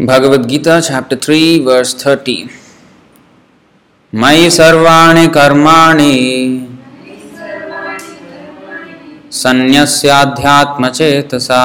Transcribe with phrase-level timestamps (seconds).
[0.00, 2.48] Chapter 3, verse 30.
[4.12, 6.14] मयि सर्वाणि कर्माणि
[9.40, 11.60] सन्न्यस्याध्यात्मचेतसा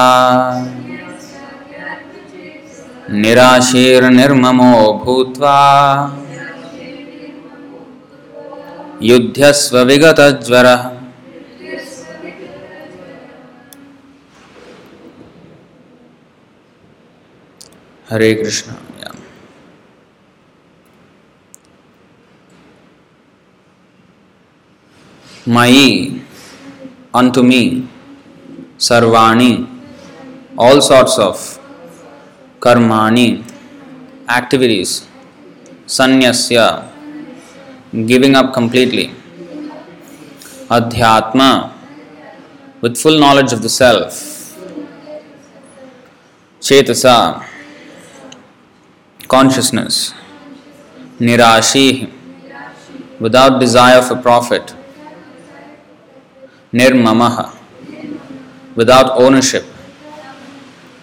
[3.22, 4.74] निराशीर्निर्ममो
[5.04, 5.56] भूत्वा
[9.10, 10.82] युध्यस्व विगतज्वरः
[18.10, 18.72] हरे कृष्ण।
[25.54, 25.88] मयि
[27.14, 27.62] अंतुमी,
[28.88, 29.52] सर्वाणी
[30.66, 31.42] ऑल सॉर्ट्स ऑफ़
[32.62, 33.26] कर्माणी
[34.36, 34.94] एक्टिविटीज़
[35.96, 36.68] सन्यास्य
[38.08, 39.08] गिविंग अप कंप्लीटली
[40.78, 41.50] अध्यात्म
[42.82, 44.22] with full knowledge of the self
[46.62, 47.18] चेतसा
[49.28, 50.14] consciousness,
[51.18, 52.10] nirashi,
[53.18, 54.74] without desire for profit,
[56.72, 57.54] nirmamaha,
[58.74, 59.64] without ownership,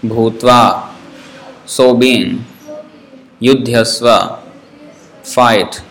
[0.03, 0.89] bhutva,
[1.65, 2.45] so being,
[3.41, 4.39] yudhyasva,
[5.23, 5.81] fight,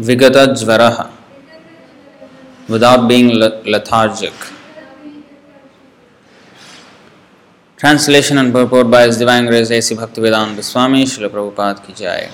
[0.00, 1.10] vigatajvaraha,
[2.68, 3.28] without being
[3.74, 4.32] lethargic.
[7.82, 9.96] Translation and purport by His Divine Grace A.C.
[9.96, 12.30] Bhaktivedanta Swami Srila Prabhupada Ki.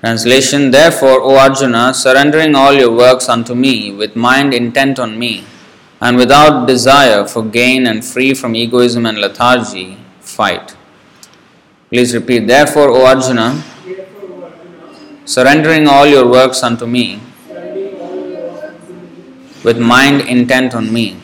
[0.00, 5.44] Translation Therefore, O Arjuna, surrendering all your works unto me with mind intent on me,
[6.00, 10.74] and without desire for gain and free from egoism and lethargy, fight.
[11.90, 12.46] Please repeat.
[12.46, 13.62] Therefore, O Arjuna,
[15.26, 17.20] surrendering all your works unto me
[19.64, 21.16] with mind intent on me,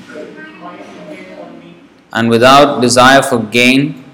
[2.12, 4.04] and without desire for gain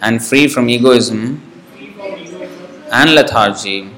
[0.00, 1.40] and free from egoism
[2.90, 3.88] and lethargy,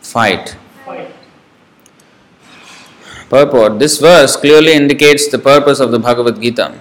[0.00, 0.56] fight.
[3.28, 6.78] Purport This verse clearly indicates the purpose of the Bhagavad Gita.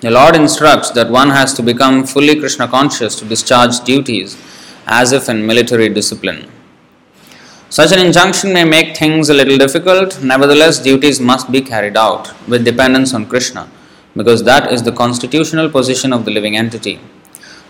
[0.00, 4.36] The Lord instructs that one has to become fully Krishna conscious to discharge duties
[4.86, 6.50] as if in military discipline.
[7.76, 12.30] Such an injunction may make things a little difficult, nevertheless, duties must be carried out
[12.46, 13.66] with dependence on Krishna
[14.14, 17.00] because that is the constitutional position of the living entity.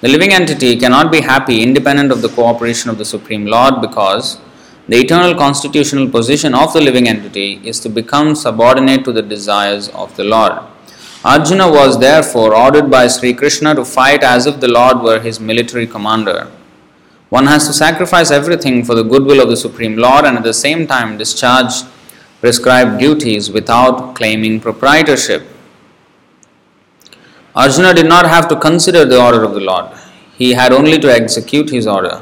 [0.00, 4.40] The living entity cannot be happy independent of the cooperation of the Supreme Lord because
[4.88, 9.88] the eternal constitutional position of the living entity is to become subordinate to the desires
[9.90, 10.54] of the Lord.
[11.24, 15.38] Arjuna was therefore ordered by Sri Krishna to fight as if the Lord were his
[15.38, 16.50] military commander.
[17.32, 20.52] One has to sacrifice everything for the goodwill of the Supreme Lord and at the
[20.52, 21.72] same time discharge
[22.40, 25.42] prescribed duties without claiming proprietorship.
[27.56, 29.86] Arjuna did not have to consider the order of the Lord,
[30.36, 32.20] he had only to execute his order.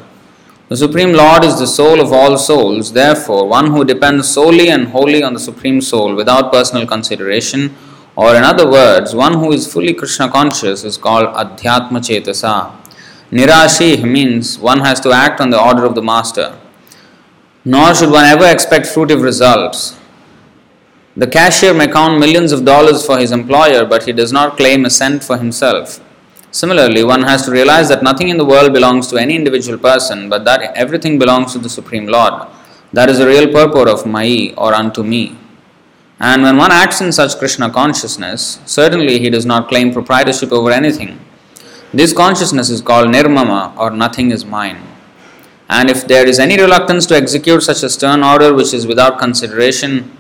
[0.68, 4.86] The Supreme Lord is the soul of all souls, therefore, one who depends solely and
[4.86, 7.74] wholly on the Supreme Soul without personal consideration,
[8.14, 12.79] or in other words, one who is fully Krishna conscious, is called Adhyatma Chetasa.
[13.30, 16.58] Nirashi means one has to act on the order of the Master.
[17.64, 19.96] Nor should one ever expect fruitive results.
[21.16, 24.84] The cashier may count millions of dollars for his employer, but he does not claim
[24.84, 26.00] a cent for himself.
[26.50, 30.28] Similarly, one has to realize that nothing in the world belongs to any individual person,
[30.28, 32.48] but that everything belongs to the Supreme Lord.
[32.92, 35.36] That is the real purport of Mai or unto me.
[36.18, 40.72] And when one acts in such Krishna consciousness, certainly he does not claim proprietorship over
[40.72, 41.20] anything.
[41.92, 44.80] This consciousness is called nirmama or nothing is mine.
[45.68, 49.18] And if there is any reluctance to execute such a stern order which is without
[49.18, 50.16] consideration,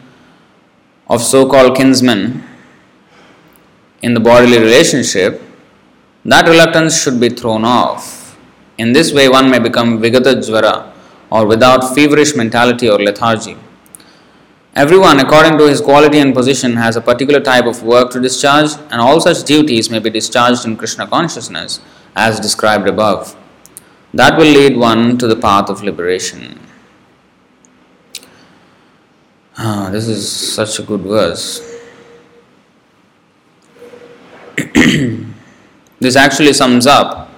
[1.08, 2.44] of so called kinsmen
[4.02, 5.42] in the bodily relationship,
[6.24, 8.38] that reluctance should be thrown off.
[8.78, 10.92] In this way, one may become Vigata Jvara
[11.30, 13.56] or without feverish mentality or lethargy.
[14.80, 18.70] Everyone, according to his quality and position, has a particular type of work to discharge,
[18.90, 21.80] and all such duties may be discharged in Krishna consciousness
[22.16, 23.36] as described above.
[24.14, 26.58] That will lead one to the path of liberation.
[29.58, 31.60] Ah, this is such a good verse.
[36.00, 37.28] this actually sums up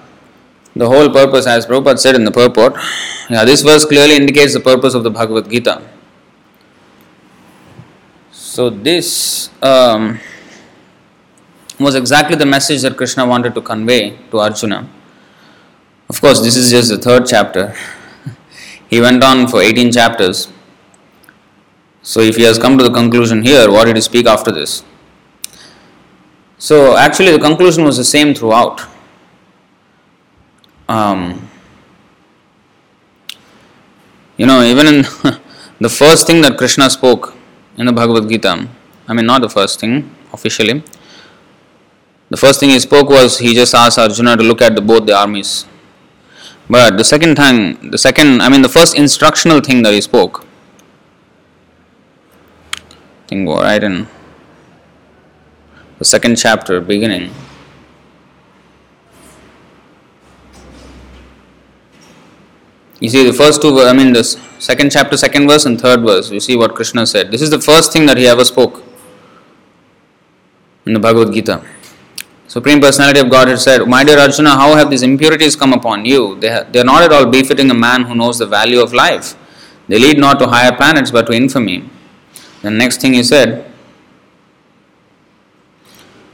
[0.77, 2.75] the whole purpose, as Prabhupada said in the purport.
[3.29, 5.81] Yeah, this verse clearly indicates the purpose of the Bhagavad Gita.
[8.53, 10.19] So, this um,
[11.79, 14.87] was exactly the message that Krishna wanted to convey to Arjuna.
[16.07, 17.75] Of course, this is just the third chapter.
[18.91, 20.49] he went on for 18 chapters
[22.03, 24.83] So, if he has come to the conclusion here, what did he speak after this?
[26.59, 28.81] So, actually, the conclusion was the same throughout.
[30.87, 31.49] Um,
[34.37, 35.01] you know, even in
[35.79, 37.33] the first thing that Krishna spoke
[37.77, 38.67] in the Bhagavad Gita,
[39.07, 40.83] I mean, not the first thing officially,
[42.29, 45.05] the first thing he spoke was he just asked Arjuna to look at the, both
[45.05, 45.65] the armies.
[46.69, 50.45] But the second time, the second, I mean, the first instructional thing that he spoke,
[52.73, 54.07] I think right in
[55.99, 57.31] the second chapter, beginning.
[62.99, 66.31] You see, the first two, I mean, the second chapter, second verse, and third verse,
[66.31, 67.31] you see what Krishna said.
[67.31, 68.83] This is the first thing that he ever spoke
[70.85, 71.63] in the Bhagavad Gita.
[72.47, 76.39] Supreme Personality of Godhead said, My dear Arjuna, how have these impurities come upon you?
[76.39, 78.93] They, ha- they are not at all befitting a man who knows the value of
[78.93, 79.35] life.
[79.87, 81.89] They lead not to higher planets but to infamy.
[82.61, 83.69] The next thing he said,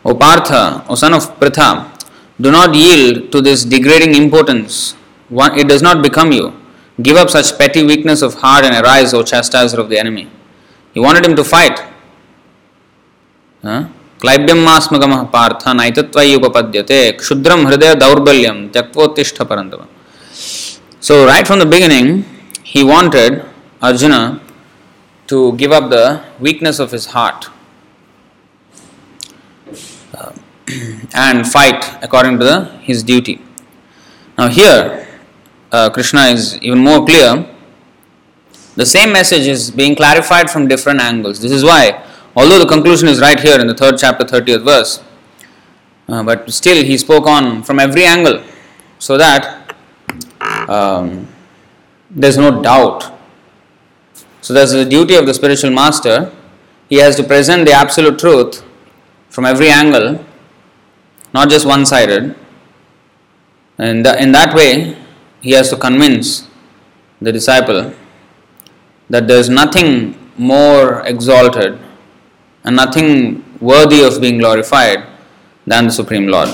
[0.03, 1.89] O Partha, O son of Pritha,
[2.39, 4.95] do not yield to this degrading impotence.
[5.28, 6.52] One, it does not become you.
[7.02, 10.30] Give up such petty weakness of heart and arise, O chastiser of the enemy.
[10.92, 11.82] He wanted him to fight.
[13.62, 13.84] Huh?
[14.24, 19.82] क्लैब्यम मास्मगम Partha नैतत्वयि उपपद्यते क्षुद्रम हृदय दौर्बल्यम त्यक्वोत्तिष्ठ परंतम
[21.06, 22.24] So right from the beginning,
[22.62, 23.44] he wanted
[23.82, 24.40] Arjuna
[25.26, 27.48] to give up the weakness of his heart
[30.14, 30.32] uh,
[31.12, 33.42] and fight according to the, his duty.
[34.38, 35.06] Now here,
[35.71, 37.47] uh, Krishna is even more clear.
[38.75, 41.41] The same message is being clarified from different angles.
[41.41, 42.03] This is why
[42.35, 45.03] Although the conclusion is right here in the third chapter, 30th verse,
[46.07, 48.43] uh, but still he spoke on from every angle
[48.99, 49.75] so that
[50.69, 51.27] um,
[52.09, 53.11] there's no doubt.
[54.41, 56.31] So there's the duty of the spiritual master.
[56.87, 58.63] He has to present the absolute truth
[59.29, 60.23] from every angle,
[61.33, 62.35] not just one sided.
[63.77, 64.97] And in that way,
[65.41, 66.47] he has to convince
[67.21, 67.93] the disciple
[69.09, 71.79] that there's nothing more exalted
[72.63, 75.05] and nothing worthy of being glorified
[75.65, 76.49] than the Supreme Lord.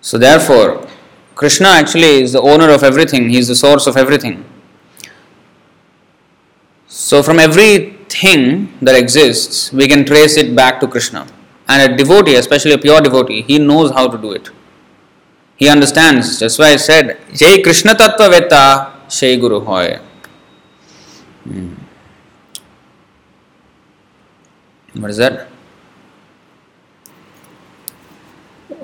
[0.00, 0.86] So, therefore,
[1.34, 4.44] Krishna actually is the owner of everything, He is the source of everything.
[6.86, 11.26] So, from everything that exists, we can trace it back to Krishna.
[11.68, 14.50] And a devotee, especially a pure devotee, he knows how to do it.
[15.58, 16.38] He understands.
[16.38, 19.98] That's why I said, Jai Krishna Tattva Veta, Shai Guru Hoy.
[21.44, 21.74] Hmm.
[24.94, 25.48] What is that?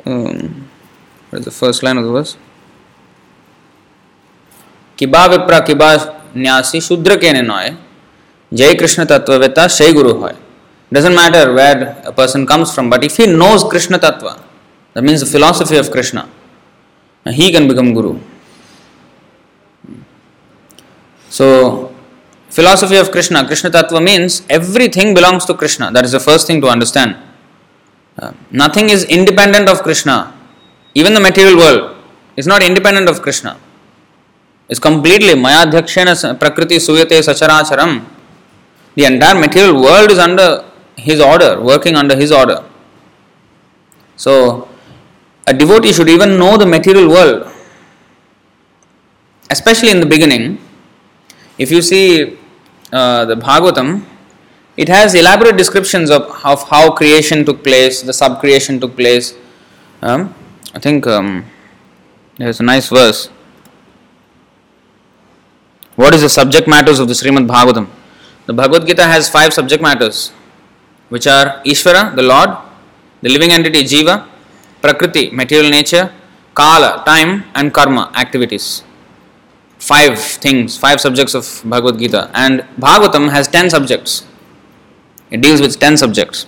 [0.05, 0.69] Um,
[1.31, 2.37] what is the first line of the verse?
[4.99, 7.77] Vipra kiba nyasi shudra ke noy
[8.53, 10.35] jai krishna tattva veta shay guru hoy
[10.93, 14.41] doesn't matter where a person comes from but if he knows krishna tattva
[14.95, 16.29] that means the philosophy of krishna
[17.33, 18.19] he can become guru
[21.29, 21.93] so
[22.49, 25.91] philosophy of Krishna, Krishna Tattva means everything belongs to Krishna.
[25.91, 27.17] That is the first thing to understand.
[28.17, 30.33] Uh, nothing is independent of Krishna.
[30.95, 31.97] Even the material world
[32.37, 33.59] is not independent of Krishna.
[34.69, 38.05] It's completely Maya Dhakshena Prakriti Suyate Sacharacharam.
[38.95, 40.65] The entire material world is under
[40.97, 42.63] his order, working under his order.
[44.15, 44.69] So,
[45.47, 47.51] a devotee should even know the material world,
[49.51, 50.59] especially in the beginning.
[51.59, 52.39] If you see
[52.93, 54.05] uh, the Bhagavatam,
[54.77, 59.35] it has elaborate descriptions of, of how creation took place, the sub creation took place.
[60.03, 60.35] Um,
[60.75, 61.45] I think um,
[62.39, 63.29] there's a nice verse.
[65.97, 67.89] What is the subject matters of the Srimad Bhagavatam?
[68.47, 70.31] The Bhagavad Gita has five subject matters,
[71.09, 72.51] which are Ishvara, the Lord,
[73.23, 74.29] the living entity Jiva,
[74.85, 76.13] Prakriti, material nature,
[76.53, 78.85] Kala, time, and Karma, activities
[79.85, 84.25] five things, five subjects of Bhagavad Gita, and Bhagavatam has ten subjects.
[85.31, 86.47] It deals with ten subjects.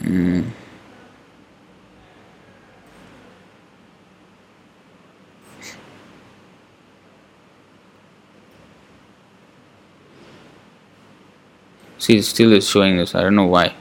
[0.00, 0.50] Mm.
[12.02, 13.14] See, still is showing this.
[13.14, 13.74] I don't know why.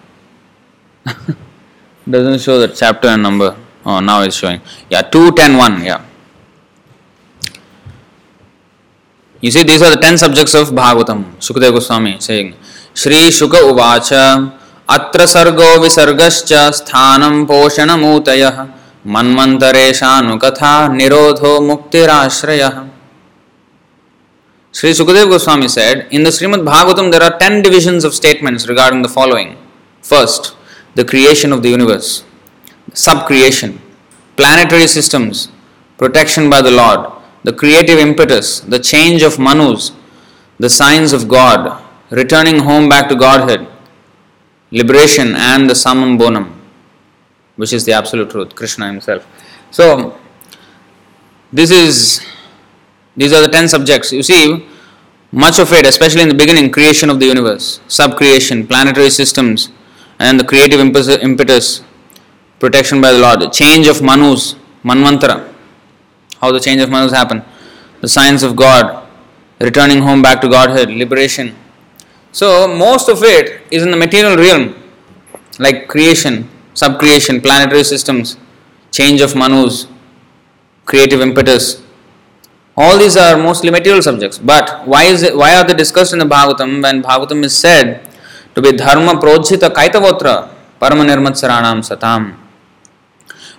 [2.16, 3.58] doesn't show the chapter and number.
[3.86, 4.62] Oh, now it's showing.
[4.92, 5.84] Yeah, 2, 10, 1.
[5.84, 6.06] Yeah.
[9.40, 11.24] You see, these are the 10 subjects of Bhagavatam.
[11.46, 12.54] Sukadeva Goswami saying,
[12.94, 14.54] Shri Shuka Uvacha,
[14.88, 18.82] Atra Sargo Visargascha Sthanam Poshanamutayah
[19.14, 22.76] मन्वन्तरेशानुकथा निरोधो मुक्तिराश्रयः
[24.74, 29.02] Sri Sukadev Goswami said, in the Srimad Bhagavatam there are 10 divisions of statements regarding
[29.02, 29.58] the following.
[30.02, 30.56] First,
[30.96, 32.24] the creation of the universe,
[32.94, 33.82] sub-creation,
[34.38, 35.50] planetary systems,
[35.98, 37.12] protection by the Lord,
[37.44, 39.92] the creative impetus, the change of manus,
[40.58, 43.68] the signs of God, returning home back to Godhead,
[44.72, 46.62] liberation and the summum bonum,
[47.58, 49.28] which is the absolute truth, Krishna himself.
[49.70, 50.18] So,
[51.52, 52.26] this is
[53.16, 54.12] these are the 10 subjects.
[54.12, 54.68] You see,
[55.32, 59.70] much of it, especially in the beginning, creation of the universe, sub creation, planetary systems,
[60.20, 61.84] and the creative impetus,
[62.60, 65.54] protection by the Lord, change of manus, manvantara,
[66.40, 67.44] how the change of manus happen,
[68.02, 69.08] the science of God,
[69.60, 71.56] returning home back to Godhead, liberation.
[72.32, 74.76] So, most of it is in the material realm,
[75.60, 78.38] like creation, sub creation, planetary systems,
[78.92, 79.88] change of manus,
[80.86, 81.82] creative impetus,
[82.78, 84.38] all these are mostly material subjects.
[84.38, 88.08] But why is it, why are they discussed in the Bhagavatam when Bhagavatam is said
[88.56, 90.50] to be dharma projhita kaitavotra
[90.80, 92.38] parama nirmatsaranam satam?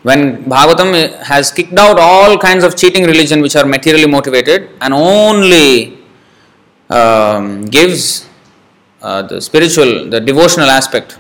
[0.03, 4.93] When Bhagavatam has kicked out all kinds of cheating religion which are materially motivated and
[4.93, 5.99] only
[6.91, 8.29] um, gives
[9.01, 11.19] uh, the spiritual, the devotional aspect,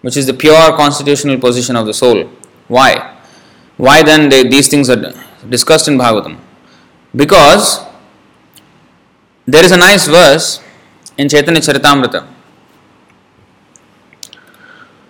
[0.00, 2.28] which is the pure constitutional position of the soul.
[2.68, 3.16] Why?
[3.76, 5.14] Why then they, these things are
[5.48, 6.38] discussed in Bhagavatam?
[7.14, 7.80] Because
[9.46, 10.60] there is a nice verse
[11.18, 12.26] in Chaitanya Charitamrita.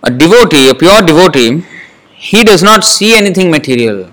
[0.02, 1.64] A devotee, a pure devotee,
[2.14, 4.11] he does not see anything material.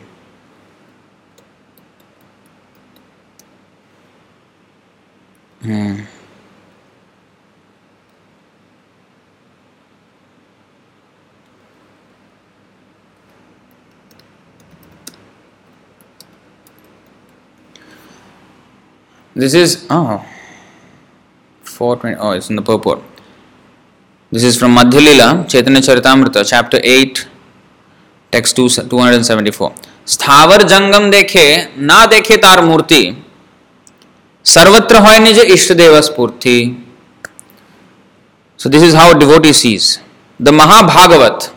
[5.61, 6.01] Hmm.
[19.37, 20.25] This is oh
[21.63, 23.01] 420 oh it's in the purport.
[24.31, 27.27] This is from Madhyalila, Chaitanya Charitamrita, chapter 8,
[28.33, 29.71] text 2, 274.
[30.07, 31.45] स्थावर जंगम देखे
[31.89, 33.01] ना देखे तार मूर्ति
[34.45, 36.55] सर्वत्र हो निज इष्ट देव स्फूर्ति
[38.59, 39.89] so this is how devotee sees
[40.39, 41.51] the Mahabhagavata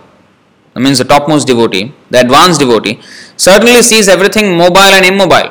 [0.77, 1.83] means the top most devotee
[2.13, 2.97] the advance devotee
[3.47, 5.49] certainly sees everything mobile and immobile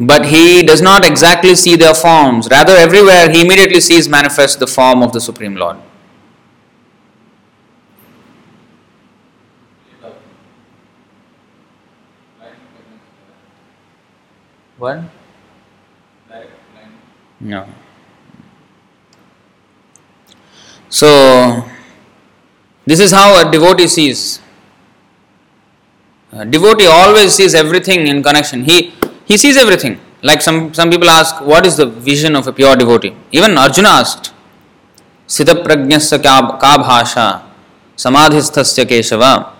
[0.00, 2.46] But he does not exactly see their forms.
[2.48, 5.76] Rather, everywhere he immediately sees manifest the form of the Supreme Lord.
[14.78, 15.00] What?
[17.40, 17.66] No.
[20.88, 21.64] So,
[22.86, 24.40] this is how a devotee sees.
[26.30, 28.62] A devotee always sees everything in connection.
[28.62, 28.92] He
[29.28, 30.00] he sees everything.
[30.22, 33.14] Like some, some people ask, what is the vision of a pure devotee?
[33.30, 34.32] Even Arjuna asked,
[35.28, 36.22] prajnasya
[36.58, 37.44] ka bhasha
[37.96, 39.52] samadhisthasya keshava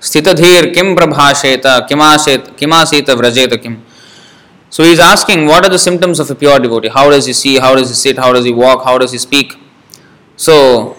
[0.00, 1.86] dhir kim kimaseta
[2.56, 3.82] kimasita vrajeta kim.
[4.70, 6.88] So he is asking, what are the symptoms of a pure devotee?
[6.88, 7.58] How does he see?
[7.58, 8.16] How does he sit?
[8.16, 8.84] How does he walk?
[8.84, 9.56] How does he speak?
[10.36, 10.96] So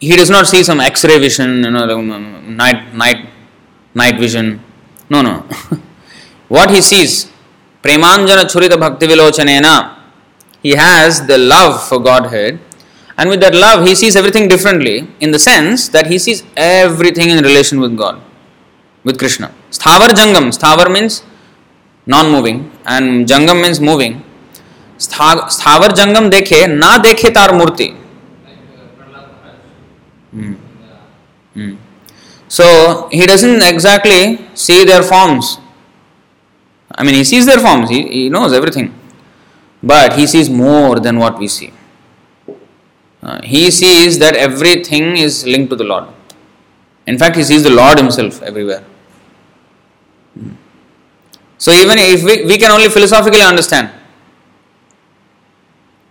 [0.00, 3.28] he does not see some X-ray vision, you know, um, night night
[3.94, 4.62] night vision.
[5.10, 5.46] No, no.
[6.47, 7.31] what he sees,
[7.81, 9.99] Premanjana Churita Bhakti Vilochanena,
[10.61, 12.59] he has the love for Godhead,
[13.17, 17.29] and with that love, he sees everything differently in the sense that he sees everything
[17.29, 18.21] in relation with God,
[19.03, 19.53] with Krishna.
[19.71, 21.23] Sthavar Jangam, Sthavar means
[22.05, 24.23] non moving, and Jangam means moving.
[25.03, 27.93] स्थावर जंगम देखे ना देखे तार मूर्ति
[32.47, 32.65] so
[33.11, 35.57] he doesn't exactly see their forms
[36.98, 38.92] I mean, he sees their forms, he, he knows everything.
[39.82, 41.72] But he sees more than what we see.
[43.22, 46.08] Uh, he sees that everything is linked to the Lord.
[47.06, 48.82] In fact, he sees the Lord himself everywhere.
[50.34, 50.52] Hmm.
[51.56, 53.90] So, even if we, we can only philosophically understand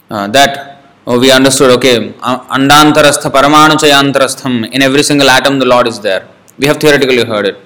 [0.09, 2.13] uh, that oh, we understood, okay,
[2.57, 6.27] andantarastha paramanu chayantarastham, in every single atom the Lord is there.
[6.57, 7.57] We have theoretically heard it,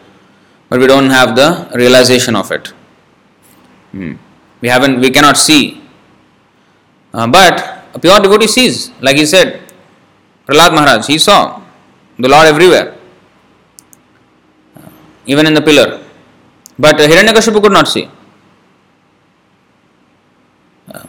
[0.70, 2.74] but we don't have the realization of it.
[3.92, 4.14] Hmm.
[4.62, 5.82] We haven't, we cannot see.
[7.14, 9.62] Uh, but a pure devotee sees, like he said,
[10.46, 11.62] Prahlad Maharaj, he saw
[12.18, 12.96] the Lord everywhere,
[14.78, 14.90] uh,
[15.26, 16.04] even in the pillar.
[16.80, 18.10] But Hiranyakashipu could not see.
[20.94, 21.04] Uh,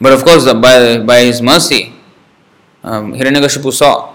[0.00, 1.92] but of course, by, by his mercy,
[2.82, 4.14] um, Hiranyakashipu saw.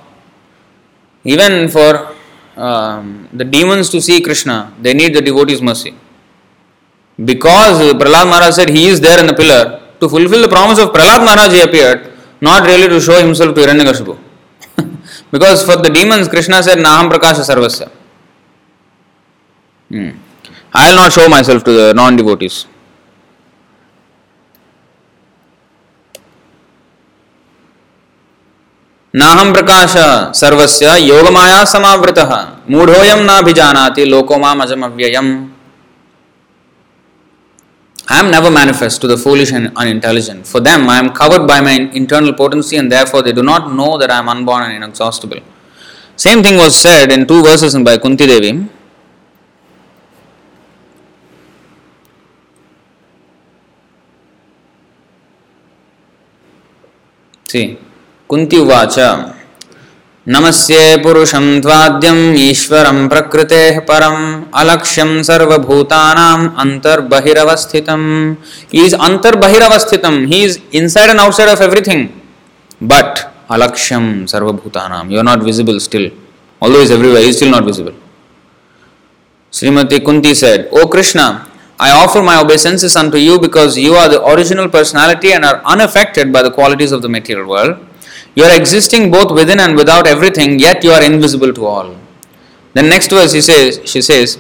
[1.24, 2.16] Even for
[2.58, 5.96] um, the demons to see Krishna, they need the devotee's mercy
[7.19, 10.91] Because Prahlad Maharaj said he is there in the pillar, to fulfill the promise of
[10.91, 14.19] Prahlad Maharaj he appeared, not really to show himself to Hiranyakashipu.
[15.31, 17.91] because for the demons, Krishna said, Naham Prakasha Sarvasya.
[19.91, 20.19] Hmm.
[20.73, 22.67] I will not show myself to the non devotees.
[29.17, 29.93] नाहम प्रकाश
[30.37, 32.31] सर्वस्य योगमाया समावृतः
[32.71, 35.29] मूढ़ोयम नाभिजानाति लोको माम अजम अव्ययम
[38.12, 40.48] I am never manifest to the foolish and unintelligent.
[40.48, 44.00] For them, I am covered by my internal potency, and therefore they do not know
[44.00, 45.42] that I am unborn and inexhaustible.
[46.16, 48.68] Same thing was said in two verses by Kunti Devi.
[57.48, 57.78] See,
[58.28, 59.39] Kunti Uvacha.
[60.34, 64.20] नमस्ये पुरुषं त्वाद्यम् ईश्वरं प्रकृतेः परम्
[64.62, 68.06] अलक्ष्यं सर्वभूतानाम् अन्तर्बहिरवस्थितम्
[68.82, 70.20] is अन्तर्बहिरवस्थितम्.
[70.32, 72.06] He is inside and outside of everything
[72.92, 73.20] but
[73.58, 76.08] अलक्ष्यं सर्वभूतानां you are not visible still
[76.62, 77.94] always everywhere is still not visible
[79.54, 81.28] Shrimati Kunti said O Krishna
[81.82, 86.32] I offer my obeisances unto you because you are the original personality and are unaffected
[86.34, 87.88] by the qualities of the material world
[88.40, 91.88] You are existing both within and without everything, yet you are invisible to all.
[92.74, 94.38] Then next verse he says, she says,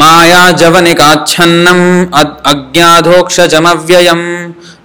[0.00, 1.80] माया जवनिकाच्छन्नम
[2.50, 4.20] अज्ञाधोक्षजमव्ययम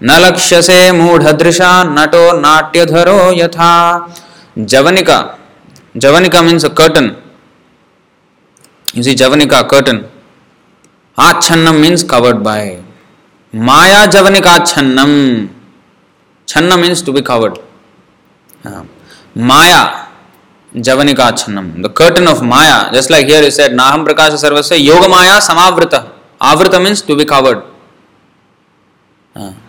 [0.08, 3.74] न लक्ष्यसे मूढ़दृशा नटो नाट्यधरो यथा
[4.74, 5.20] जवनिका
[6.04, 7.16] जवनिका a curtain
[8.94, 10.10] you see javanika curtain
[11.18, 12.82] achannam means covered by
[13.54, 14.56] maya javanika
[16.56, 17.58] छन्न मीन्स टू बी कवर्ड
[19.48, 19.82] माया,
[20.72, 21.66] जवनिका छन्नम.
[21.84, 25.94] The curtain of maya just like here you said नाहम प्रकाश सर्वस्व योग माया, समावृत.
[26.42, 27.60] आवृत means to be covered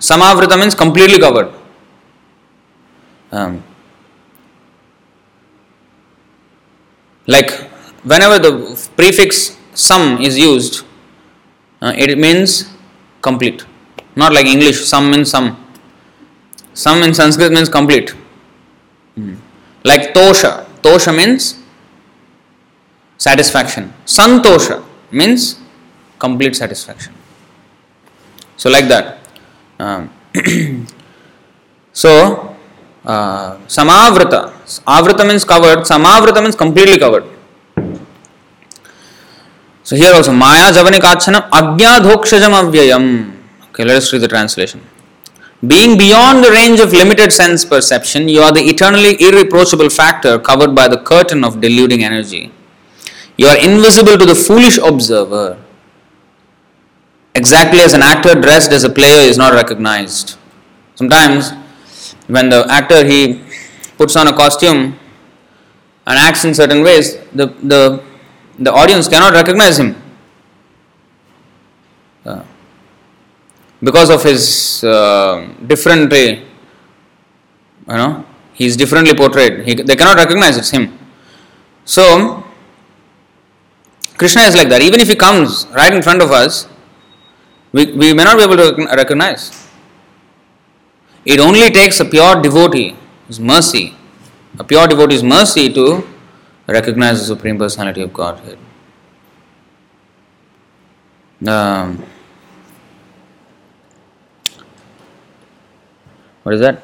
[0.03, 1.49] समावृत means completely covered
[7.29, 7.51] like
[8.23, 9.39] whenever the prefix
[9.89, 10.71] some is use
[11.83, 12.61] it means
[13.23, 13.63] complete
[14.19, 15.51] not like English some means some
[16.77, 18.11] Some in Sanskrit means complete.
[19.15, 19.37] Hmm.
[19.83, 20.67] Like tosha.
[20.83, 21.59] Tosha means
[23.17, 23.95] satisfaction.
[24.05, 25.59] Santosha means
[26.19, 27.15] complete satisfaction.
[28.59, 29.19] So, like that.
[29.79, 30.11] Um,
[31.93, 32.55] so,
[33.07, 34.53] uh, samavrita.
[34.97, 37.25] Avrita means covered, samavrita means completely covered.
[39.83, 43.33] So, here also, Maya Javanikachanam Agyadhokshajam Avyayam.
[43.71, 44.83] Okay, let us read the translation.
[45.65, 50.75] Being beyond the range of limited sense perception, you are the eternally irreproachable factor covered
[50.75, 52.53] by the curtain of deluding energy.
[53.39, 55.59] You are invisible to the foolish observer,
[57.35, 60.37] exactly as an actor dressed as a player is not recognized.
[60.95, 61.53] Sometimes,
[62.27, 63.43] when the actor he
[63.97, 64.99] puts on a costume
[66.07, 68.03] and acts in certain ways, the, the,
[68.59, 70.03] the audience cannot recognize him.
[73.83, 76.43] Because of his uh, different, uh, you
[77.89, 79.67] know, he is differently portrayed.
[79.67, 80.99] He, they cannot recognize it's him.
[81.85, 82.43] So,
[84.17, 84.81] Krishna is like that.
[84.81, 86.69] Even if he comes right in front of us,
[87.73, 89.69] we, we may not be able to recognize.
[91.25, 93.95] It only takes a pure devotee, his mercy,
[94.59, 96.07] a pure devotee's mercy to
[96.67, 98.59] recognize the Supreme Personality of Godhead.
[101.47, 102.03] Um,
[106.47, 106.81] What is that?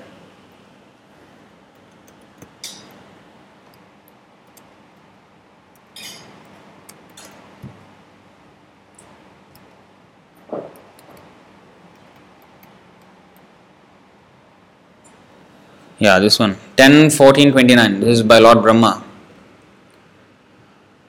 [16.01, 16.57] Yeah, this one.
[16.77, 18.01] 10, 14, 29.
[18.01, 19.12] This is by Lord Brahma.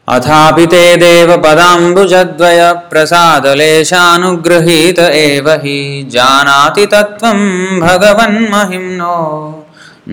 [0.09, 2.61] अथापि ते देवपदाम्बुजद्वय
[2.91, 5.79] प्रसादलेशानुगृहीत एव हि
[6.15, 7.41] जानाति तत्त्वं
[7.81, 9.17] भगवन्महिम्नो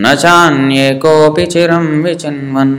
[0.03, 2.75] न चान्ये कोऽपि चिरं विचिन्वन्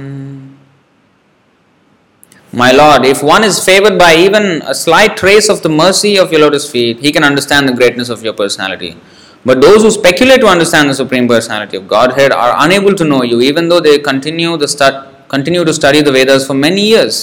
[2.53, 6.33] My Lord, if one is favored by even a slight trace of the mercy of
[6.33, 8.97] your lotus feet, he can understand the greatness of your personality.
[9.45, 13.23] But those who speculate to understand the Supreme Personality of Godhead are unable to know
[13.23, 17.16] you, even though they continue the stud- continue to study the Vedas for many years.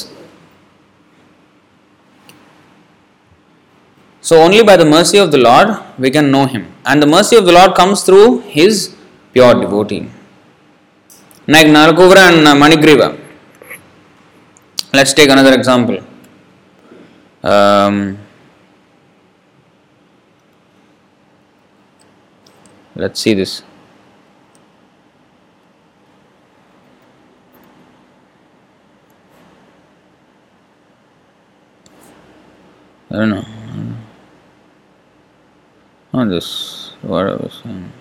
[4.28, 5.68] So, only by the mercy of the Lord
[5.98, 6.66] we can know Him.
[6.84, 8.94] And the mercy of the Lord comes through His
[9.32, 10.10] pure devotee.
[11.46, 13.08] Like Nalakuvara and Manigriva,
[14.92, 15.98] Let's take another example.
[17.42, 18.18] Um,
[22.94, 23.62] let's see this.
[33.10, 33.44] I don't know.
[36.12, 36.92] Not this.
[37.00, 37.92] What I was saying.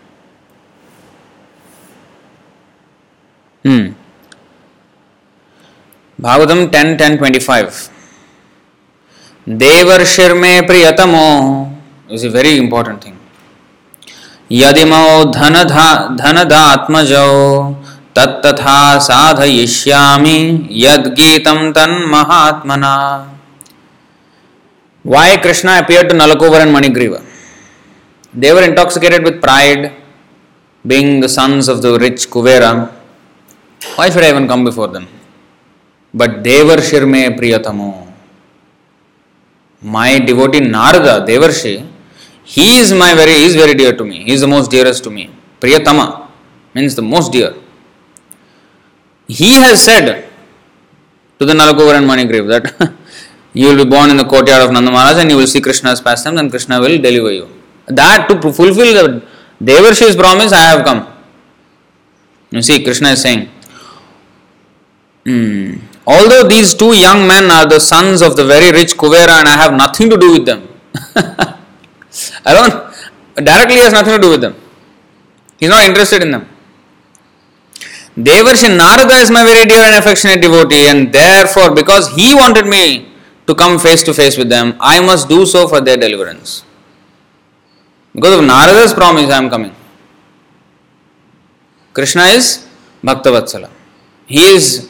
[3.65, 3.93] Hmm.
[6.19, 7.89] Bhagavatam 10 10 25.
[9.49, 11.27] देवर्षिर में प्रियतमो
[12.11, 13.15] is a very important thing
[14.51, 15.53] यदिमो धन
[16.21, 17.23] धनदात्मजो
[18.17, 20.37] तत्तथा साधयिष्यामि
[20.83, 22.93] यद्गीतं तन्महात्मना
[25.13, 27.19] Why Krishna appeared to Nalakovar and Manigriva?
[28.33, 29.93] They were intoxicated with pride,
[30.85, 32.71] being the sons of the rich Kuvera.
[33.95, 35.07] Why should I even come before them?
[36.13, 38.11] But Devarshir me Priyatamo.
[39.81, 41.87] My devotee Narada, Devarshi,
[42.43, 44.25] he is my very, he is very dear to me.
[44.25, 45.29] He is the most dearest to me.
[45.61, 46.27] Priyatama
[46.73, 47.53] means the most dear.
[49.29, 50.27] He has said
[51.39, 52.93] to the Nalakovar and Manigriva that
[53.59, 55.99] you will be born in the courtyard of Nanda Maharaj and you will see Krishna's
[55.99, 57.45] pastimes and Krishna will deliver you.
[57.87, 59.23] That to fulfill the
[59.69, 61.01] Devarshi's promise, I have come.
[62.51, 63.49] You see, Krishna is saying,
[65.25, 69.47] hmm, although these two young men are the sons of the very rich Kuvera and
[69.47, 70.67] I have nothing to do with them,
[72.45, 74.55] I don't, directly has nothing to do with them.
[75.59, 76.47] He's not interested in them.
[78.15, 83.16] Devarshi Narada is my very dear and affectionate devotee, and therefore, because he wanted me
[83.47, 86.63] to come face to face with them, I must do so for their deliverance.
[88.13, 89.73] Because of Narada's promise, I am coming.
[91.93, 92.67] Krishna is
[93.03, 93.69] Bhaktavatsala.
[94.25, 94.89] He is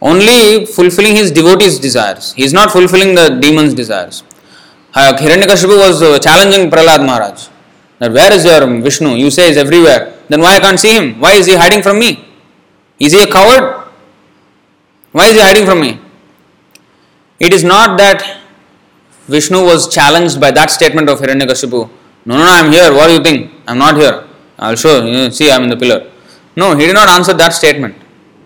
[0.00, 2.32] only fulfilling his devotees' desires.
[2.32, 4.22] He is not fulfilling the demons' desires.
[4.94, 7.48] Hiranyakashipu was uh, challenging Prahlad Maharaj.
[7.98, 9.10] That where is your Vishnu?
[9.10, 10.14] You say is everywhere.
[10.28, 11.20] Then why I can't see him?
[11.20, 12.24] Why is he hiding from me?
[12.98, 13.86] Is he a coward?
[15.12, 16.00] Why is he hiding from me?
[17.38, 18.40] It is not that
[19.28, 21.88] Vishnu was challenged by that statement of Hiranyakashipu.
[22.24, 22.92] No, no, no, I am here.
[22.92, 23.52] What do you think?
[23.66, 24.26] I am not here.
[24.58, 25.30] I will show you.
[25.30, 26.10] See, I am in the pillar.
[26.56, 27.94] No, he did not answer that statement.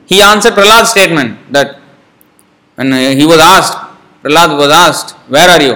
[0.07, 1.79] He answered Prahlad's statement that
[2.75, 3.79] when he was asked,
[4.23, 5.75] Prahlad was asked, Where are you?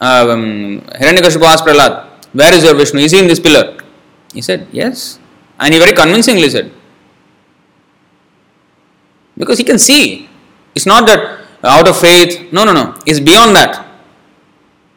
[0.00, 3.00] Uh, um, Hiranyakashipu asked Prahlad, Where is your Vishnu?
[3.00, 3.78] Is he in this pillar?
[4.32, 5.18] He said, Yes.
[5.58, 6.72] And he very convincingly said,
[9.36, 10.28] Because he can see.
[10.74, 12.51] It's not that out of faith.
[12.51, 12.95] No, no, no.
[13.05, 13.85] It's beyond that.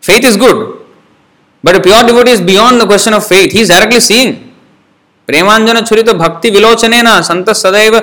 [0.02, 0.86] Faith is good.
[1.62, 3.52] But a pure devotee is beyond the question of faith.
[3.52, 4.48] He is directly seeing.
[5.28, 7.96] प्रेमांजन छुरित भक्ति विलोचन संत सदैव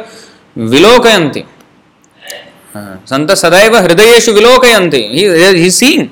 [0.71, 1.43] विलोकयन्ति
[3.11, 6.03] संत सदैव हृदयेषु विलोकयन्ति he is seeing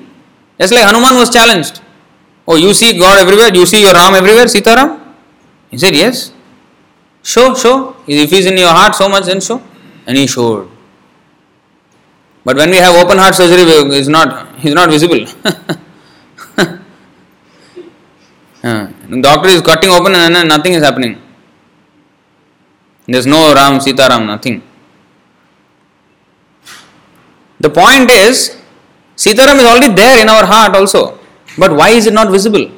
[0.60, 1.82] just like Hanuman was challenged
[2.47, 4.89] oh you see God everywhere you see your Ram everywhere Sitaram
[5.69, 6.34] he said yes
[7.21, 9.62] show show if he is in your heart so much then show
[10.08, 10.67] and he showed
[12.44, 13.62] but when we have open heart surgery
[13.96, 15.24] is not he is not visible
[18.62, 18.88] Uh,
[19.20, 21.20] doctor is cutting open and nothing is happening.
[23.07, 24.62] There's no Ram, Sita Ram, nothing.
[27.61, 28.57] The point is,
[29.16, 31.18] Sita Ram is already there in our heart also.
[31.57, 32.70] But why is it not visible?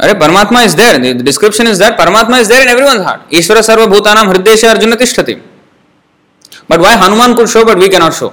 [0.00, 0.98] Are Paramatma is there.
[0.98, 3.28] The description is that Paramatma is there in everyone's heart.
[3.30, 5.49] Ishvara Sarva Bhutanam Hridesha Arjuna Tishtati.
[6.70, 8.32] But why Hanuman could show but we cannot show?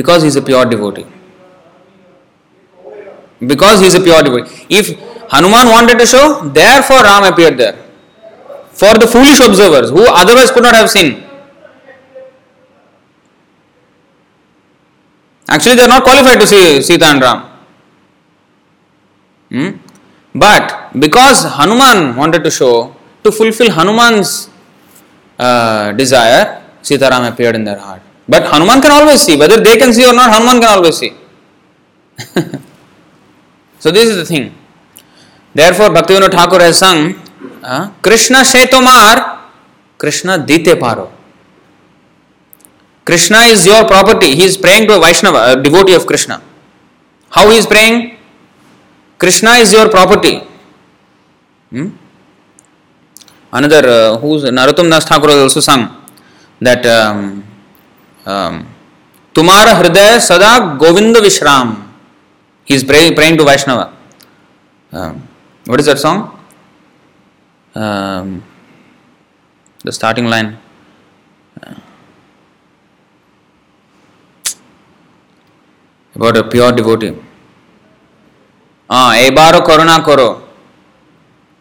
[0.00, 1.06] Because he is a pure devotee
[3.46, 4.66] because he is a pure devotee.
[4.68, 4.98] If
[5.30, 7.76] Hanuman wanted to show, therefore Ram appeared there.
[8.70, 11.24] For the foolish observers who otherwise could not have seen.
[15.48, 17.48] Actually, they are not qualified to see Sita and Ram.
[19.50, 19.70] Hmm?
[20.34, 24.48] But because Hanuman wanted to show, to fulfill Hanuman's
[25.38, 28.02] uh, desire, Sita Ram appeared in their heart.
[28.28, 31.12] But Hanuman can always see, whether they can see or not, Hanuman can always see.
[33.82, 34.54] So this is the thing.
[35.52, 37.14] Therefore, Bhaktivinoda Thakur has sung
[37.64, 39.40] uh, Krishna Shetomar,
[39.98, 41.10] Krishna Dite Paro.
[43.04, 44.36] Krishna is your property.
[44.36, 46.40] He is praying to a Vaishnava, a devotee of Krishna.
[47.30, 48.16] How he is praying?
[49.18, 50.46] Krishna is your property.
[51.70, 51.88] Hmm?
[53.52, 55.94] Another, uh, who's Narottam Das Thakur has also sung
[56.60, 57.44] that um,
[58.24, 58.66] um,
[59.34, 61.88] Tumara Hridaya Sada Govinda Vishram.
[62.64, 63.92] He is praying, praying to Vaishnava.
[64.92, 65.28] Um,
[65.66, 66.38] what is that song?
[67.74, 68.42] Um,
[69.84, 70.58] The starting line.
[76.14, 77.16] About a pure devotee.
[78.88, 80.41] Ah, Ebaro Koruna Koro.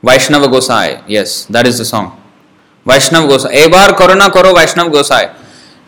[0.03, 2.09] वैष्णव गोसाई yes that is the song
[2.85, 5.25] वैष्णव गोसाई एक बार करो ना करो वैष्णव गोसाई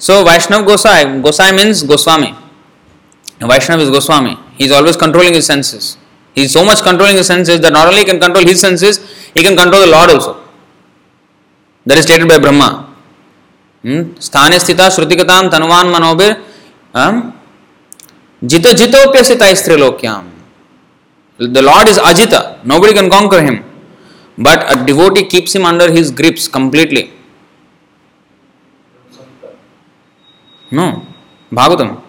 [0.02, 2.34] so Vaishnava gosai gosai means goswami
[3.44, 5.96] Vaishnava is goswami he is always controlling his senses
[6.36, 9.02] he so much controlling his senses that not only can control his senses
[9.38, 10.40] he can control the lord also
[11.86, 12.70] that is stated by Brahma
[14.22, 16.36] स्थाने स्थिता श्रुतिकताम तनुवान मनोबिर
[18.42, 20.32] जित जितोप्यसिता स्त्रीलोक्याम
[21.40, 22.34] the lord is Ajit
[22.80, 23.60] nobody can conquer him
[24.38, 27.12] But a devotee keeps him under his grips completely.
[30.72, 31.06] No,
[31.52, 32.02] Bhagavatam.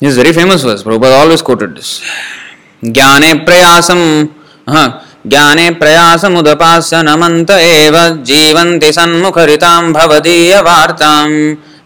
[0.00, 0.82] This is very famous verse.
[0.82, 2.02] Prabhupada always quoted this.
[2.84, 4.00] ज्ञाने प्रयासम
[4.68, 4.88] हाँ
[5.32, 7.96] ज्ञाने प्रयासमुदपास्य नमन्त एव
[8.30, 11.28] जीवन्ति सन्मुखरितां भवदीय वार्तां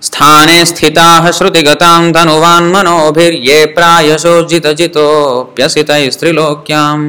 [0.06, 7.06] स्थाने स्थिताः श्रुतिगतां धनुवान् मनोभिर्ये प्रायशो जितजितोऽप्यसितैस्त्रिलोक्याम्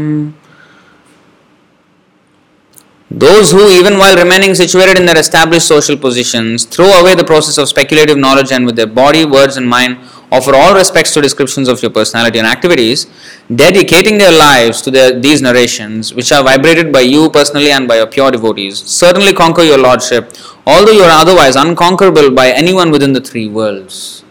[3.09, 7.57] Those who, even while remaining situated in their established social positions, throw away the process
[7.57, 9.97] of speculative knowledge and with their body, words, and mind
[10.31, 13.07] offer all respects to descriptions of your personality and activities,
[13.53, 17.97] dedicating their lives to their, these narrations, which are vibrated by you personally and by
[17.97, 20.33] your pure devotees, certainly conquer your lordship,
[20.65, 24.23] although you are otherwise unconquerable by anyone within the three worlds.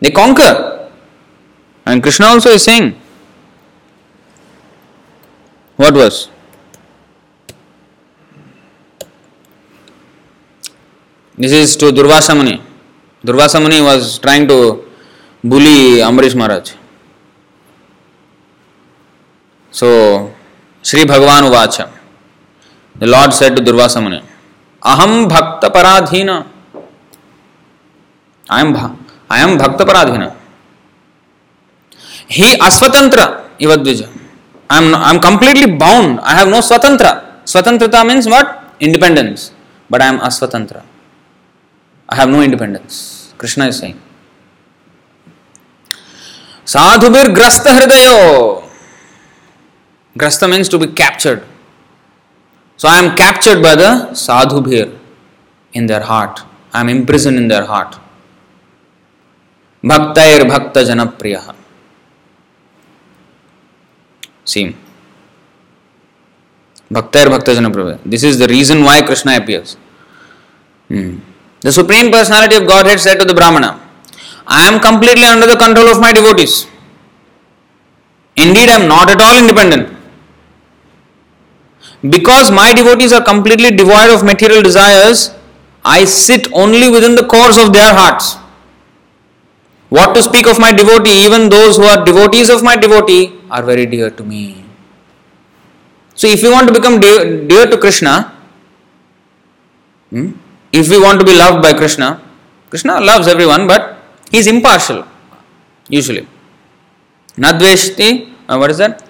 [0.00, 0.90] They conquer.
[1.84, 2.98] And Krishna also is saying,
[5.76, 6.30] what was?
[11.36, 12.62] This is to Durvasa Muni.
[13.24, 14.89] Durvasa Muni was trying to
[15.44, 16.72] bully Ambarish Maharaj.
[19.74, 19.88] So
[20.84, 21.80] श्री भगवान उवाच।
[22.96, 24.20] Lord set Durvasa मुनि
[24.82, 26.42] अहम भक्त पराधीन आई
[28.60, 28.76] am
[29.30, 30.22] I M भक्त पराधीन
[32.30, 33.28] ही अस्वतंत्र,
[33.60, 37.14] इवद्विज। I am I am completely bound I have no स्वतंत्र।
[37.46, 39.52] स्वतंत्रता means what independence
[39.90, 40.76] but I am अस्वतंत्र.
[42.08, 43.94] I have no independence Krishna is saying
[46.72, 48.62] Sadhubir grasta hridayo.
[50.16, 51.42] Grasta means to be captured.
[52.76, 54.96] So I am captured by the sadhubir
[55.72, 56.40] in their heart.
[56.72, 57.96] I am imprisoned in their heart.
[59.82, 61.54] Bhaktair bhakta janapriya.
[64.44, 64.76] See.
[66.92, 67.98] Bhaktair bhakta janapriya.
[68.04, 69.76] This is the reason why Krishna appears.
[70.88, 71.18] Hmm.
[71.62, 73.89] The Supreme Personality of Godhead said to the Brahmana,
[74.50, 76.66] I am completely under the control of my devotees.
[78.36, 79.96] Indeed, I am not at all independent.
[82.02, 85.34] Because my devotees are completely devoid of material desires,
[85.84, 88.36] I sit only within the cores of their hearts.
[89.88, 93.62] What to speak of my devotee, even those who are devotees of my devotee are
[93.62, 94.64] very dear to me.
[96.14, 98.36] So, if you want to become dear, dear to Krishna,
[100.10, 100.32] hmm,
[100.72, 102.20] if we want to be loved by Krishna,
[102.68, 103.99] Krishna loves everyone, but
[104.30, 105.04] he is impartial,
[105.88, 106.26] usually.
[107.36, 109.02] Nadveshti, uh, what is that?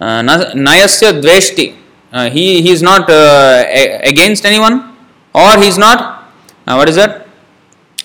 [0.00, 1.76] Uh, nayasya.
[2.12, 3.64] Uh, he, he is not uh,
[4.02, 4.94] against anyone,
[5.34, 6.30] or he is not,
[6.66, 7.26] uh, what is that?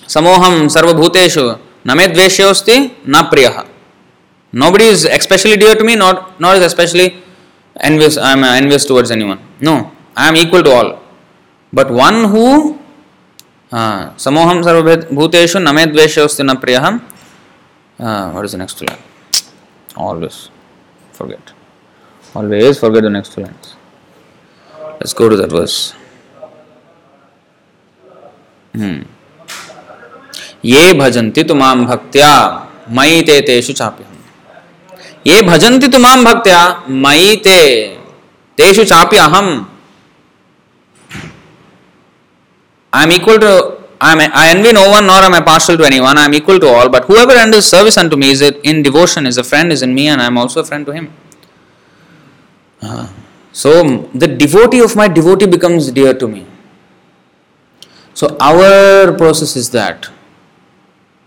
[0.06, 3.66] Samoham sarvabhuteshu name dveshyosti na priyaha.
[4.52, 7.22] Nobody is especially dear to me, not, nor is especially
[7.80, 9.40] envious, I am envious towards anyone.
[9.60, 11.02] No, I am equal to all.
[11.72, 12.77] But one who
[13.72, 16.78] समोहम सर्वभूतेषु नमे द्वेषोस्ति न प्रिय
[18.34, 19.02] what is the next line
[19.96, 20.50] always
[21.12, 21.52] forget
[22.34, 23.76] always forget the next lines
[25.00, 25.36] let's go to
[28.74, 28.98] hmm.
[30.64, 32.30] ये भजन्ति तुमाम भक्त्या
[32.96, 36.60] मयि ते तेषु चाप्यहम् ये भजन्ति तुमाम भक्त्या
[37.04, 37.60] मयि ते
[38.58, 39.50] तेषु चाप्यहम्
[42.98, 43.52] I am equal to
[44.00, 46.16] I, I envy no one nor am I partial to anyone.
[46.18, 46.88] I am equal to all.
[46.88, 50.08] But whoever renders service unto me is in devotion, is a friend, is in me,
[50.08, 51.12] and I am also a friend to him.
[52.80, 53.08] Uh,
[53.52, 53.70] so
[54.14, 56.46] the devotee of my devotee becomes dear to me.
[58.14, 60.08] So our process is that.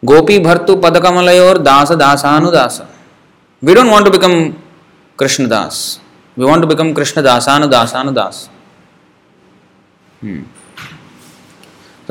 [0.05, 2.87] Gopi Bhartu Padakamalaya Dasa Dasanudasa.
[3.61, 4.61] We don't want to become
[5.17, 5.99] Krishna Das.
[6.37, 8.49] We want to become Krishna Dasanu Dasanu Das.
[10.21, 10.43] Hmm.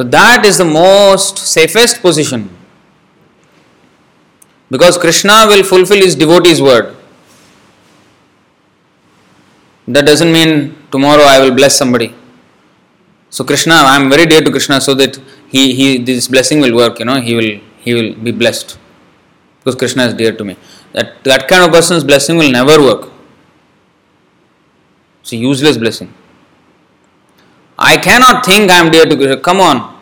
[0.01, 2.49] So that is the most safest position.
[4.71, 6.97] Because Krishna will fulfill his devotee's word.
[9.87, 12.15] That doesn't mean tomorrow I will bless somebody.
[13.29, 16.75] So Krishna, I am very dear to Krishna, so that he, he this blessing will
[16.75, 16.99] work.
[16.99, 18.79] You know, he will he will be blessed
[19.59, 20.57] because Krishna is dear to me.
[20.95, 23.11] That that kind of person's blessing will never work.
[25.21, 26.15] It's a useless blessing.
[27.81, 29.39] I cannot think I am dear to Krishna.
[29.39, 29.99] Come on.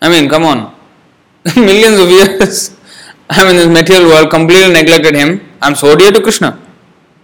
[0.00, 0.74] I mean, come on.
[1.56, 2.76] Millions of years
[3.30, 5.40] I am in this material world, completely neglected him.
[5.60, 6.58] I am so dear to Krishna.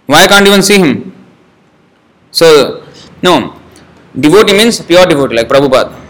[0.05, 1.15] Why I can't even see him?
[2.31, 2.85] So,
[3.23, 3.59] no.
[4.19, 6.01] Devotee means pure devotee, like Prabhupada.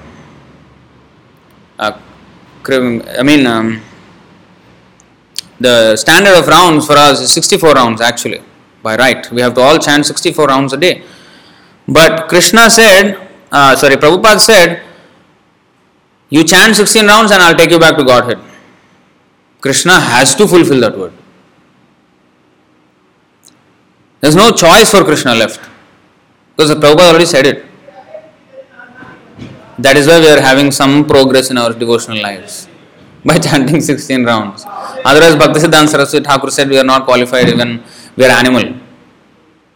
[1.79, 1.99] Uh,
[2.67, 3.81] I mean, um,
[5.59, 8.41] the standard of rounds for us is 64 rounds actually,
[8.81, 9.31] by right.
[9.31, 11.03] We have to all chant 64 rounds a day.
[11.87, 14.81] But Krishna said, uh, sorry, Prabhupada said,
[16.29, 18.39] you chant 16 rounds and I'll take you back to Godhead.
[19.61, 21.13] Krishna has to fulfill that word.
[24.21, 25.59] There's no choice for Krishna left.
[26.55, 27.65] Because Prabhupada already said it.
[29.77, 32.67] That is why we are having some progress in our devotional lives
[33.25, 34.63] by chanting 16 rounds.
[34.65, 37.83] Otherwise, Bhaktisiddhanta Saraswati Thakur said we are not qualified, even
[38.15, 38.79] we are animal.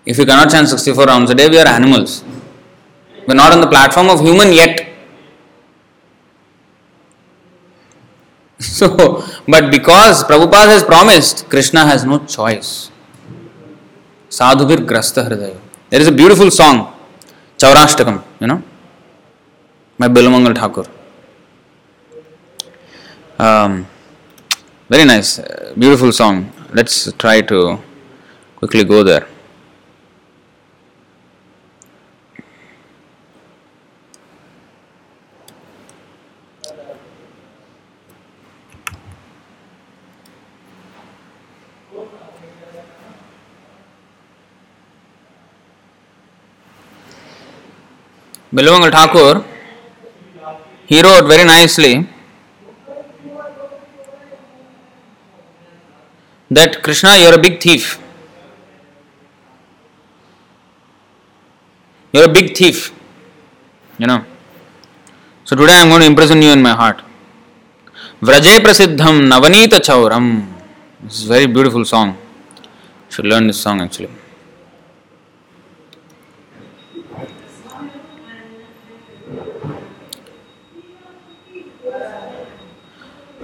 [0.05, 2.23] If we cannot chant 64 rounds a day, we are animals.
[3.27, 4.85] We are not on the platform of human yet.
[8.59, 12.91] So, but because Prabhupada has promised, Krishna has no choice.
[14.29, 15.57] Sadhuvir Grasta Hridaya.
[15.89, 16.93] There is a beautiful song,
[17.57, 18.61] Chaurashtakam, you know,
[19.97, 20.85] by Bilamangal Thakur.
[23.39, 23.87] Um,
[24.89, 26.51] very nice, uh, beautiful song.
[26.73, 27.79] Let's try to
[28.57, 29.25] quickly go there.
[48.51, 49.37] Bilvamangal Thakur
[50.89, 51.93] he wrote very nicely
[56.51, 57.97] that Krishna you're a thief
[62.13, 62.89] you're a big thief
[64.01, 64.17] you know
[65.47, 67.01] so today I am going to imprison you in my heart
[68.23, 70.31] व्रजे प्रसिद्धम नवनीत Chauram
[71.01, 72.13] is very beautiful song
[73.11, 74.18] should learn this song actually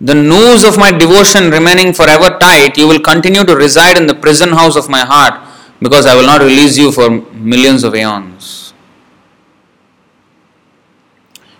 [0.00, 4.14] the noose of my devotion remaining forever tight, you will continue to reside in the
[4.14, 5.34] prison house of my heart
[5.80, 8.72] because I will not release you for millions of aeons.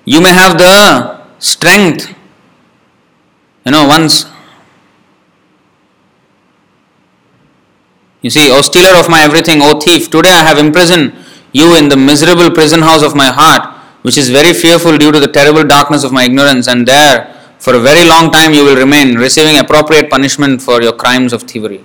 [0.04, 2.12] You may have the strength.
[3.64, 4.24] You know, once
[8.22, 11.14] You see, O stealer of my everything, O thief, today I have imprisoned
[11.52, 15.20] you in the miserable prison house of my heart, which is very fearful due to
[15.20, 18.76] the terrible darkness of my ignorance, and there for a very long time you will
[18.76, 21.84] remain, receiving appropriate punishment for your crimes of thievery.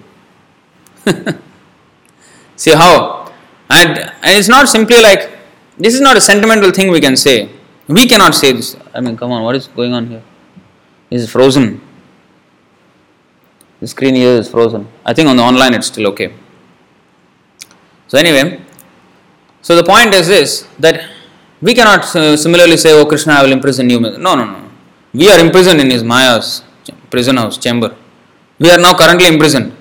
[2.55, 3.31] see how?
[3.69, 5.31] And, and it's not simply like,
[5.77, 7.49] this is not a sentimental thing we can say.
[7.88, 8.75] We cannot say this.
[8.93, 10.23] I mean, come on, what is going on here?
[11.09, 11.81] Is frozen.
[13.84, 14.88] The screen here is frozen.
[15.05, 16.34] I think on the online it's still okay.
[18.07, 18.61] So, anyway,
[19.61, 21.09] so the point is this that
[21.61, 23.99] we cannot uh, similarly say, Oh Krishna, I will imprison you.
[23.99, 24.69] No, no, no.
[25.13, 26.63] We are imprisoned in his Maya's
[27.09, 27.93] prison house, chamber.
[28.57, 29.75] We are now currently imprisoned.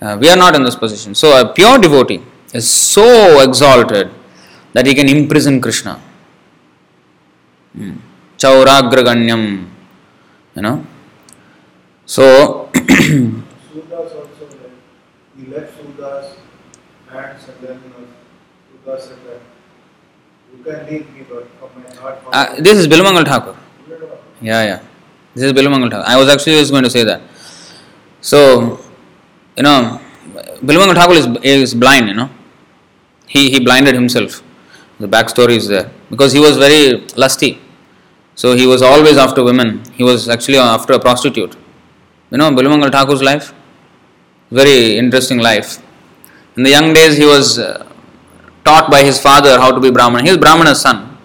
[0.00, 1.16] Uh, we are not in this position.
[1.16, 2.22] So, a pure devotee
[2.52, 4.08] is so exalted
[4.72, 6.00] that he can imprison Krishna.
[7.72, 7.96] Hmm.
[8.38, 9.68] Chauragraganyam,
[10.54, 10.86] you know.
[12.06, 14.76] So, Surdas also like
[15.36, 16.36] he left Surdas
[17.10, 17.80] hands and then
[18.70, 19.40] Surdas said that
[20.56, 22.18] you can leave me but from my heart.
[22.32, 23.56] uh, this is Bilamangal Thakur.
[24.40, 24.80] Yeah, yeah.
[25.34, 26.04] This is Bilamangal Thakur.
[26.06, 27.22] I was actually just going to say that.
[28.20, 28.80] So,
[29.56, 30.00] you know,
[30.62, 32.30] Bilamangal Thakur is, is blind, you know.
[33.26, 34.42] He, he blinded himself.
[35.00, 35.90] The backstory is there.
[36.10, 37.60] Because he was very lusty.
[38.36, 39.82] So he was always after women.
[39.94, 41.56] He was actually after a prostitute.
[42.30, 43.52] You know, Bilamangal Thakur's life?
[44.50, 45.82] Very interesting life.
[46.56, 47.86] In the young days, he was uh,
[48.64, 50.24] taught by his father how to be Brahmana.
[50.24, 51.16] He was Brahmana's son.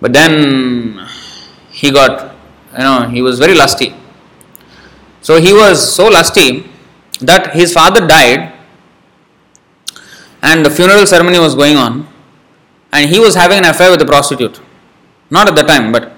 [0.00, 1.06] But then
[1.70, 2.34] he got,
[2.72, 3.94] you know, he was very lusty.
[5.20, 6.70] So he was so lusty
[7.20, 8.52] that his father died
[10.42, 12.06] and the funeral ceremony was going on
[12.92, 14.60] and he was having an affair with a prostitute.
[15.30, 16.12] Not at the time, but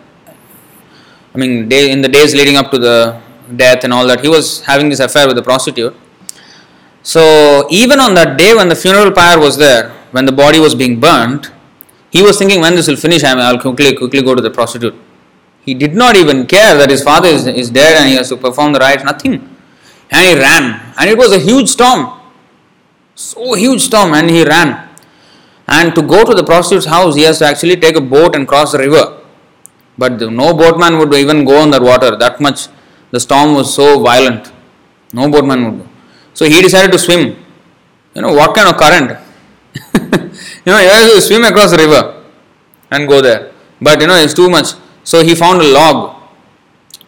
[1.35, 3.21] I mean, day, in the days leading up to the
[3.57, 5.95] death and all that, he was having this affair with a prostitute.
[7.03, 10.75] So, even on that day when the funeral pyre was there, when the body was
[10.75, 11.51] being burnt,
[12.11, 14.95] he was thinking, when this will finish, I will quickly, quickly go to the prostitute.
[15.65, 18.37] He did not even care that his father is, is dead and he has to
[18.37, 19.35] perform the rites, nothing.
[20.11, 20.95] And he ran.
[20.99, 22.21] And it was a huge storm.
[23.15, 24.89] So huge storm, and he ran.
[25.69, 28.49] And to go to the prostitute's house, he has to actually take a boat and
[28.49, 29.21] cross the river.
[29.97, 32.17] But the, no boatman would even go on that water.
[32.17, 32.69] That much,
[33.11, 34.53] the storm was so violent.
[35.13, 35.89] No boatman would go.
[36.35, 37.37] So he decided to swim.
[38.15, 39.19] You know what kind of current?
[39.95, 42.25] you know, he has to swim across the river
[42.91, 43.53] and go there.
[43.81, 44.75] But you know, it's too much.
[45.05, 46.21] So he found a log.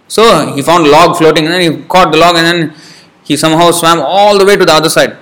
[0.09, 2.75] So he found a log floating, and then he caught the log, and then
[3.25, 5.17] he somehow swam all the way to the other side.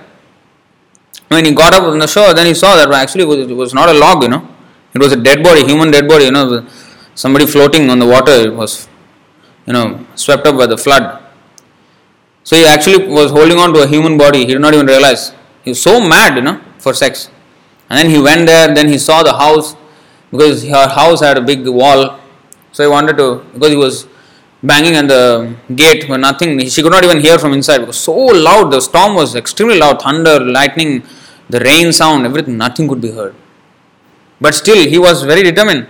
[1.29, 3.87] When he got up on the shore, then he saw that actually it was not
[3.87, 4.47] a log, you know.
[4.93, 6.67] It was a dead body, human dead body, you know,
[7.15, 8.33] somebody floating on the water.
[8.33, 8.89] It was,
[9.65, 11.21] you know, swept up by the flood.
[12.43, 14.39] So he actually was holding on to a human body.
[14.39, 15.33] He did not even realize.
[15.63, 17.29] He was so mad, you know, for sex.
[17.89, 18.73] And then he went there.
[18.73, 19.75] Then he saw the house
[20.31, 22.19] because her house had a big wall.
[22.71, 24.07] So he wanted to because he was
[24.63, 26.59] banging on the gate but nothing.
[26.67, 28.71] She could not even hear from inside because so loud.
[28.71, 30.01] The storm was extremely loud.
[30.01, 31.03] Thunder, lightning,
[31.49, 32.57] the rain sound, everything.
[32.57, 33.35] Nothing could be heard.
[34.39, 35.87] But still, he was very determined.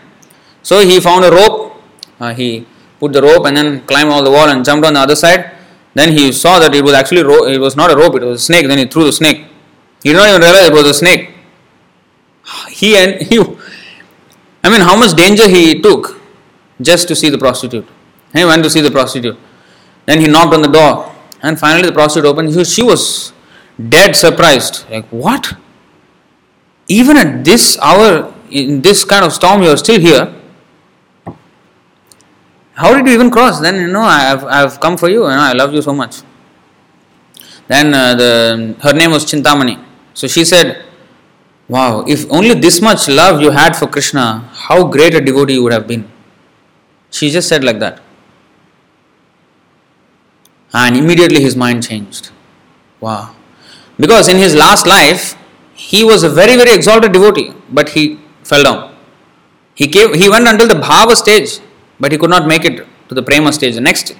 [0.63, 1.81] So he found a rope.
[2.19, 2.67] Uh, he
[3.01, 5.51] put the rope and then climbed all the wall and jumped on the other side.
[5.93, 8.41] Then he saw that it was actually ro- it was not a rope, it was
[8.41, 8.67] a snake.
[8.67, 9.47] Then he threw the snake.
[10.03, 11.29] He did not even realize it was a snake.
[12.69, 13.39] He and he,
[14.63, 16.21] I mean, how much danger he took
[16.81, 17.87] just to see the prostitute.
[18.33, 19.37] He went to see the prostitute.
[20.05, 22.67] Then he knocked on the door, and finally the prostitute opened.
[22.67, 23.33] She was
[23.95, 24.89] dead surprised.
[24.89, 25.53] Like what?
[26.87, 30.33] Even at this hour, in this kind of storm, you are still here.
[32.73, 33.59] How did you even cross?
[33.59, 35.23] Then you know I have, I have come for you.
[35.23, 36.21] You know I love you so much.
[37.67, 39.83] Then uh, the her name was Chintamani.
[40.13, 40.85] So she said,
[41.67, 45.63] "Wow, if only this much love you had for Krishna, how great a devotee you
[45.63, 46.09] would have been."
[47.09, 48.01] She just said like that,
[50.73, 52.31] and immediately his mind changed.
[52.99, 53.35] Wow,
[53.97, 55.35] because in his last life
[55.73, 58.95] he was a very very exalted devotee, but he fell down.
[59.75, 61.59] He came, he went until the bhava stage
[62.01, 63.75] but he could not make it to the prema stage.
[63.75, 64.15] The next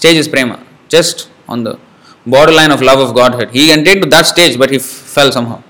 [0.00, 0.56] stage is prema,
[0.88, 1.78] just on the
[2.26, 3.50] borderline of love of Godhead.
[3.50, 4.82] He entered to that stage, but he f-
[5.16, 5.62] fell somehow.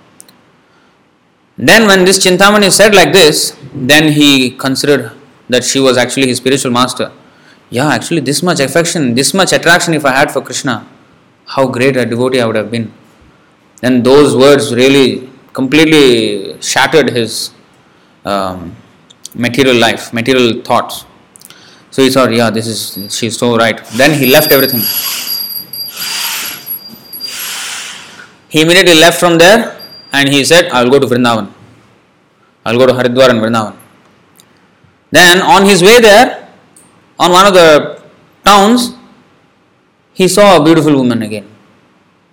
[1.57, 5.13] Then, when this Chintamani said like this, then he considered
[5.49, 7.13] that she was actually his spiritual master.
[7.71, 10.87] Yeah, actually, this much affection, this much attraction, if I had for Krishna,
[11.47, 12.93] how great a devotee I would have been.
[13.81, 17.51] Then those words really completely shattered his
[18.25, 18.77] um,
[19.35, 21.05] material life, material thoughts.
[21.95, 23.81] So he thought, yeah, this is she's so right.
[23.99, 24.81] Then he left everything.
[28.55, 29.81] He immediately left from there
[30.13, 31.53] and he said, I'll go to Vrindavan.
[32.65, 33.77] I'll go to Haridwar and Vrindavan.
[35.13, 36.49] Then on his way there,
[37.21, 38.03] on one of the
[38.45, 38.97] towns,
[40.15, 41.49] he saw a beautiful woman again.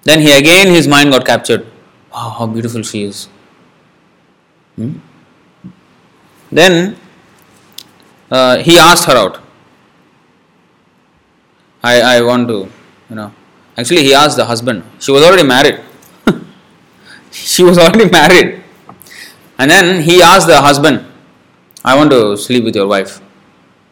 [0.05, 1.67] Then he again his mind got captured.
[2.11, 3.29] Wow, how beautiful she is.
[4.75, 4.93] Hmm?
[6.51, 6.97] Then
[8.31, 9.40] uh, he asked her out.
[11.83, 12.69] I, I want to,
[13.09, 13.33] you know.
[13.77, 14.83] Actually, he asked the husband.
[14.99, 15.79] She was already married.
[17.31, 18.63] she was already married.
[19.57, 21.05] And then he asked the husband,
[21.83, 23.21] I want to sleep with your wife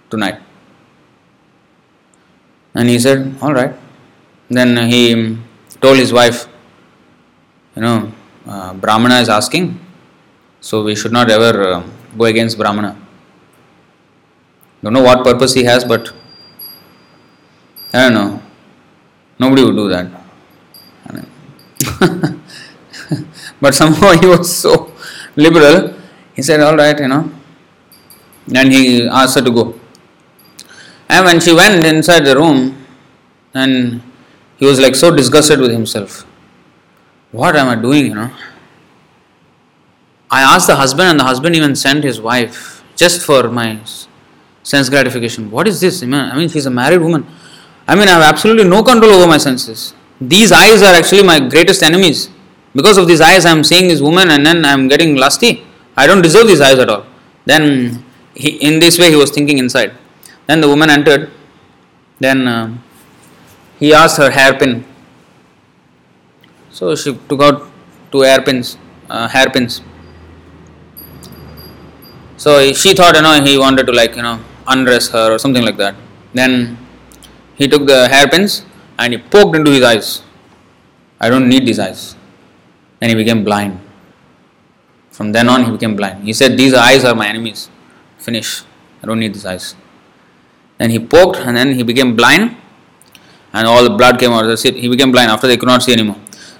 [0.09, 0.39] tonight.
[2.75, 3.73] And he said, All right.
[4.49, 5.37] Then he
[5.81, 6.47] told his wife,
[7.75, 8.11] You know,
[8.47, 9.79] uh, Brahmana is asking,
[10.61, 11.83] So we should not ever uh,
[12.17, 12.95] go against Brahmana.
[14.83, 16.13] Don't know what purpose he has, but
[17.93, 18.41] I don't know.
[19.39, 20.19] Nobody would do that.
[23.61, 24.91] but somehow he was so
[25.35, 25.93] liberal,
[26.33, 27.31] he said, All right, you know.
[28.53, 29.79] And he asked her to go.
[31.07, 32.85] And when she went inside the room,
[33.53, 34.01] and
[34.57, 36.25] he was like so disgusted with himself.
[37.31, 38.31] What am I doing, you know?
[40.29, 43.79] I asked the husband, and the husband even sent his wife just for my
[44.63, 45.49] sense gratification.
[45.49, 46.03] What is this?
[46.03, 47.25] I mean, she's a married woman.
[47.89, 49.95] I mean, I have absolutely no control over my senses.
[50.21, 52.29] These eyes are actually my greatest enemies.
[52.75, 55.65] Because of these eyes, I am seeing this woman and then I am getting lusty.
[55.97, 57.03] I don't deserve these eyes at all.
[57.45, 58.03] Then,
[58.35, 59.91] he, in this way, he was thinking inside.
[60.45, 61.31] Then the woman entered.
[62.19, 62.77] Then uh,
[63.79, 64.85] he asked her hairpin.
[66.69, 67.67] So she took out
[68.11, 68.77] two hairpins,
[69.09, 69.81] uh, hairpins.
[72.37, 75.63] So she thought, you know, he wanted to like, you know, undress her or something
[75.63, 75.95] like that.
[76.35, 76.77] Then
[77.59, 78.65] he took the hairpins
[78.97, 80.23] and he poked into his eyes.
[81.19, 82.15] I don't need these eyes.
[83.01, 83.79] And he became blind.
[85.11, 86.23] From then on, he became blind.
[86.23, 87.69] He said, These eyes are my enemies.
[88.17, 88.63] Finish.
[89.03, 89.75] I don't need these eyes.
[90.77, 92.55] Then he poked and then he became blind
[93.51, 94.43] and all the blood came out.
[94.43, 94.75] That's it.
[94.75, 96.17] He became blind after they could not see anymore.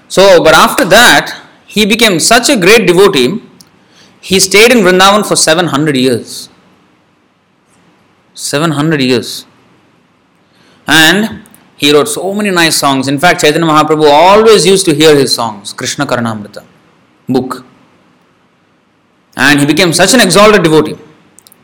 [0.08, 3.42] So, but after that, he became such a great devotee,
[4.20, 6.50] he stayed in Vrindavan for 700 years.
[8.34, 9.46] 700 years.
[10.90, 11.44] And
[11.76, 13.08] he wrote so many nice songs.
[13.08, 16.64] In fact, Chaitanya Mahaprabhu always used to hear his songs, Krishna Karnamrita
[17.28, 17.64] book.
[19.36, 20.98] And he became such an exalted devotee.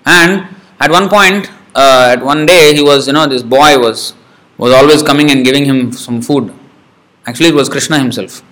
[0.06, 0.46] And
[0.80, 4.14] at one point, uh, at one day, he was, you know, this boy was
[4.58, 6.52] was always coming and giving him some food.
[7.26, 8.42] Actually, it was Krishna himself.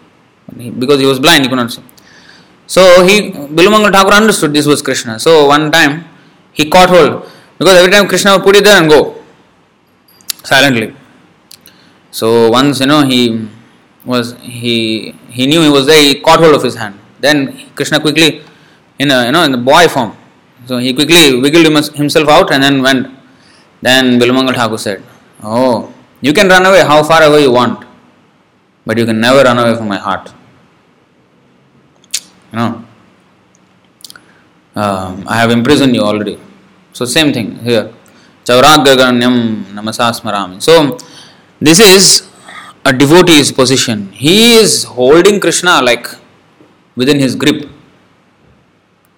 [0.56, 1.82] Because he was blind, he could not see.
[2.66, 5.18] So he, Bilumangal Thakur understood this was Krishna.
[5.18, 6.04] So one time,
[6.52, 7.30] he caught hold.
[7.58, 9.23] Because every time Krishna would put it there and go.
[10.44, 10.94] Silently.
[12.10, 13.48] So once, you know, he
[14.04, 16.98] was, he, he knew he was there, he caught hold of his hand.
[17.20, 18.42] Then Krishna quickly,
[18.98, 20.16] in a, you know, in the boy form.
[20.66, 23.08] So he quickly wiggled himself out and then went.
[23.82, 25.02] Then Bilumangal Thakur said,
[25.42, 27.84] Oh, you can run away how far away you want,
[28.86, 30.32] but you can never run away from my heart.
[32.52, 32.84] You know,
[34.76, 36.38] um, I have imprisoned you already.
[36.92, 37.93] So, same thing here.
[38.44, 40.62] Chauragraganyam namasasmarami.
[40.62, 40.98] So,
[41.60, 42.28] this is
[42.84, 44.12] a devotee's position.
[44.12, 46.06] He is holding Krishna like
[46.96, 47.68] within his grip.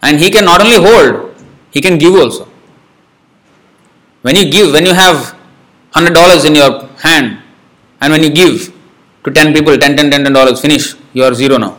[0.02, 1.34] And he can not only hold,
[1.70, 2.48] he can give also.
[4.22, 5.36] When you give, when you have
[5.92, 7.42] hundred dollars in your hand,
[8.00, 8.72] and when you give
[9.24, 11.78] to ten people, 10, 10, 10 dollars, finish, you are zero now.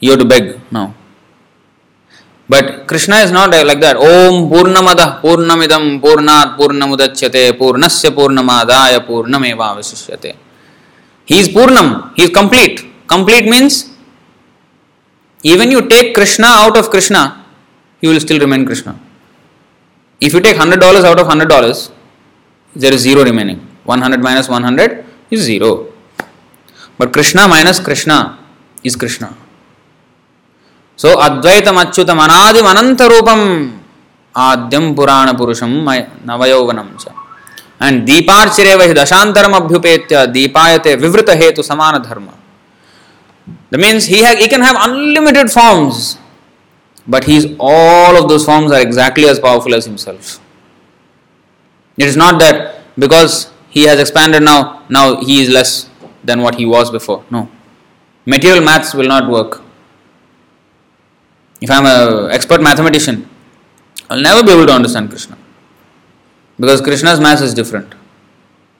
[0.00, 0.94] You have to beg now.
[2.48, 3.96] But Krishna is not like that.
[3.96, 10.36] Om Purnamada Purnamidam Purnat Purnamudachyate Purnasya Purnamadaya Purnameva Visishyate.
[11.24, 12.84] He is Purnam, he is complete.
[13.06, 13.90] Complete means
[15.42, 17.44] even you take Krishna out of Krishna,
[18.00, 18.98] he will still remain Krishna.
[20.20, 21.90] If you take hundred dollars out of hundred dollars,
[22.74, 23.66] there is zero remaining.
[23.84, 25.92] 100 minus 100 is zero.
[26.96, 28.38] But Krishna minus Krishna
[28.82, 29.36] is Krishna.
[30.96, 33.78] So Advaitam Achyutam Anadim Anantarupam
[34.34, 35.82] Adyam Purana Purusham
[36.24, 37.12] Navayovanam cha.
[37.80, 42.32] And Deeparchireva hi dashantaram abhyupetya Deepayate Vivrita hetu samana dharma.
[43.70, 46.16] That means he, ha- he can have unlimited forms,
[47.08, 50.40] but he is all of those forms are exactly as powerful as himself.
[51.96, 55.90] It is not that because he has expanded now, now he is less
[56.22, 57.24] than what he was before.
[57.30, 57.50] No.
[58.24, 59.63] Material maths will not work.
[61.64, 63.28] If I am an expert mathematician,
[64.10, 65.38] I will never be able to understand Krishna.
[66.60, 67.94] Because Krishna's mass is different.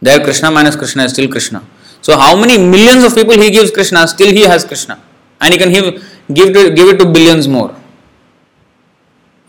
[0.03, 1.65] There, Krishna minus Krishna is still Krishna.
[2.03, 5.03] So, how many millions of people he gives Krishna, still he has Krishna.
[5.41, 7.75] And he can give, give, to, give it to billions more.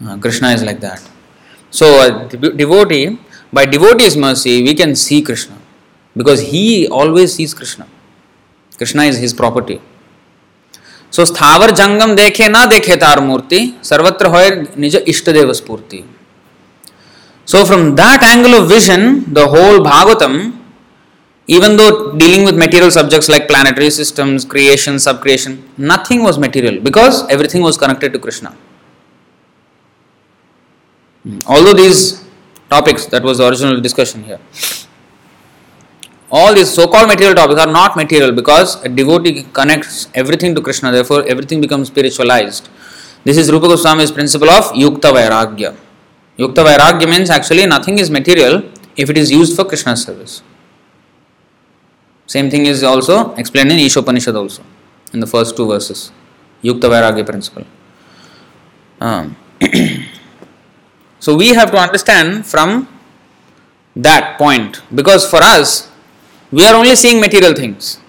[0.06, 1.02] Uh, Krishna is like that.
[1.72, 3.20] So, devotee
[3.52, 5.58] by devotee's mercy, we can see Krishna
[6.16, 7.88] because he always sees Krishna.
[8.78, 9.82] Krishna is his property.
[11.14, 16.04] So स्थावर जंगम देखे ना देखे तार मूर्ति, सर्वत्र होय निज इष्ट देव स्फूर्ति
[17.48, 20.38] so from that angle of vision the whole Bhagavatam
[21.48, 26.80] even though dealing with material subjects like planetary systems creation sub creation nothing was material
[26.84, 28.48] because everything was connected to Krishna
[31.66, 32.02] although these
[32.72, 34.40] topics that was original discussion here
[36.38, 40.62] All these so called material topics are not material because a devotee connects everything to
[40.62, 42.68] Krishna, therefore, everything becomes spiritualized.
[43.24, 45.74] This is Rupa Goswami's principle of Yukta Vairagya.
[46.38, 50.44] Yukta Vairagya means actually nothing is material if it is used for Krishna's service.
[52.28, 54.62] Same thing is also explained in Ishopanishad also,
[55.14, 56.12] in the first two verses.
[56.62, 57.66] Yukta Vairagya principle.
[59.00, 59.38] Um,
[61.20, 62.90] so we have to understand from
[63.96, 65.95] that point because for us,
[66.52, 68.00] we are only seeing material things.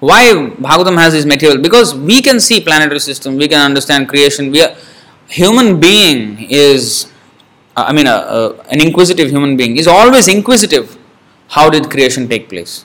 [0.00, 1.60] Why Bhagavatam has this material?
[1.60, 4.50] Because we can see planetary system, we can understand creation.
[4.50, 4.76] We are
[5.28, 7.10] human being is,
[7.76, 10.96] uh, I mean, a, a, an inquisitive human being is always inquisitive.
[11.48, 12.84] How did creation take place?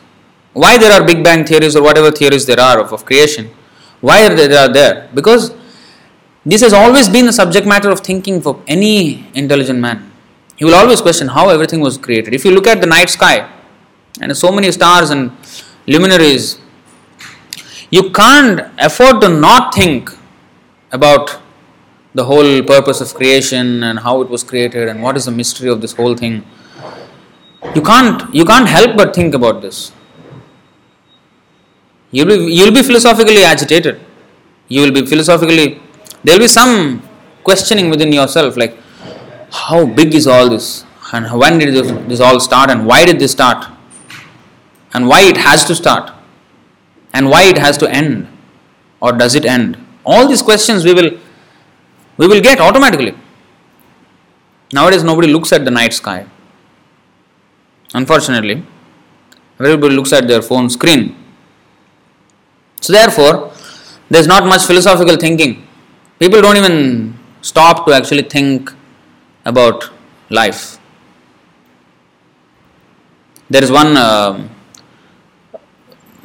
[0.54, 3.50] Why there are Big Bang theories or whatever theories there are of, of creation?
[4.02, 5.10] Why are they, they are there?
[5.14, 5.54] Because
[6.46, 10.13] this has always been the subject matter of thinking for any intelligent man.
[10.64, 12.34] He will always question how everything was created.
[12.34, 13.52] If you look at the night sky
[14.22, 15.32] and so many stars and
[15.88, 16.58] luminaries,
[17.92, 20.10] you can't afford to not think
[20.94, 21.38] about
[22.14, 25.68] the whole purpose of creation and how it was created and what is the mystery
[25.68, 26.46] of this whole thing.
[27.76, 29.92] You can't you can't help but think about this.
[32.12, 34.00] You'll be, you'll be philosophically agitated.
[34.70, 35.82] You will be philosophically
[36.24, 37.02] there will be some
[37.44, 38.80] questioning within yourself like
[39.54, 40.84] how big is all this?
[41.14, 42.72] And when did this, this all start?
[42.72, 43.68] And why did this start?
[44.94, 46.12] And why it has to start?
[47.14, 48.28] And why it has to end?
[49.00, 49.78] Or does it end?
[50.06, 51.12] All these questions we will
[52.18, 53.16] we will get automatically.
[54.74, 56.26] Nowadays nobody looks at the night sky.
[57.94, 58.66] Unfortunately
[59.60, 61.16] everybody looks at their phone screen.
[62.82, 63.52] So therefore
[64.10, 65.68] there is not much philosophical thinking.
[66.20, 68.74] People don't even stop to actually think
[69.46, 69.90] about
[70.30, 70.80] life
[73.50, 74.48] there is one uh,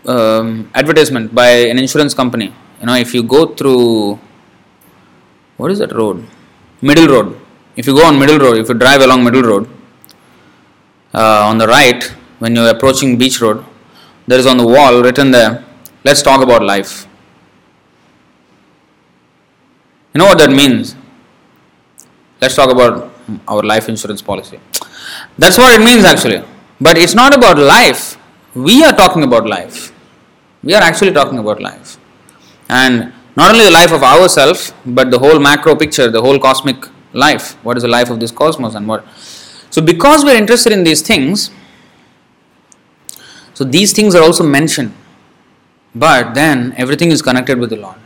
[0.07, 2.53] um, advertisement by an insurance company.
[2.81, 4.19] You know, if you go through
[5.57, 6.25] what is that road?
[6.81, 7.41] Middle road.
[7.77, 9.69] If you go on middle road, if you drive along middle road,
[11.13, 12.03] uh, on the right,
[12.39, 13.65] when you're approaching beach road,
[14.27, 15.65] there is on the wall written there,
[16.05, 17.07] let's talk about life.
[20.15, 20.97] You know what that means?
[22.41, 23.08] Let's talk about
[23.47, 24.61] our life insurance policy.
[25.37, 26.43] That's what it means actually.
[26.81, 28.17] But it's not about life.
[28.55, 29.93] We are talking about life.
[30.63, 31.99] We are actually talking about life.
[32.69, 36.87] And not only the life of ourselves, but the whole macro picture, the whole cosmic
[37.13, 37.53] life.
[37.65, 39.07] What is the life of this cosmos and what?
[39.71, 41.51] So, because we are interested in these things,
[43.55, 44.95] so these things are also mentioned.
[45.95, 47.97] But then everything is connected with the Lord.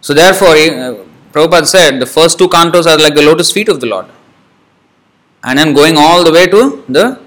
[0.00, 1.04] So, therefore, uh,
[1.38, 4.06] Prabhupada said the first two cantos are like the lotus feet of the Lord.
[5.44, 7.20] And then going all the way to the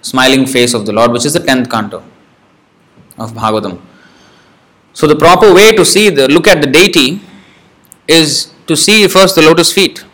[0.00, 2.02] smiling face of the Lord, which is the tenth canto
[3.18, 3.80] of Bhagavatam.
[4.92, 7.20] So the proper way to see the look at the deity
[8.08, 10.04] is to see first the lotus feet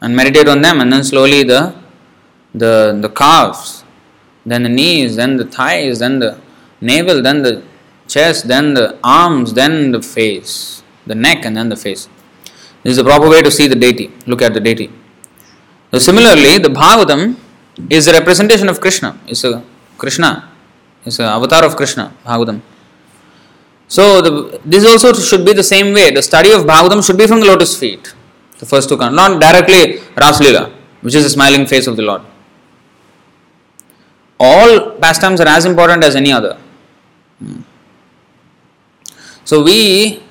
[0.00, 1.74] and meditate on them and then slowly the
[2.54, 3.84] the the calves,
[4.46, 6.38] then the knees, then the thighs, then the
[6.80, 7.64] navel, then the
[8.06, 12.08] chest, then the arms, then the face, the neck and then the face.
[12.82, 14.90] This is the proper way to see the deity, look at the deity.
[15.92, 17.36] So similarly, the Bhagavatam
[17.88, 19.18] is a representation of Krishna.
[19.26, 19.64] It's a
[19.96, 20.50] Krishna
[21.04, 22.60] is an avatar of Krishna, Bhagavatam.
[23.88, 26.10] So the, this also should be the same way.
[26.10, 28.14] The study of Bhagavatam should be from the lotus feet,
[28.58, 32.22] the first two cantos, not directly Raslila, which is the smiling face of the Lord.
[34.40, 36.58] All pastimes are as important as any other.
[37.38, 37.60] Hmm.
[39.44, 40.22] So we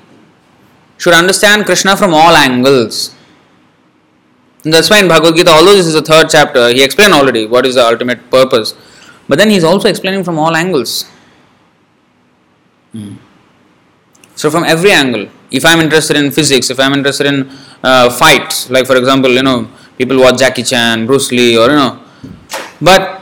[0.97, 3.15] should understand Krishna from all angles.
[4.63, 7.45] And that's why in Bhagavad Gita, although this is the third chapter, he explained already
[7.45, 8.73] what is the ultimate purpose.
[9.27, 11.05] But then he's also explaining from all angles.
[12.91, 13.15] Hmm.
[14.35, 17.49] So, from every angle, if I'm interested in physics, if I'm interested in
[17.83, 19.67] uh, fights, like for example, you know,
[19.97, 22.01] people watch Jackie Chan, Bruce Lee, or you know,
[22.81, 23.21] but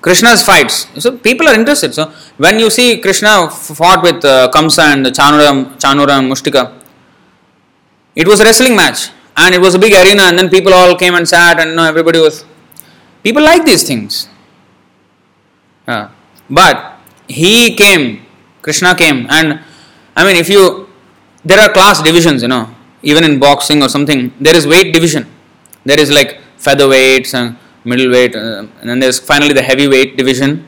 [0.00, 1.94] Krishna's fights, so people are interested.
[1.94, 6.72] So, when you see Krishna fought with uh, Kamsa and Chanura, Chanura and Mushtika,
[8.16, 10.96] it was a wrestling match and it was a big arena, and then people all
[10.96, 12.44] came and sat, and you know, everybody was.
[13.22, 14.28] People like these things.
[15.86, 16.08] Uh,
[16.48, 16.98] but
[17.28, 18.24] he came,
[18.62, 19.60] Krishna came, and
[20.16, 20.88] I mean, if you,
[21.44, 25.26] there are class divisions, you know, even in boxing or something, there is weight division.
[25.84, 30.66] There is like featherweights and middleweight, uh, and then there's finally the heavyweight division.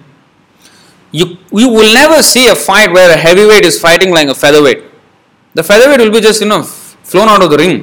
[1.10, 4.84] You, you will never see a fight where a heavyweight is fighting like a featherweight.
[5.54, 6.68] The featherweight will be just, you know,
[7.10, 7.76] flown out of the ring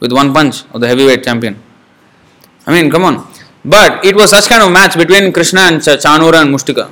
[0.00, 1.54] with one punch of the heavyweight champion.
[2.66, 3.16] I mean, come on.
[3.64, 6.90] But it was such kind of match between Krishna and Ch- Chanura and Mushtika.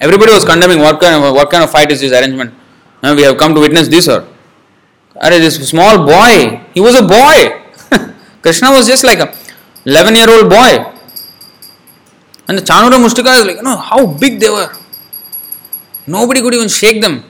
[0.00, 2.52] Everybody was condemning what kind of what kind of fight is this arrangement.
[3.02, 4.20] Now we have come to witness this or
[5.16, 7.36] Are this small boy, he was a boy.
[8.42, 9.28] Krishna was just like a
[9.84, 10.72] 11 year old boy.
[12.48, 14.70] And the Chanura Mustika is like, you know, how big they were.
[16.06, 17.24] Nobody could even shake them.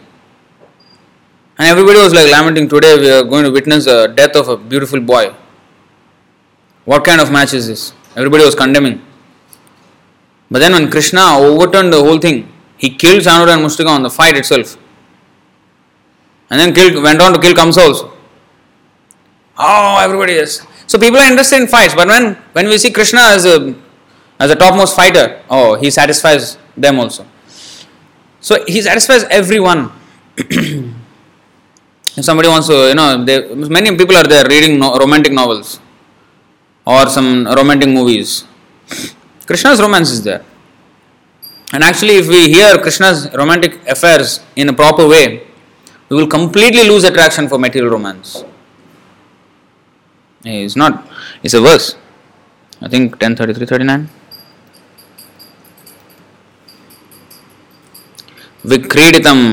[1.57, 4.57] And everybody was like lamenting, today we are going to witness the death of a
[4.57, 5.33] beautiful boy.
[6.85, 7.93] What kind of match is this?
[8.17, 9.01] Everybody was condemning.
[10.51, 14.11] But then when Krishna overturned the whole thing, he killed Chanura and Mustika on the
[14.11, 14.77] fight itself.
[16.51, 18.13] And then killed, went on to kill Kamsa also.
[19.57, 20.67] Oh, everybody is.
[20.89, 23.75] So people are interested in fights, but when, when we see Krishna as a
[24.41, 27.25] as a topmost fighter, oh, he satisfies them also.
[28.41, 29.93] So he satisfies everyone.
[32.18, 35.80] if somebody wants to, you know, they, many people are there reading no, romantic novels
[36.86, 38.46] or some romantic movies.
[39.46, 40.44] Krishna's romance is there.
[41.72, 45.48] And actually, if we hear Krishna's romantic affairs in a proper way,
[46.10, 48.44] we will completely lose attraction for material romance.
[50.44, 51.08] It's not,
[51.44, 51.96] it's a verse.
[52.82, 54.10] I think 1033 39.
[58.72, 59.44] विक्रीडितम्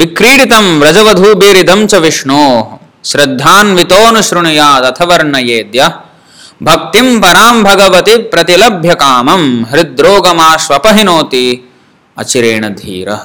[0.00, 2.70] विक्रीडितं व्रजवधूभिरिदं च विष्णोः
[3.10, 5.86] श्रद्धान्वितोऽनुशृणुयात् अथ वर्णयेद्य
[6.68, 9.42] भक्तिं परां भगवति प्रतिलभ्य कामं
[9.72, 11.46] हृद्रोगमाश्वपहिनोति
[12.22, 13.22] अचिरेण धीरः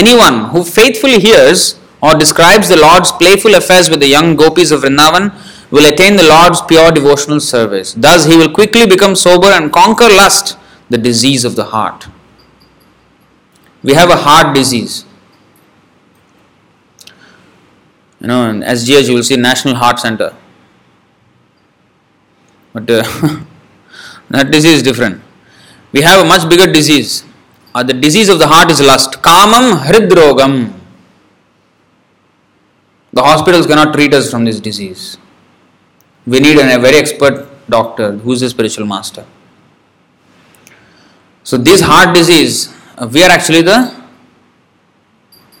[0.00, 1.60] Anyone who faithfully hears
[2.00, 5.26] or describes the Lord's playful affairs with the young gopis of Vrindavan
[5.72, 7.92] will attain the Lord's pure devotional service.
[7.94, 10.56] Thus, he will quickly become sober and conquer lust,
[10.88, 12.06] the disease of the heart.
[13.82, 15.04] We have a heart disease.
[18.20, 20.34] You know, in SGH you will see National Heart Center.
[22.72, 23.02] But uh,
[24.30, 25.22] that disease is different.
[25.92, 27.24] We have a much bigger disease
[27.74, 29.12] uh, the disease of the heart is lust.
[29.22, 30.72] Kamam hridrogam.
[33.12, 35.18] The hospitals cannot treat us from this disease.
[36.26, 39.24] We need a very expert doctor who is a spiritual master.
[41.42, 42.72] So, this heart disease,
[43.08, 43.94] we are actually the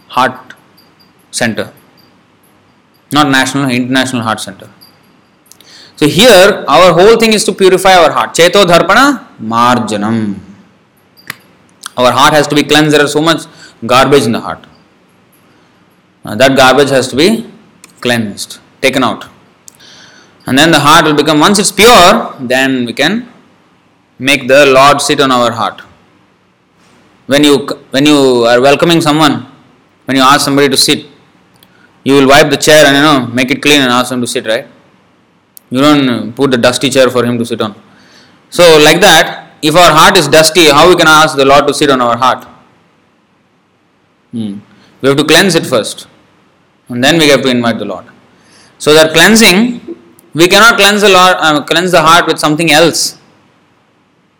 [0.08, 0.54] heart
[1.30, 1.72] center,
[3.12, 4.68] not national, international heart center.
[5.96, 8.34] So, here our whole thing is to purify our heart.
[8.34, 10.38] Cheto dharpana marjanam.
[11.96, 12.94] Our heart has to be cleansed.
[12.94, 13.42] There is so much
[13.84, 14.66] garbage in the heart.
[16.24, 17.50] Uh, that garbage has to be
[18.00, 19.26] cleansed, taken out.
[20.46, 23.28] And then the heart will become, once it's pure, then we can
[24.18, 25.82] make the Lord sit on our heart.
[27.32, 27.54] When you,
[27.94, 28.18] when you
[28.50, 29.34] are welcoming someone,
[30.06, 31.06] when you ask somebody to sit,
[32.02, 34.26] you will wipe the chair and you know make it clean and ask him to
[34.26, 34.66] sit, right?
[35.70, 37.80] You don't put the dusty chair for him to sit on.
[38.48, 41.74] So like that, if our heart is dusty, how we can ask the Lord to
[41.74, 42.44] sit on our heart?
[44.32, 44.58] Hmm.
[45.00, 46.08] We have to cleanse it first,
[46.88, 48.06] and then we have to invite the Lord.
[48.78, 49.96] So that cleansing,
[50.34, 53.18] we cannot cleanse the Lord, uh, cleanse the heart with something else.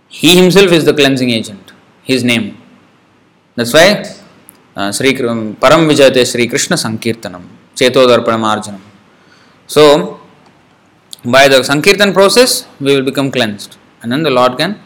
[0.09, 1.73] He Himself is the cleansing agent.
[2.03, 2.57] His name.
[3.61, 3.89] That's why
[4.75, 7.43] uh, Sri Param Vijayate Sri Krishna Sankirtanam
[7.75, 8.81] Chetodarpanam Arjanam.
[9.67, 10.19] So
[11.25, 14.81] by the Sankirtan process, we will become cleansed, and then the Lord can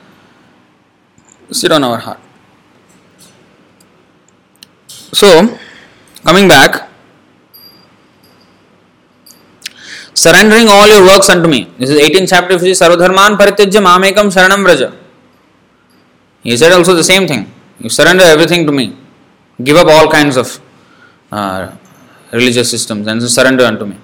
[1.53, 2.19] sit on our heart.
[4.89, 5.57] So,
[6.25, 6.91] coming back,
[10.13, 11.71] surrendering all your works unto me.
[11.79, 14.93] This is 18th chapter, of Sarvadharman Paritijya Mamekam Saranam Braja.
[16.43, 17.54] He said also the same thing.
[17.81, 18.97] You surrender everything to me.
[19.63, 20.61] Give up all kinds of
[21.31, 21.73] uh,
[22.33, 23.97] religious systems and surrender unto me.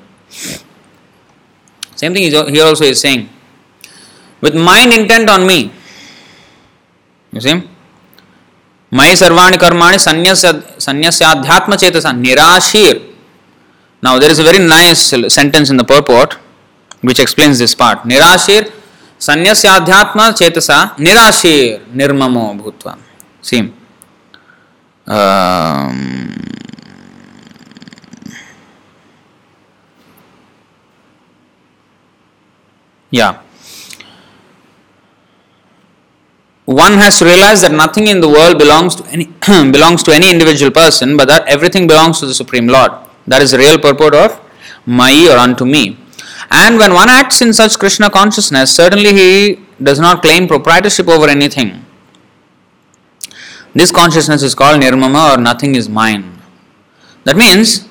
[1.96, 3.28] Same thing here also is saying.
[4.40, 5.70] With mind intent on me,
[7.32, 7.62] you see?
[8.90, 13.14] Mai sarvani karmani sanyasyaadhyatma chetasa nirashir.
[14.02, 16.38] Now there is a very nice sentence in the purport
[17.02, 18.02] which explains this part.
[18.04, 18.72] Nirashir
[19.18, 22.98] sanyasyaadhyatma chetasa nirashir nirmamo bhutva.
[23.42, 23.72] See?
[25.06, 26.34] Um,
[33.10, 33.40] yeah.
[36.70, 39.26] one has to realize that nothing in the world belongs to any
[39.72, 42.92] belongs to any individual person, but that everything belongs to the Supreme Lord.
[43.26, 44.40] That is the real purport of
[44.86, 45.98] Mai or unto me.
[46.50, 51.28] And when one acts in such Krishna consciousness, certainly he does not claim proprietorship over
[51.28, 51.84] anything.
[53.74, 56.38] This consciousness is called nirmama or nothing is mine.
[57.24, 57.88] That means,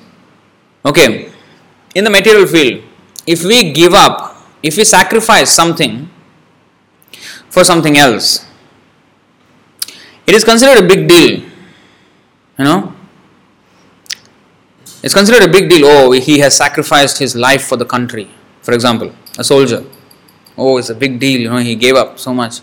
[0.84, 1.32] okay,
[1.94, 2.84] in the material field,
[3.26, 6.10] if we give up, if we sacrifice something
[7.48, 8.44] for something else,
[10.26, 11.40] it is considered a big deal.
[12.58, 12.94] You know,
[15.02, 15.86] it's considered a big deal.
[15.86, 18.30] Oh, he has sacrificed his life for the country.
[18.60, 19.84] For example, a soldier.
[20.58, 21.40] Oh, it's a big deal.
[21.40, 22.60] You know, he gave up so much.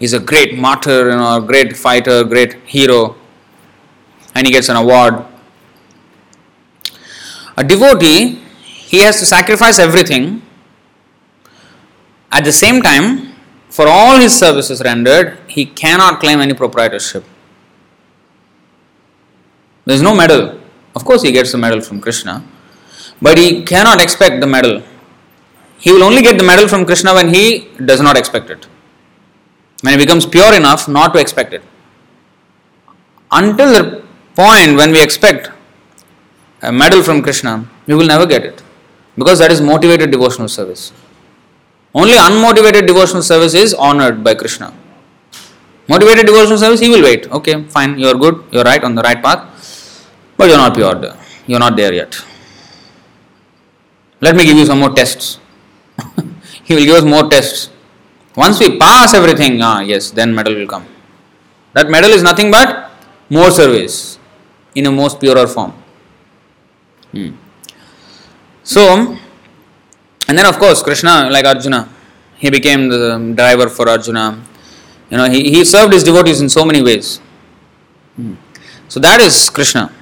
[0.00, 3.16] He's a great martyr, you know, a great fighter, great hero,
[4.34, 5.26] and he gets an award.
[7.58, 8.40] A devotee,
[8.92, 10.40] he has to sacrifice everything.
[12.32, 13.34] At the same time,
[13.68, 17.22] for all his services rendered, he cannot claim any proprietorship.
[19.84, 20.60] There is no medal.
[20.96, 22.42] Of course, he gets the medal from Krishna,
[23.20, 24.82] but he cannot expect the medal.
[25.78, 28.66] He will only get the medal from Krishna when he does not expect it.
[29.82, 31.62] When it becomes pure enough not to expect it.
[33.30, 34.04] Until the
[34.34, 35.50] point when we expect
[36.62, 38.62] a medal from Krishna, we will never get it.
[39.16, 40.92] Because that is motivated devotional service.
[41.94, 44.72] Only unmotivated devotional service is honored by Krishna.
[45.88, 47.26] Motivated devotional service, he will wait.
[47.32, 50.06] Okay, fine, you are good, you are right on the right path,
[50.36, 51.16] but you are not pure.
[51.48, 52.24] You are not there yet.
[54.20, 55.40] Let me give you some more tests.
[56.64, 57.70] he will give us more tests.
[58.36, 60.86] Once we pass everything, ah, yes, then medal will come.
[61.72, 62.90] That medal is nothing but
[63.28, 64.18] more service
[64.74, 65.72] in a most purer form.
[67.12, 67.30] Hmm.
[68.62, 69.16] So,
[70.28, 71.88] and then of course Krishna, like Arjuna,
[72.36, 74.42] he became the driver for Arjuna.
[75.10, 77.18] You know, he, he served his devotees in so many ways.
[78.14, 78.34] Hmm.
[78.88, 79.92] So that is Krishna.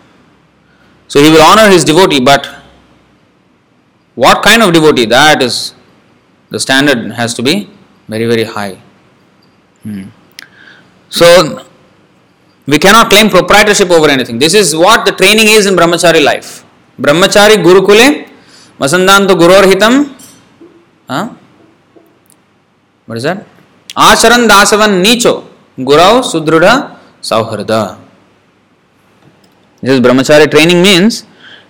[1.07, 2.47] So he will honor his devotee, but
[4.15, 5.07] what kind of devotee?
[5.07, 5.75] That is
[6.51, 7.71] the standard has to be
[8.09, 8.81] very, very high.
[9.83, 10.05] Hmm.
[11.09, 11.65] So
[12.67, 14.39] we cannot claim proprietorship over anything.
[14.39, 16.65] This is what the training is in brahmachari life.
[17.01, 18.29] Brahmachari Gurukule
[18.79, 20.15] Masandanto Gurorhitam.
[21.09, 21.31] Huh?
[23.07, 23.47] What is that?
[23.97, 25.45] Dasavan Nicho
[25.79, 27.99] Gurau Sudruda Sauharda.
[29.81, 31.25] This brahmachari training means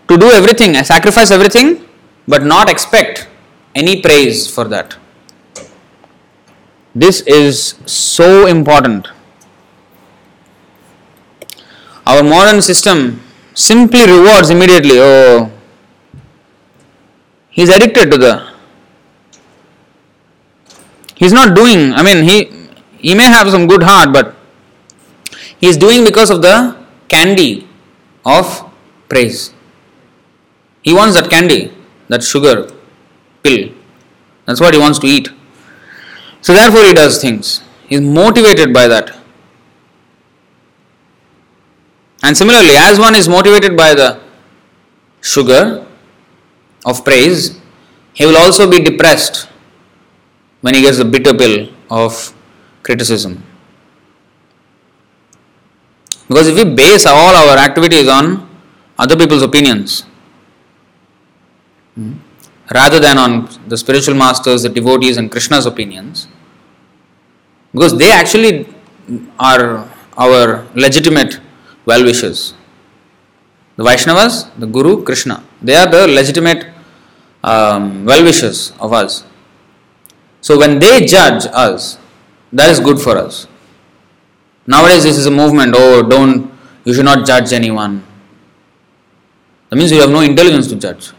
[0.09, 1.87] to do everything, sacrifice everything,
[2.27, 3.29] but not expect
[3.75, 4.97] any praise for that.
[7.03, 9.07] This is so important.
[12.05, 13.21] Our modern system
[13.55, 14.97] simply rewards immediately.
[14.99, 15.53] Oh,
[17.51, 18.33] he's addicted to the.
[21.15, 21.93] He's not doing.
[21.93, 22.37] I mean, he
[22.99, 24.35] he may have some good heart, but
[25.61, 26.77] he's doing because of the
[27.07, 27.69] candy
[28.27, 28.53] of
[29.09, 29.55] praise.
[30.83, 31.73] He wants that candy,
[32.09, 32.69] that sugar
[33.45, 33.69] pill.
[34.47, 35.38] That's what he wants to eat.
[36.41, 37.63] So therefore he does things.
[37.89, 39.17] He is motivated by that.
[42.23, 44.21] And similarly, as one is motivated by the
[45.21, 45.87] sugar
[46.85, 47.61] of praise,
[48.13, 49.49] he will also be depressed
[50.61, 52.35] when he gets the bitter pill of
[52.83, 53.43] criticism.
[56.27, 58.49] Because if we base all our activities on
[58.99, 60.03] other people's opinions,
[61.95, 62.15] hmm,
[62.75, 66.29] rather than on the spiritual masters, the devotees, and Krishna's opinions,
[67.73, 68.67] because they actually
[69.39, 71.41] are our legitimate
[71.87, 72.55] well wishers.
[73.77, 76.67] The Vaishnavas, the Guru, Krishna, they are the legitimate
[77.45, 79.25] um, well wishers of us.
[80.41, 81.99] So when they judge us,
[82.53, 83.47] that is good for us.
[84.67, 86.53] Nowadays, this is a movement oh, don't,
[86.85, 88.05] you should not judge anyone.
[89.69, 91.13] That means you have no intelligence to judge.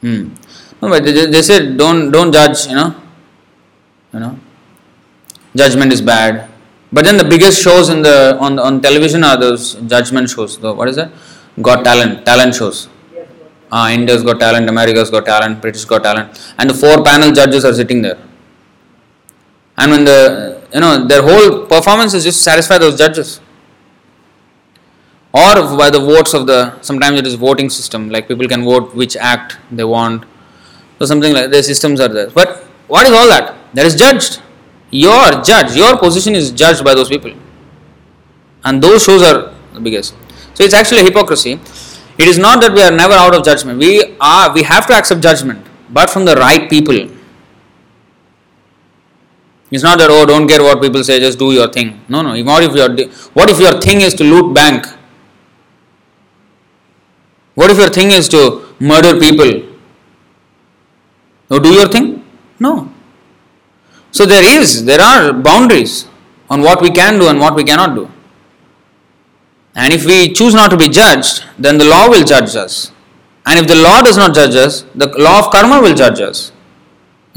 [0.00, 0.34] Hmm.
[0.80, 2.66] No, but they, they said don't don't judge.
[2.68, 2.94] You know.
[4.12, 4.38] You know.
[5.54, 6.48] Judgment is bad.
[6.92, 10.58] But then the biggest shows in the on on television are those judgment shows.
[10.58, 11.12] The, what is that?
[11.60, 12.88] Got talent, talent shows.
[13.72, 17.64] Ah, India's got talent, America's got talent, British got talent, and the four panel judges
[17.64, 18.18] are sitting there.
[19.78, 23.40] And when the you know their whole performance is just to satisfy those judges
[25.32, 28.94] or by the votes of the sometimes it is voting system like people can vote
[28.94, 30.24] which act they want.
[30.98, 32.30] So something like the systems are there.
[32.30, 33.56] But what is all that?
[33.74, 34.42] That is judged.
[34.90, 37.32] Your judge your position is judged by those people.
[38.64, 40.14] And those shows are the biggest.
[40.54, 41.60] So it's actually hypocrisy.
[42.18, 43.78] It is not that we are never out of judgment.
[43.78, 45.64] We are we have to accept judgment.
[45.90, 47.08] But from the right people.
[49.70, 52.00] It's not that oh don't care what people say just do your thing.
[52.08, 52.30] No no.
[52.42, 52.90] What if your
[53.32, 54.86] what if your thing is to loot bank
[57.60, 58.40] what if your thing is to
[58.78, 59.50] murder people?
[61.50, 62.24] Now do your thing?
[62.58, 62.92] No.
[64.12, 66.08] So there is, there are boundaries
[66.48, 68.10] on what we can do and what we cannot do.
[69.74, 72.92] And if we choose not to be judged, then the law will judge us.
[73.46, 76.52] And if the law does not judge us, the law of karma will judge us.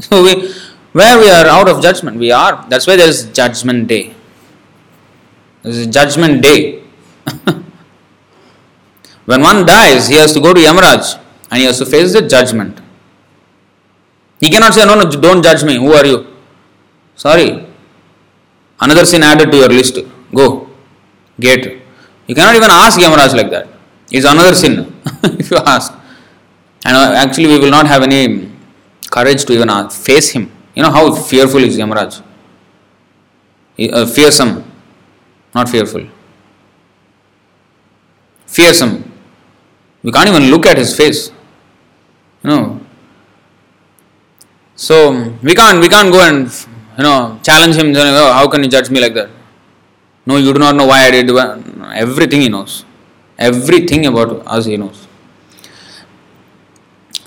[0.00, 0.52] So we,
[0.92, 2.66] where we are out of judgment, we are.
[2.68, 4.14] That's why there is judgment day.
[5.62, 6.82] This is judgment day.
[9.26, 11.18] when one dies, he has to go to Yamaraj
[11.50, 12.80] and he has to face the judgment.
[14.40, 15.76] He cannot say, No, no, don't judge me.
[15.76, 16.26] Who are you?
[17.14, 17.66] Sorry.
[18.80, 19.98] Another sin added to your list.
[20.34, 20.68] Go.
[21.40, 21.80] Get.
[22.26, 23.68] You cannot even ask Yamaraj like that.
[24.10, 24.94] It's another sin
[25.24, 25.92] if you ask.
[26.84, 28.50] And uh, actually, we will not have any
[29.10, 30.52] courage to even ask, face him.
[30.74, 32.22] You know how fearful is Yamaraj?
[33.76, 34.64] He- uh, fearsome,
[35.54, 36.06] not fearful.
[38.46, 39.13] Fearsome.
[40.04, 41.30] We can't even look at his face.
[42.42, 42.80] You know.
[44.76, 44.96] So
[45.42, 46.50] we can't we can't go and
[46.98, 47.88] you know challenge him.
[47.96, 49.30] "Oh, how can you judge me like that?
[50.26, 51.30] No, you do not know why I did.
[52.04, 52.84] Everything he knows.
[53.38, 55.08] Everything about us he knows.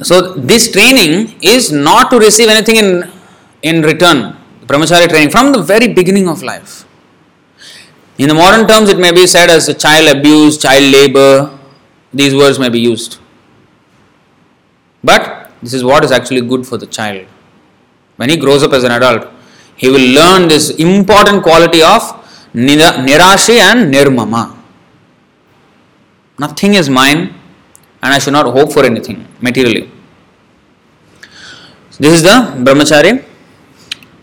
[0.10, 2.90] So this training is not to receive anything in
[3.64, 4.38] in return.
[4.68, 6.86] Brahmachari training from the very beginning of life.
[8.18, 11.57] In the modern terms, it may be said as a child abuse, child labor.
[12.18, 13.18] These words may be used.
[15.04, 17.26] But this is what is actually good for the child.
[18.16, 19.28] When he grows up as an adult,
[19.76, 22.02] he will learn this important quality of
[22.54, 24.56] nira- nirashi and nirmama.
[26.40, 27.22] Nothing is mine,
[28.02, 29.92] and I should not hope for anything materially.
[32.00, 33.14] This is the brahmachari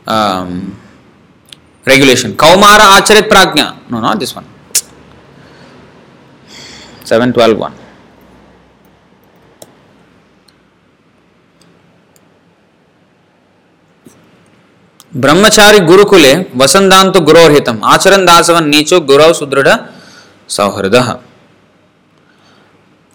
[0.07, 0.76] um,
[1.84, 2.36] regulation.
[2.36, 3.66] Kaumara acharit prajna.
[3.90, 4.47] No, not this one.
[7.05, 7.84] 712 1.
[15.22, 19.70] ब्रह्मचारी गुरुकुले वसंदांत गुरोहितम आचरण दासवन नीचो गुरव सुदृढ़
[20.57, 20.95] सौहृद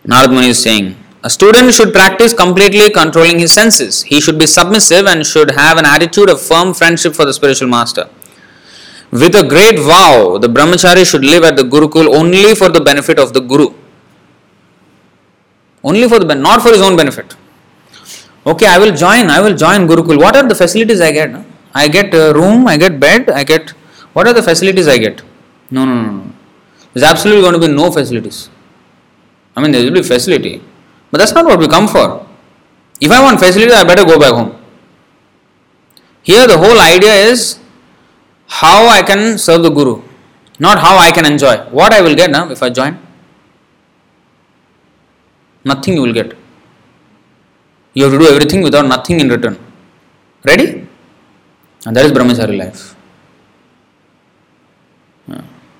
[0.07, 4.02] Narad Muni is saying, a student should practice completely controlling his senses.
[4.02, 7.68] He should be submissive and should have an attitude of firm friendship for the spiritual
[7.68, 8.11] master.
[9.11, 13.18] With a great vow, the brahmachari should live at the Gurukul only for the benefit
[13.18, 13.72] of the Guru.
[15.82, 17.34] Only for the ben- not for his own benefit.
[18.46, 19.30] Okay, I will join.
[19.30, 20.20] I will join Gurukul.
[20.20, 21.30] What are the facilities I get?
[21.30, 21.44] no?
[21.74, 22.67] I get a room.
[22.67, 23.30] I get bed.
[23.30, 23.72] I get.
[24.13, 25.22] What are the facilities I get?
[25.72, 26.32] No, no, no, no.
[26.93, 28.49] There's absolutely going to be no facilities.
[29.55, 30.63] I mean, there will be facility,
[31.11, 32.26] but that's not what we come for.
[32.99, 34.55] If I want facility, I better go back home.
[36.24, 37.59] Here, the whole idea is
[38.47, 40.01] how I can serve the Guru,
[40.59, 41.57] not how I can enjoy.
[41.70, 42.97] What I will get now if I join?
[45.63, 46.36] Nothing you will get.
[47.93, 49.57] You have to do everything without nothing in return.
[50.43, 50.88] Ready?
[51.86, 52.95] And that is Brahmachari life.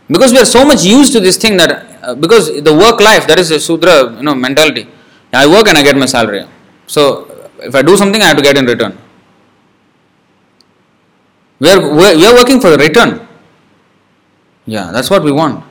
[0.10, 1.72] Because we are so much used to this thing that
[2.02, 4.88] uh, because the work life that is a Sudra you know mentality.
[5.32, 6.46] I work and I get my salary.
[6.88, 8.98] So if I do something, I have to get in return.
[11.60, 11.80] We are
[12.18, 13.28] we are working for the return.
[14.66, 15.64] Yeah, that's what we want.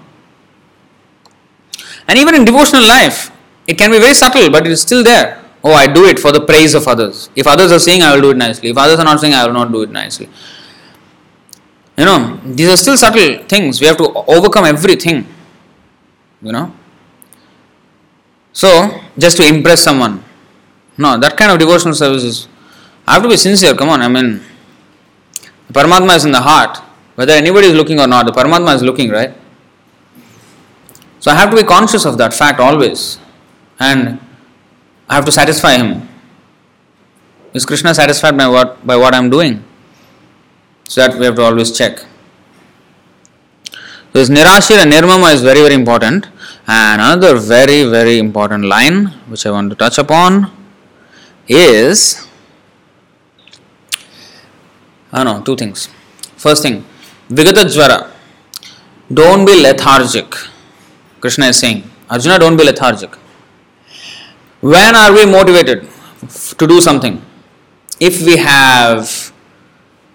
[2.07, 3.33] And even in devotional life,
[3.66, 5.43] it can be very subtle, but it is still there.
[5.69, 7.29] Oh, I do it for the praise of others.
[7.37, 8.71] If others are saying, I will do it nicely.
[8.71, 10.27] If others are not saying, I will not do it nicely.
[11.99, 13.79] You know, these are still subtle things.
[13.79, 15.27] We have to overcome everything.
[16.41, 16.73] You know.
[18.55, 20.25] So, just to impress someone.
[20.97, 22.49] No, that kind of devotional services.
[23.07, 23.75] I have to be sincere.
[23.75, 24.41] Come on, I mean,
[25.71, 26.79] Paramatma is in the heart.
[27.16, 29.35] Whether anybody is looking or not, the Paramatma is looking, right?
[31.21, 33.19] So I have to be conscious of that fact always.
[33.79, 34.19] And
[35.09, 36.09] I have to satisfy him.
[37.55, 39.65] Is Krishna satisfied by what by what I am doing?
[40.85, 41.99] So that we have to always check.
[44.13, 46.27] So this Nirashir and Nirmama is very, very important.
[46.67, 50.51] And another very, very important line which I want to touch upon
[51.49, 52.29] is
[55.11, 55.89] I know two things.
[56.37, 56.85] First thing,
[57.31, 58.11] Vigata Jvara.
[59.13, 60.35] Don't be lethargic.
[61.21, 63.18] Krishna is saying, Arjuna, don't be lethargic.
[64.61, 65.89] When are we motivated
[66.59, 67.23] to do something?
[68.01, 69.33] If we have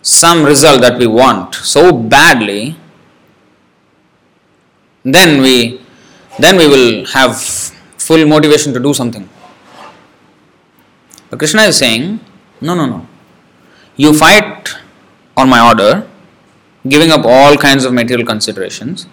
[0.02, 2.76] some result that we want so badly,
[5.04, 5.82] then we
[6.40, 9.30] then we will have full motivation to do something.
[11.30, 12.20] But Krishna is saying,
[12.60, 13.08] no, no, no.
[13.96, 14.76] You fight
[15.38, 16.08] on my order,
[16.88, 19.08] giving up all kinds of material considerations,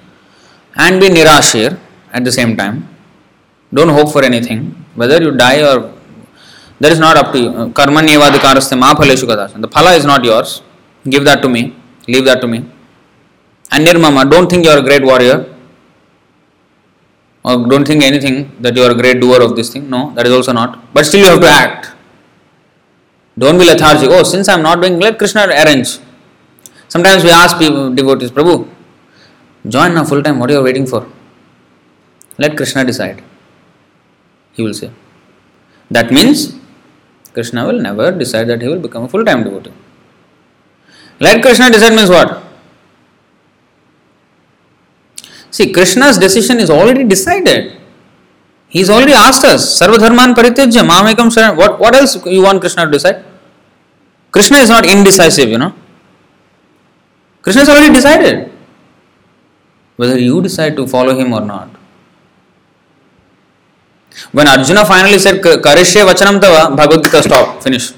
[0.76, 1.78] and be nirashir
[2.12, 2.89] at the same time.
[3.72, 5.92] Don't hope for anything, whether you die or
[6.80, 7.50] that is not up to you.
[7.50, 9.60] Karmanyevadikaraste ma phaleshu kadasana.
[9.60, 10.62] The phala is not yours.
[11.08, 11.74] Give that to me.
[12.08, 12.58] Leave that to me.
[13.70, 15.46] And nirmama, don't think you are a great warrior.
[17.42, 19.88] or don't think anything that you are a great doer of this thing.
[19.88, 20.92] No, that is also not.
[20.92, 21.92] But still, you have to act.
[23.38, 24.10] Don't be lethargic.
[24.10, 25.98] Oh, since I am not doing, let Krishna arrange.
[26.88, 28.68] Sometimes we ask people, devotees, Prabhu,
[29.66, 30.38] join now full time.
[30.38, 31.06] What are you waiting for?
[32.36, 33.22] Let Krishna decide.
[34.60, 34.90] He will say.
[35.90, 36.54] That means
[37.32, 39.72] Krishna will never decide that he will become a full time devotee.
[41.18, 42.42] Let Krishna decide means what?
[45.50, 47.72] See, Krishna's decision is already decided.
[48.68, 51.56] He's already asked us, Sarvadharman Parityajya, Mamekam Sharan.
[51.56, 53.24] What, what else you want Krishna to decide?
[54.30, 55.74] Krishna is not indecisive, you know.
[57.42, 58.52] Krishna has already decided
[59.96, 61.79] whether you decide to follow him or not.
[64.32, 67.92] When Arjuna finally said, Karishya Vachanam Tava, Bhagavad Gita stop, finish.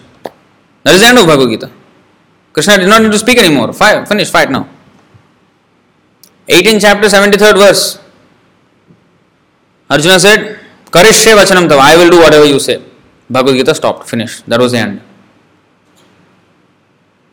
[0.83, 1.71] That is the end of Bhagavad Gita.
[2.53, 3.73] Krishna did not need to speak anymore.
[3.73, 4.69] Fight, finish, fight now.
[6.49, 7.99] 18 chapter, 73rd verse.
[9.91, 12.83] Arjuna said, Karishya Vachanam Tava, I will do whatever you say.
[13.29, 14.47] Bhagavad Gita stopped, finished.
[14.47, 15.01] That was the end.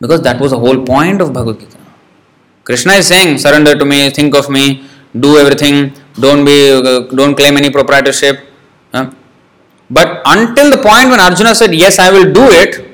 [0.00, 1.76] Because that was the whole point of Bhagavad Gita.
[2.64, 4.84] Krishna is saying, surrender to me, think of me,
[5.18, 8.49] do everything, don't be, uh, don't claim any proprietorship.
[8.92, 12.86] But until the point when Arjuna said, Yes, I will do it,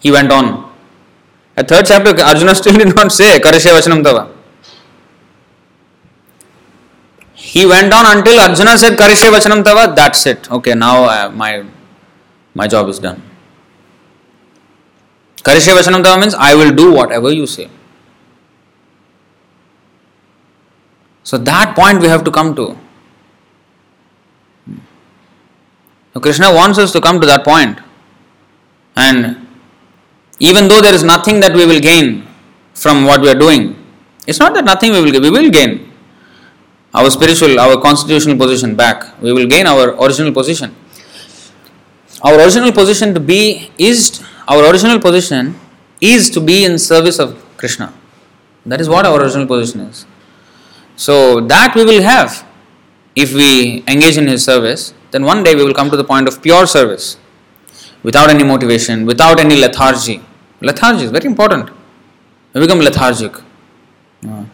[0.00, 0.72] he went on.
[1.56, 4.32] At third chapter, Arjuna still did not say Karishya Vachanam Tava.
[7.34, 10.50] He went on until Arjuna said Karishya Vachanam Tava, that's it.
[10.50, 11.64] Okay, now uh, my,
[12.54, 13.22] my job is done.
[15.36, 17.70] Karishya Vachanam Tava means I will do whatever you say.
[21.22, 22.76] So that point we have to come to.
[26.20, 27.80] Krishna wants us to come to that point.
[28.96, 29.46] And
[30.38, 32.26] even though there is nothing that we will gain
[32.74, 33.76] from what we are doing,
[34.26, 35.92] it's not that nothing we will gain, we will gain
[36.94, 39.20] our spiritual, our constitutional position back.
[39.20, 40.74] We will gain our original position.
[42.22, 45.58] Our original position to be is our original position
[46.00, 47.92] is to be in service of Krishna.
[48.64, 50.06] That is what our original position is.
[50.96, 52.46] So that we will have
[53.14, 56.26] if we engage in his service then one day we will come to the point
[56.26, 57.16] of pure service
[58.02, 60.20] without any motivation, without any lethargy.
[60.60, 61.70] Lethargy is very important.
[62.52, 63.34] We become lethargic.
[64.28, 64.44] Uh,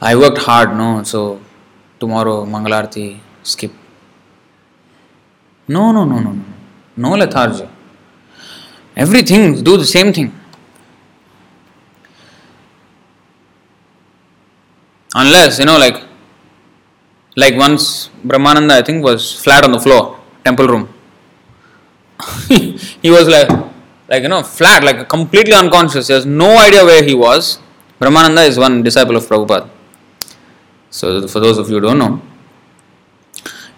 [0.00, 1.40] I worked hard, no, so
[1.98, 3.72] tomorrow Mangalarti, skip.
[5.68, 6.44] No, no, no, no, no.
[6.96, 7.68] No lethargy.
[8.96, 10.38] Everything, do the same thing.
[15.14, 16.02] Unless, you know, like
[17.36, 20.94] like once Brahmananda, I think, was flat on the floor, temple room.
[22.48, 23.48] he was like,
[24.08, 26.08] like you know, flat, like completely unconscious.
[26.08, 27.58] He has no idea where he was.
[28.00, 29.68] Brahmananda is one disciple of Prabhupada.
[30.90, 32.20] So for those of you who don't know,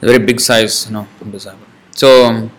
[0.01, 1.67] very big size, you know, disciple.
[1.93, 2.51] So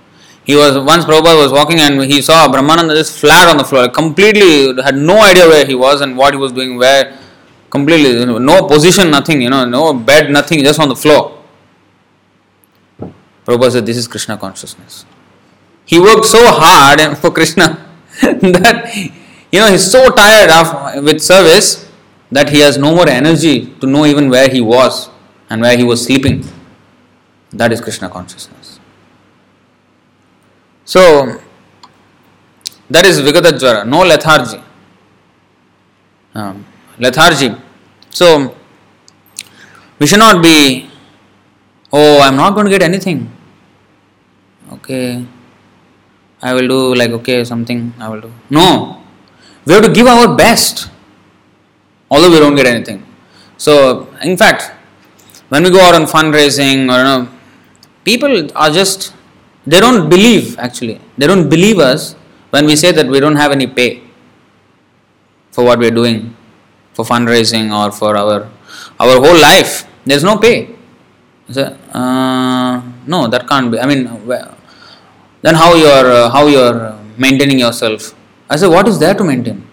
[0.46, 3.90] he was once Prabhupada was walking and he saw Brahmananda just flat on the floor,
[3.90, 7.18] completely had no idea where he was and what he was doing, where
[7.76, 11.22] completely no position, nothing, you know, no bed, nothing, just on the floor.
[13.46, 15.06] Prabhupada said, This is Krishna consciousness.
[15.86, 17.68] He worked so hard for Krishna
[18.22, 18.78] that
[19.52, 21.70] you know he's so tired of with service
[22.32, 25.10] that he has no more energy to know even where he was
[25.50, 26.44] and where he was sleeping.
[27.52, 28.80] That is Krishna consciousness.
[30.86, 31.02] So
[32.90, 34.62] that is Vigata Jvara, no lethargy.
[36.34, 36.66] Um,
[37.00, 37.56] lethargy.
[38.20, 38.56] So,
[40.00, 40.90] we should not be,
[41.92, 43.30] oh, I'm not going to get anything.
[44.76, 45.26] Okay,
[46.42, 48.32] I will do like, okay, something I will do.
[48.50, 49.04] No,
[49.66, 50.90] we have to give our best,
[52.10, 53.06] although we don't get anything.
[53.58, 54.72] So, in fact,
[55.50, 57.30] when we go out on fundraising or you know,
[58.06, 59.14] people are just,
[59.68, 61.02] they don't believe actually.
[61.18, 62.14] They don't believe us
[62.52, 64.04] when we say that we don't have any pay
[65.52, 66.34] for what we're doing
[66.96, 68.50] for fundraising or for our
[69.00, 69.86] our whole life.
[70.06, 70.58] There's no pay.
[71.52, 71.64] So,
[71.94, 73.80] uh, no, that can't be.
[73.80, 74.04] I mean,
[75.42, 78.16] then how you're uh, how you're maintaining yourself?
[78.50, 79.68] I said, what is there to maintain?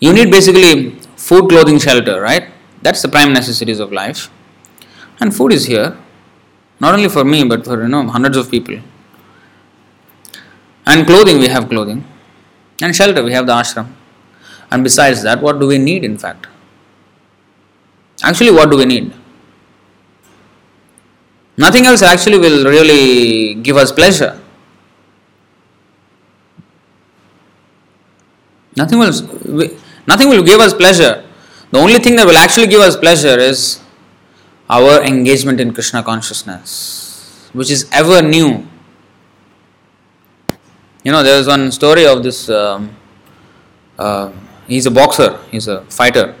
[0.00, 2.48] You need basically food, clothing, shelter, right?
[2.82, 4.30] That's the prime necessities of life,
[5.20, 5.96] and food is here,
[6.80, 8.78] not only for me but for you know hundreds of people.
[10.86, 12.04] And clothing, we have clothing,
[12.82, 13.88] and shelter, we have the ashram.
[14.74, 16.48] And besides that, what do we need in fact?
[18.24, 19.12] Actually, what do we need?
[21.56, 24.40] Nothing else actually will really give us pleasure.
[28.76, 29.12] Nothing will,
[30.08, 31.24] nothing will give us pleasure.
[31.70, 33.78] The only thing that will actually give us pleasure is
[34.68, 38.66] our engagement in Krishna consciousness, which is ever new.
[41.04, 42.50] You know, there is one story of this.
[42.50, 42.90] Um,
[43.96, 44.32] uh,
[44.66, 45.38] he's a boxer.
[45.50, 46.34] He's a fighter.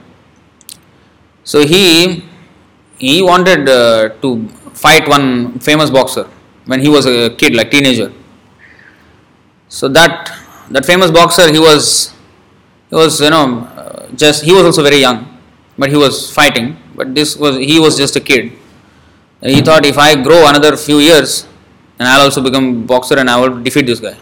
[1.44, 2.24] So he
[2.98, 6.28] he wanted uh, to fight one famous boxer
[6.66, 8.12] when he was a kid, like teenager.
[9.68, 10.30] So that
[10.70, 12.14] that famous boxer, he was
[12.90, 15.38] he was you know uh, just he was also very young,
[15.76, 16.76] but he was fighting.
[16.94, 18.52] But this was he was just a kid.
[19.42, 21.46] And he thought if I grow another few years,
[21.98, 24.16] and I'll also become boxer and I will defeat this guy.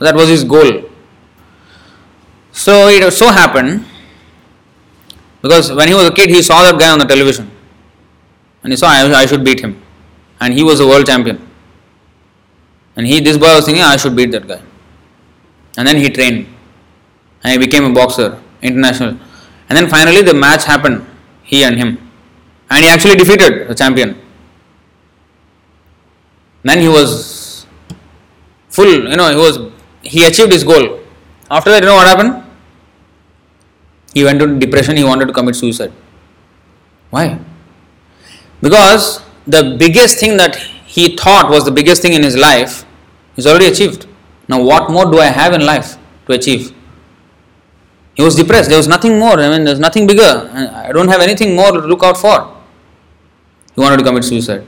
[0.00, 0.88] That was his goal.
[2.58, 3.84] So it so happened
[5.40, 7.48] because when he was a kid, he saw that guy on the television,
[8.64, 9.80] and he saw I, I should beat him,
[10.40, 11.38] and he was a world champion.
[12.96, 14.60] And he, this boy was thinking, I should beat that guy.
[15.76, 16.48] And then he trained,
[17.44, 19.10] and he became a boxer, international.
[19.68, 21.06] And then finally, the match happened,
[21.44, 22.10] he and him,
[22.70, 24.20] and he actually defeated the champion.
[26.64, 27.68] Then he was
[28.68, 29.60] full, you know, he was
[30.02, 30.98] he achieved his goal.
[31.48, 32.46] After that, you know what happened?
[34.14, 35.92] He went into depression, he wanted to commit suicide.
[37.10, 37.38] Why?
[38.60, 42.84] Because the biggest thing that he thought was the biggest thing in his life
[43.36, 44.06] is already achieved.
[44.48, 46.74] Now, what more do I have in life to achieve?
[48.14, 48.68] He was depressed.
[48.68, 49.38] There was nothing more.
[49.38, 50.50] I mean, there's nothing bigger.
[50.52, 52.56] I don't have anything more to look out for.
[53.74, 54.66] He wanted to commit suicide.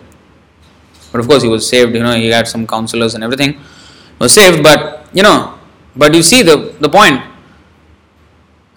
[1.10, 1.94] But of course, he was saved.
[1.94, 3.54] You know, he had some counselors and everything.
[3.54, 3.60] He
[4.20, 5.58] was saved, but you know,
[5.96, 7.22] but you see the the point.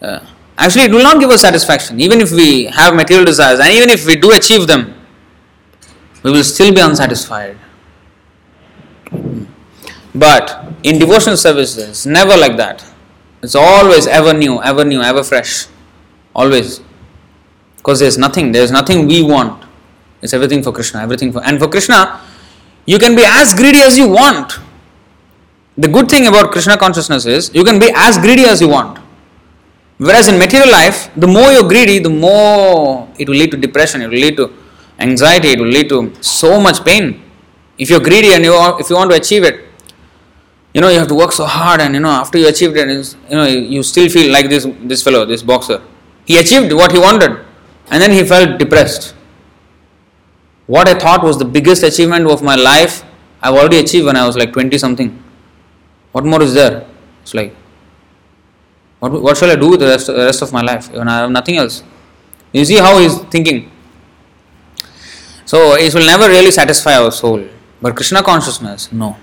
[0.01, 0.19] Uh,
[0.57, 1.99] actually, it will not give us satisfaction.
[1.99, 4.93] Even if we have material desires, and even if we do achieve them,
[6.23, 7.57] we will still be unsatisfied.
[10.15, 12.85] But in devotional services, never like that.
[13.41, 15.67] It's always ever new, ever new, ever fresh.
[16.35, 16.81] Always.
[17.77, 19.65] Because there's nothing, there's nothing we want.
[20.21, 22.21] It's everything for Krishna, everything for and for Krishna,
[22.85, 24.59] you can be as greedy as you want.
[25.77, 29.02] The good thing about Krishna consciousness is you can be as greedy as you want.
[29.97, 34.01] Whereas in material life, the more you're greedy, the more it will lead to depression,
[34.01, 34.51] it will lead to
[34.99, 37.21] anxiety, it will lead to so much pain.
[37.77, 39.65] If you're greedy and you if you want to achieve it,
[40.73, 42.87] you know you have to work so hard and you know after you achieved it
[43.29, 45.81] you know you still feel like this this fellow this boxer.
[46.25, 47.39] He achieved what he wanted
[47.91, 49.13] and then he felt depressed.
[50.65, 53.03] What i thought was the biggest achievement of my life
[53.41, 55.11] i've already achieved when i was like 20 something.
[56.11, 56.87] What more is there?
[57.21, 57.55] It's like
[59.03, 61.17] what, what shall i do with the rest, the rest of my life when i
[61.21, 61.83] have nothing else
[62.51, 63.59] you see how he's thinking
[65.51, 67.41] so it will never really satisfy our soul
[67.81, 69.15] but krishna consciousness no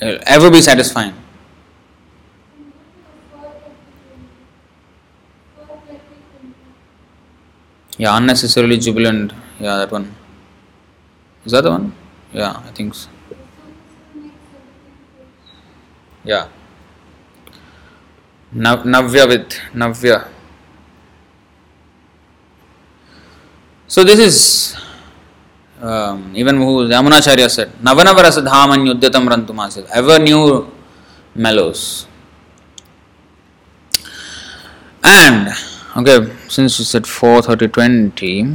[0.00, 1.14] uh, ever be satisfying.
[7.96, 9.32] Yeah, unnecessarily jubilant.
[9.58, 10.14] Yeah, that one.
[11.44, 11.92] Is that the one?
[12.32, 13.08] Yeah, I think so.
[16.24, 16.46] Yeah.
[18.54, 20.28] Navya with Navya.
[23.86, 24.76] So this is
[25.80, 30.70] um, even who Yamunacharya said, Navanavaras dhaman yudyatam rantumasid, ever new
[31.34, 32.06] mellows.
[35.02, 35.48] And,
[35.96, 38.46] okay, since you said 4 30 20,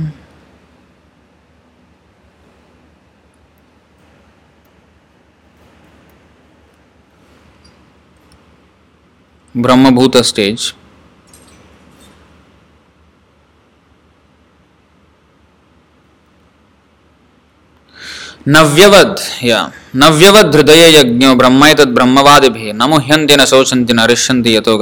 [9.58, 10.74] Brahmabhuta stage.
[18.48, 24.56] नव्यवद, या। नव्यवद हृदय यज्ञो ब्रह्म तद ब्रह्मवादि भी न मुह्यंति न शोचन्ति न ऋष्यन्ति
[24.56, 24.78] यतो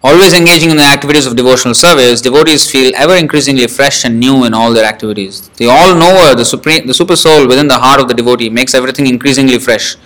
[0.00, 4.44] Always engaging in the activities of devotional service, devotees feel ever increasingly fresh and new
[4.44, 5.48] in all their activities.
[5.56, 8.74] The all knower, the supreme, the super soul within the heart of the devotee, makes
[8.74, 9.96] everything increasingly fresh.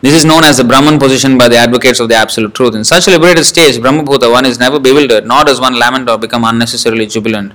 [0.00, 2.74] This is known as the Brahman position by the advocates of the absolute truth.
[2.74, 6.16] In such a liberated stage, Brahmabhuta, one is never bewildered, nor does one lament or
[6.16, 7.52] become unnecessarily jubilant.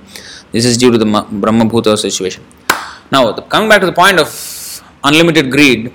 [0.52, 2.44] This is due to the Brahmabhuta situation.
[3.10, 4.28] Now, coming back to the point of
[5.02, 5.92] unlimited greed.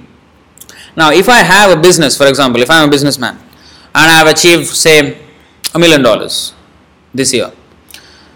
[0.98, 4.28] Now, if I have a business, for example, if I'm a businessman and I have
[4.28, 5.25] achieved, say,
[5.76, 6.54] a million dollars
[7.14, 7.52] this year,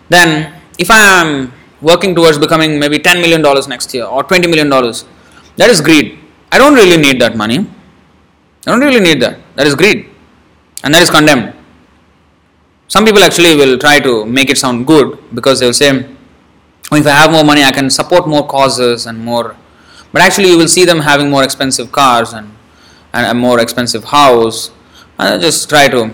[0.10, 1.52] then if I am
[1.82, 6.20] working towards becoming maybe $10 million next year or $20 million, that is greed.
[6.52, 7.60] I don't really need that money.
[8.68, 9.40] I don't really need that.
[9.56, 10.10] That is greed.
[10.84, 11.54] And that is condemned.
[12.88, 15.92] Some people actually will try to make it sound good because they'll say,
[16.92, 19.56] oh, if I have more money, I can support more causes and more.
[20.12, 22.52] But actually, you will see them having more expensive cars and,
[23.14, 24.72] and a more expensive house.
[25.20, 26.12] And just try to,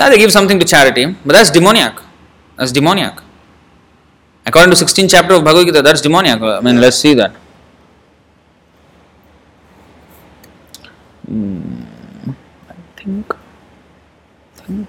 [0.00, 2.00] yeah, they give something to charity, but that's demoniac.
[2.56, 3.22] That's demoniac.
[4.46, 6.40] According to 16th chapter of Bhagavad Gita, that's demoniac.
[6.40, 7.32] I mean, let's see that.
[11.28, 13.34] I think.
[14.56, 14.88] think.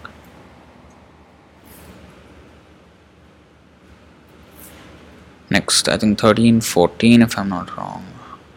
[5.50, 8.06] Next, I think 13, 14, if I'm not wrong.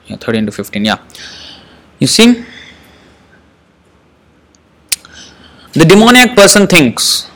[0.07, 0.99] Yeah, 13 to 15, yeah.
[1.99, 2.45] You see,
[5.75, 7.31] the demoniac person thinks,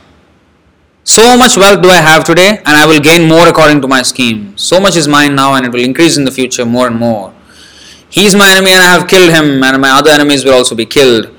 [1.03, 4.01] so much wealth do I have today, and I will gain more according to my
[4.01, 4.57] scheme.
[4.57, 7.33] So much is mine now, and it will increase in the future more and more.
[8.09, 10.75] He is my enemy, and I have killed him, and my other enemies will also
[10.75, 11.35] be killed.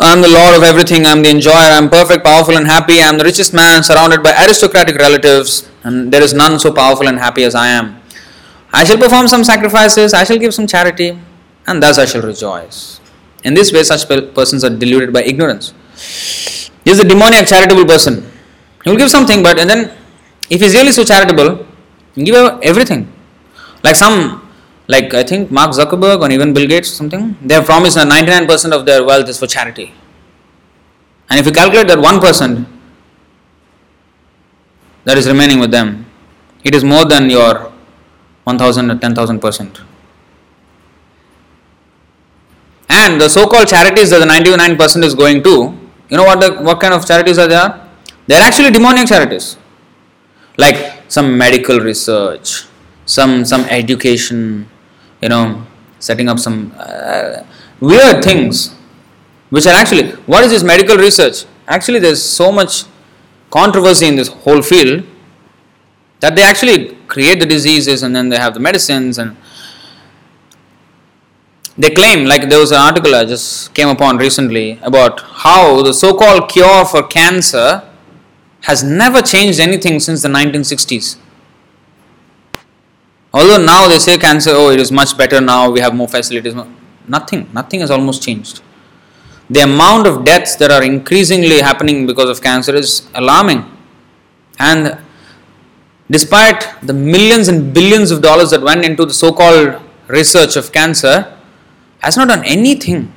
[0.00, 2.66] I am the lord of everything, I am the enjoyer, I am perfect, powerful, and
[2.66, 3.00] happy.
[3.00, 7.08] I am the richest man, surrounded by aristocratic relatives, and there is none so powerful
[7.08, 8.00] and happy as I am.
[8.72, 11.18] I shall perform some sacrifices, I shall give some charity,
[11.66, 13.01] and thus I shall rejoice.
[13.44, 15.74] In this way, such persons are deluded by ignorance.
[16.84, 18.30] He is a demoniac charitable person.
[18.84, 19.96] He will give something, but and then
[20.50, 21.66] if he is really so charitable,
[22.14, 23.10] he give everything.
[23.82, 24.48] Like some,
[24.88, 28.72] like I think Mark Zuckerberg or even Bill Gates, something, they have promised that 99%
[28.72, 29.92] of their wealth is for charity.
[31.30, 32.66] And if you calculate that 1%
[35.04, 36.06] that is remaining with them,
[36.62, 37.72] it is more than your
[38.44, 39.80] 1000 or 10,000%.
[42.94, 45.54] And the so called charities that the 99% is going to,
[46.10, 47.88] you know what, the, what kind of charities are there?
[48.26, 49.56] They are actually demoniac charities.
[50.58, 50.76] Like
[51.08, 52.66] some medical research,
[53.06, 54.68] some, some education,
[55.22, 55.66] you know,
[55.98, 57.44] setting up some uh,
[57.80, 58.74] weird things
[59.48, 61.44] which are actually, what is this medical research?
[61.66, 62.84] Actually, there's so much
[63.50, 65.04] controversy in this whole field
[66.20, 69.36] that they actually create the diseases and then they have the medicines and
[71.76, 75.94] they claim, like there was an article I just came upon recently about how the
[75.94, 77.82] so called cure for cancer
[78.62, 81.16] has never changed anything since the 1960s.
[83.34, 86.54] Although now they say cancer, oh, it is much better now, we have more facilities.
[87.08, 88.60] Nothing, nothing has almost changed.
[89.48, 93.64] The amount of deaths that are increasingly happening because of cancer is alarming.
[94.58, 94.98] And
[96.10, 100.70] despite the millions and billions of dollars that went into the so called research of
[100.70, 101.34] cancer,
[102.02, 103.12] has not done anything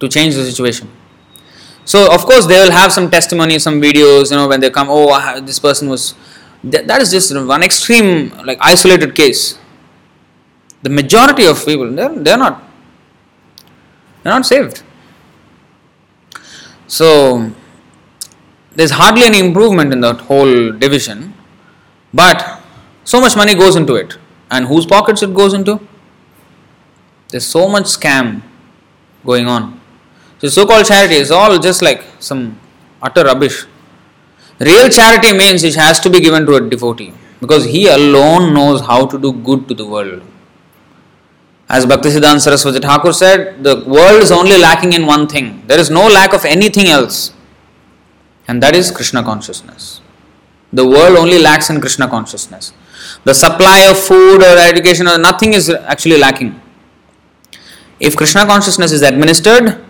[0.00, 0.88] to change the situation.
[1.84, 4.88] So of course they will have some testimony, some videos, you know, when they come,
[4.90, 6.14] oh, this person was.
[6.64, 9.58] that is just one extreme, like isolated case.
[10.82, 12.62] The majority of people, they're, they're not,
[14.22, 14.82] they're not saved.
[16.88, 17.52] So
[18.74, 21.34] there's hardly any improvement in that whole division,
[22.12, 22.60] but
[23.04, 24.18] so much money goes into it,
[24.50, 25.80] and whose pockets it goes into?
[27.28, 28.42] There's so much scam
[29.24, 29.80] going on.
[30.38, 32.58] So, so called charity is all just like some
[33.02, 33.64] utter rubbish.
[34.58, 38.80] Real charity means it has to be given to a devotee because he alone knows
[38.80, 40.22] how to do good to the world.
[41.68, 45.66] As Bhaktisiddhanta Saraswati Thakur said, the world is only lacking in one thing.
[45.66, 47.34] There is no lack of anything else.
[48.46, 50.00] And that is Krishna consciousness.
[50.72, 52.72] The world only lacks in Krishna consciousness.
[53.24, 56.60] The supply of food or education or nothing is actually lacking.
[57.99, 59.83] If Krishna consciousness is administered,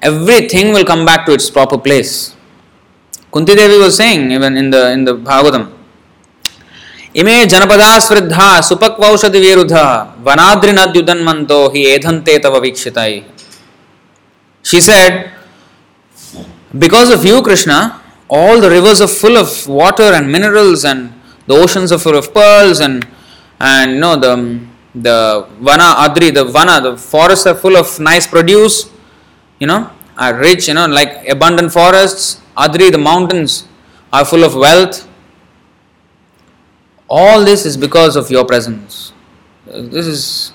[0.00, 2.34] everything will come back to its proper place.
[3.32, 5.68] Kunti Devi was saying even in the in the Bhagavatam,
[7.20, 9.72] इमे जनपदा स्वृद्धा सुपक्वौषधि विरुद्ध
[10.26, 13.22] वनाद्रि नद्युदन्मन्तो हि एधन्ते तव वीक्षिताई
[14.62, 15.32] She said,
[16.78, 21.12] because of you, Krishna, all the rivers are full of water and minerals, and
[21.46, 23.06] the oceans are full of pearls, and
[23.60, 24.60] and you know the
[25.01, 28.89] the vana adri the vana the forests are full of nice produce
[29.59, 32.41] you know are rich you know like abundant forests.
[32.57, 33.67] Adri the mountains
[34.11, 35.07] are full of wealth.
[37.07, 39.13] All this is because of your presence.
[39.65, 40.53] This is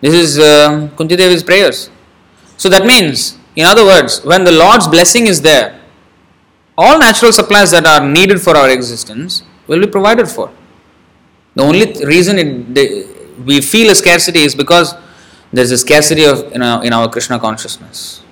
[0.00, 1.90] this is uh, kunti devi's prayers.
[2.56, 5.78] So that means in other words when the lord's blessing is there
[6.76, 10.50] all natural supplies that are needed for our existence will be provided for.
[11.56, 12.78] The only reason it,
[13.44, 14.94] we feel a scarcity is because
[15.52, 18.22] there's a scarcity of in our, in our Krishna consciousness.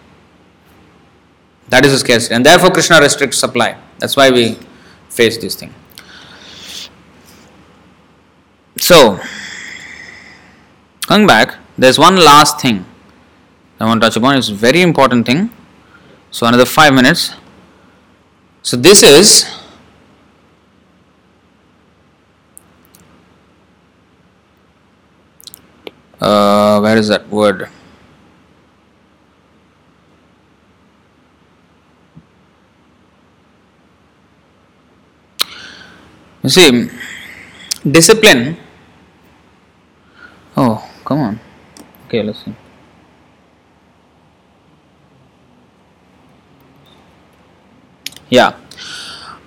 [1.68, 3.76] That is a scarcity, and therefore Krishna restricts supply.
[3.98, 4.58] That's why we
[5.08, 5.74] face this thing.
[8.78, 9.18] So,
[11.06, 12.84] coming back, there's one last thing
[13.80, 14.36] I want to touch upon.
[14.36, 15.50] It's a very important thing.
[16.30, 17.34] So, another five minutes.
[18.62, 19.50] So, this is
[26.20, 27.68] uh, where is that word
[36.46, 36.88] You see,
[37.90, 38.56] discipline.
[40.56, 41.40] Oh, come on.
[42.06, 42.54] Okay, listen.
[48.30, 48.54] Yeah.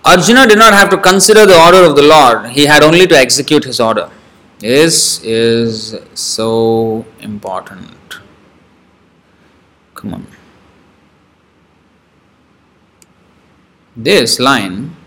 [0.04, 3.18] Arjuna did not have to consider the order of the Lord, he had only to
[3.18, 4.10] execute his order.
[4.60, 8.20] This is so important.
[9.96, 10.28] Come on.
[13.96, 14.98] This line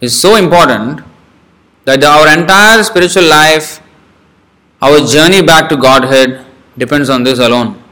[0.00, 1.00] is so important
[1.84, 3.80] that our entire spiritual life,
[4.82, 6.46] our journey back to Godhead
[6.76, 7.82] depends on this alone.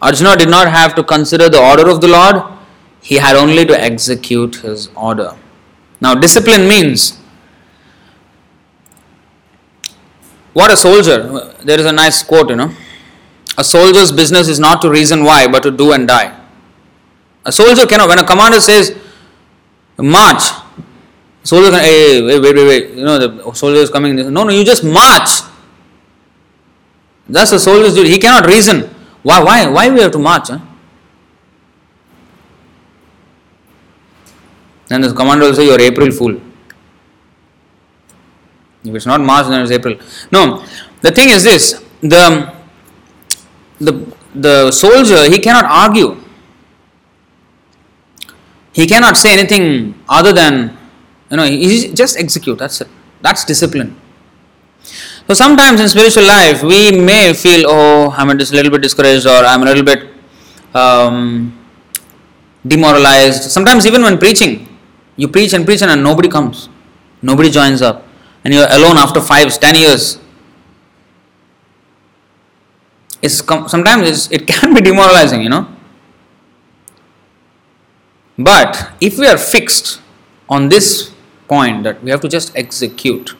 [0.00, 2.44] Arjuna did not have to consider the order of the Lord,
[3.00, 5.34] he had only to execute his order.
[6.00, 7.18] Now, discipline means
[10.54, 12.72] what a soldier, there is a nice quote, you know.
[13.58, 16.40] A soldier's business is not to reason why, but to do and die.
[17.44, 18.96] A soldier cannot, when a commander says,
[19.98, 20.42] march,
[21.42, 24.16] soldier can, hey, wait, wait, wait, you know, the soldier is coming.
[24.16, 25.28] No, no, you just march.
[27.28, 28.10] That's a soldier's duty.
[28.10, 28.82] He cannot reason.
[29.22, 30.48] Why, why, why we have to march?
[30.48, 30.58] Huh?
[34.88, 36.40] Then the commander will say, You're April Fool.
[38.84, 39.96] If it's not March, then it's April.
[40.30, 40.64] No,
[41.00, 42.52] the thing is this the,
[43.80, 46.20] the, the soldier, he cannot argue.
[48.72, 50.76] He cannot say anything other than,
[51.30, 52.58] you know, he just execute.
[52.58, 52.88] That's it.
[53.22, 53.96] That's discipline.
[55.26, 59.44] So sometimes in spiritual life, we may feel, oh, I'm a little bit discouraged or
[59.44, 60.10] I'm a little bit
[60.74, 61.56] um,
[62.66, 63.50] demoralized.
[63.50, 64.68] Sometimes even when preaching,
[65.16, 66.68] you preach and preach and nobody comes.
[67.22, 68.03] Nobody joins up.
[68.44, 70.18] And you're alone after five, ten years.
[73.22, 73.38] It's
[73.70, 75.68] sometimes it's, it can be demoralizing, you know.
[78.36, 80.00] But if we are fixed
[80.48, 81.12] on this
[81.48, 83.34] point that we have to just execute,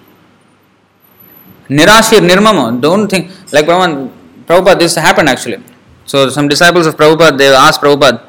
[1.69, 4.13] Nirashir Nirmama, don't think like Brahman,
[4.47, 5.63] Prabhupada, this happened actually.
[6.07, 8.25] So some disciples of Prabhupada they asked Prabhupada,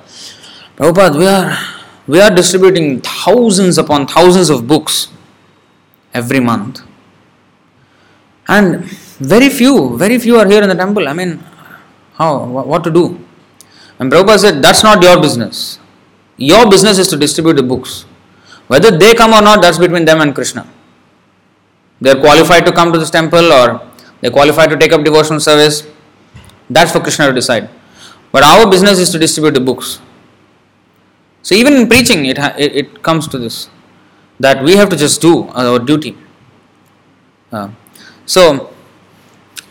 [0.76, 1.58] Prabhupada, we are
[2.08, 5.10] we are distributing thousands upon thousands of books
[6.16, 6.82] every month.
[8.48, 8.86] And
[9.36, 11.08] very few, very few are here in the temple.
[11.08, 11.44] I mean,
[12.14, 13.06] how, what to do?
[14.00, 15.80] And Prabhupada said, that's not your business.
[16.38, 18.06] Your business is to distribute the books.
[18.68, 20.68] Whether they come or not, that's between them and Krishna.
[22.02, 23.82] They are qualified to come to this temple or
[24.22, 25.88] they are qualified to take up devotional service.
[26.70, 27.70] That's for Krishna to decide.
[28.32, 30.00] But our business is to distribute the books.
[31.42, 33.70] So even in preaching, it, it, it comes to this
[34.40, 36.18] that we have to just do our duty.
[37.52, 37.70] Uh,
[38.26, 38.74] so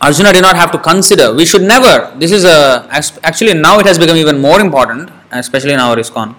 [0.00, 1.34] Arjuna did not have to consider.
[1.34, 2.14] We should never.
[2.16, 6.34] This is a actually now it has become even more important, especially in our ISKCON.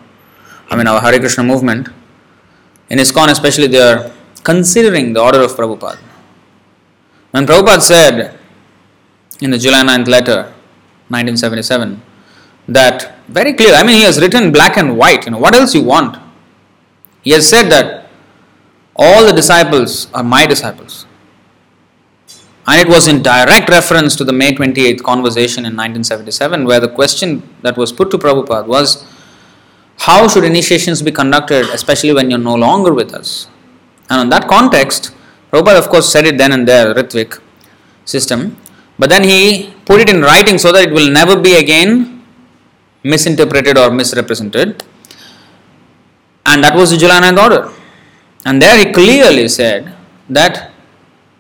[0.69, 1.89] I mean our Hare Krishna movement.
[2.89, 4.11] In ISKCON, especially, they are
[4.43, 5.97] considering the order of Prabhupada.
[7.31, 8.37] When Prabhupada said
[9.41, 10.37] in the July 9th letter,
[11.09, 12.01] 1977,
[12.67, 13.73] that very clear.
[13.73, 15.25] I mean, he has written black and white.
[15.25, 16.17] You know, what else you want?
[17.23, 18.04] He has said that
[18.95, 21.05] all the disciples are my disciples.
[22.67, 26.87] And it was in direct reference to the May 28th conversation in 1977, where the
[26.87, 29.05] question that was put to Prabhupada was
[29.99, 33.47] how should initiations be conducted, especially when you're no longer with us?
[34.09, 35.13] And in that context,
[35.51, 37.39] Prabhupada, of course, said it then and there, Ritvik
[38.03, 38.57] system,
[38.97, 42.23] but then he put it in writing so that it will never be again
[43.03, 44.83] misinterpreted or misrepresented.
[46.45, 47.74] And that was the July 9th order.
[48.45, 49.93] And there he clearly said
[50.29, 50.71] that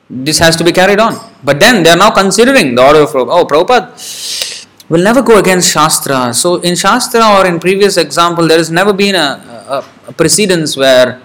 [0.09, 1.13] this has to be carried on.
[1.43, 5.69] But then they are now considering the order of oh Prabhupada will never go against
[5.71, 6.33] Shastra.
[6.33, 9.29] So in Shastra or in previous example, there has never been a,
[9.69, 11.21] a, a precedence where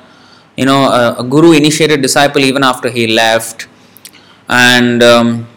[0.57, 3.69] you know a, a, guru initiated disciple even after he left,
[4.49, 5.49] and um,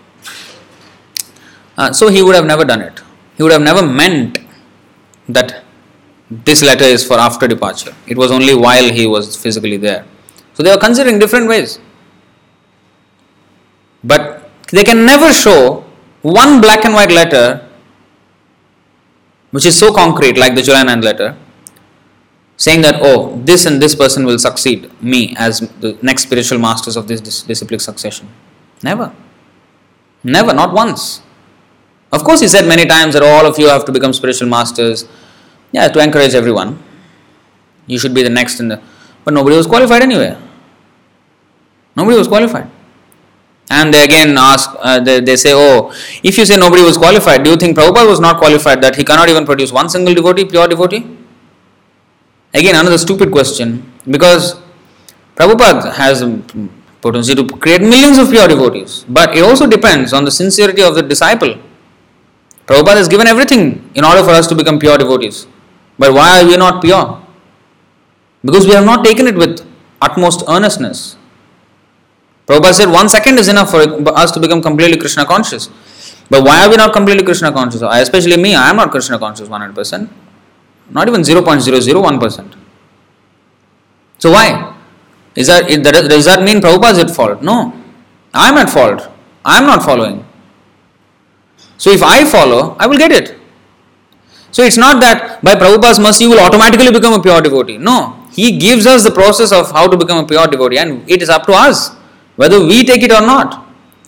[1.78, 3.02] uh, so he would have never done it.
[3.36, 4.40] He would have never meant
[5.28, 5.64] that
[6.30, 7.94] this letter is for after departure.
[8.08, 10.06] It was only while he was physically there.
[10.54, 11.80] So they are considering different ways.
[14.04, 15.86] But they can never show
[16.22, 17.70] one black and white letter
[19.54, 21.38] which is so concrete, like the 9th letter,
[22.58, 26.98] saying that, oh, this and this person will succeed me as the next spiritual masters
[26.98, 28.28] of this disciplic succession.
[28.82, 29.14] Never.
[30.24, 31.22] Never, not once.
[32.12, 35.08] Of course, he said many times that all of you have to become spiritual masters.
[35.72, 36.82] Yeah, to encourage everyone.
[37.86, 38.82] You should be the next in the.
[39.24, 40.41] But nobody was qualified anywhere.
[41.95, 42.70] Nobody was qualified.
[43.70, 47.44] And they again ask, uh, they, they say, oh, if you say nobody was qualified,
[47.44, 50.45] do you think Prabhupada was not qualified that he cannot even produce one single devotee,
[50.45, 51.18] pure devotee?
[52.54, 54.62] Again, another stupid question because
[55.36, 56.22] Prabhupada has
[57.02, 60.94] potency to create millions of pure devotees, but it also depends on the sincerity of
[60.95, 61.58] the disciple.
[62.68, 65.48] Prabhupada has given everything in order for us to become pure devotees.
[65.98, 67.23] But why are we not pure?
[68.44, 69.65] Because we have not taken it with
[70.02, 71.15] utmost earnestness.
[72.45, 75.70] Prabhupada said one second is enough for us to become completely Krishna conscious.
[76.30, 77.82] But why are we not completely Krishna conscious?
[77.82, 80.10] Especially me, I am not Krishna conscious 100%.
[80.90, 82.56] Not even 0.001%.
[84.18, 84.76] So why?
[85.36, 87.41] Is that, does that mean Prabhupada is at fault?
[87.41, 87.74] No.
[88.34, 89.10] I am at fault.
[89.45, 90.26] I am not following.
[91.78, 93.38] So if I follow, I will get it.
[94.52, 97.78] So it's not that by Prabhupada's mercy you will automatically become a pure devotee.
[97.78, 98.23] No.
[98.34, 101.30] He gives us the process of how to become a pure devotee and it is
[101.30, 101.95] up to us
[102.35, 103.65] whether we take it or not.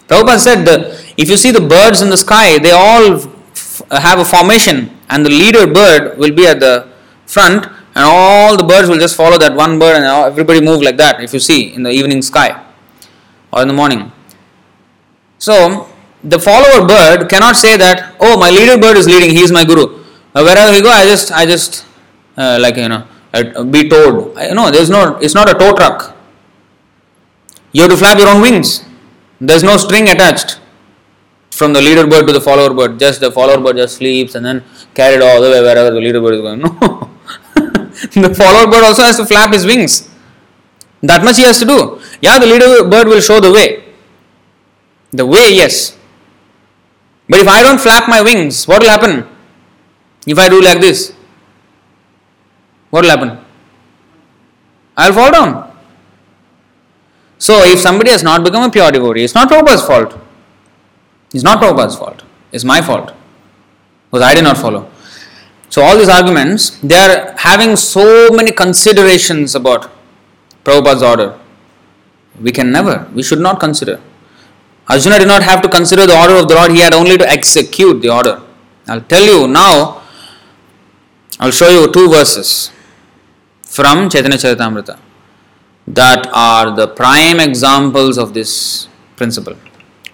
[0.08, 4.20] Prabhupada said the, if you see the birds in the sky, they all f- have
[4.20, 6.90] a formation and the leader bird will be at the
[7.26, 10.98] front and all the birds will just follow that one bird and everybody move like
[10.98, 12.64] that if you see in the evening sky
[13.54, 14.12] or in the morning.
[15.38, 15.90] So
[16.24, 19.64] the follower bird cannot say that oh my leader bird is leading he is my
[19.64, 20.04] guru
[20.34, 21.86] wherever we go I just I just
[22.36, 23.06] uh, like you know
[23.38, 26.16] uh, be towed no there's no it's not a tow truck
[27.74, 28.70] you have to flap your own wings
[29.40, 30.60] there's no string attached
[31.52, 34.46] from the leader bird to the follower bird just the follower bird just sleeps and
[34.46, 34.64] then
[34.94, 37.06] carried all the way wherever the leader bird is going no
[37.96, 40.10] the follower bird also has to flap his wings.
[41.02, 42.02] That much he has to do.
[42.22, 43.84] Yeah, the leader bird will show the way.
[45.12, 45.98] The way, yes.
[47.30, 49.28] But if I don't flap my wings, what will happen?
[50.28, 51.15] If I do like this,
[52.96, 53.32] what will happen?
[54.96, 55.50] I'll fall down.
[57.38, 60.18] So, if somebody has not become a pure devotee, it's not Prabhupada's fault.
[61.34, 62.24] It's not Prabhupada's fault.
[62.54, 63.12] It's my fault.
[64.10, 64.90] Because I did not follow.
[65.70, 69.92] So, all these arguments, they are having so many considerations about
[70.64, 71.38] Prabhupada's order.
[72.42, 74.00] We can never, we should not consider.
[74.88, 77.28] Arjuna did not have to consider the order of the Lord, he had only to
[77.28, 78.42] execute the order.
[78.88, 80.02] I'll tell you now,
[81.42, 82.72] I'll show you two verses
[83.76, 84.98] from Chaitanya Charitamrita
[85.88, 89.56] that are the prime examples of this principle.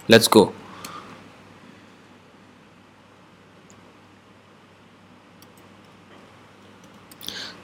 [0.08, 0.54] Let's go.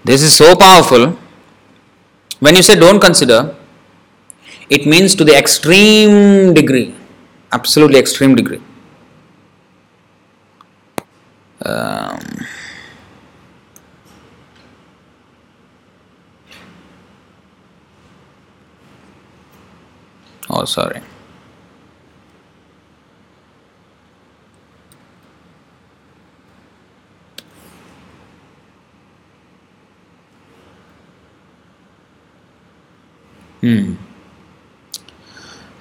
[0.03, 1.17] This is so powerful.
[2.39, 3.55] When you say don't consider,
[4.69, 6.95] it means to the extreme degree,
[7.51, 8.61] absolutely extreme degree.
[11.65, 12.19] Um,
[20.49, 21.01] oh, sorry.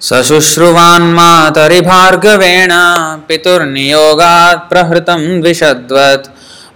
[0.07, 2.71] सशुश्रुवान्मातरिभार्गवेण
[3.27, 6.27] पितुर्नियोगात् प्रहृतं द्विषद्वत्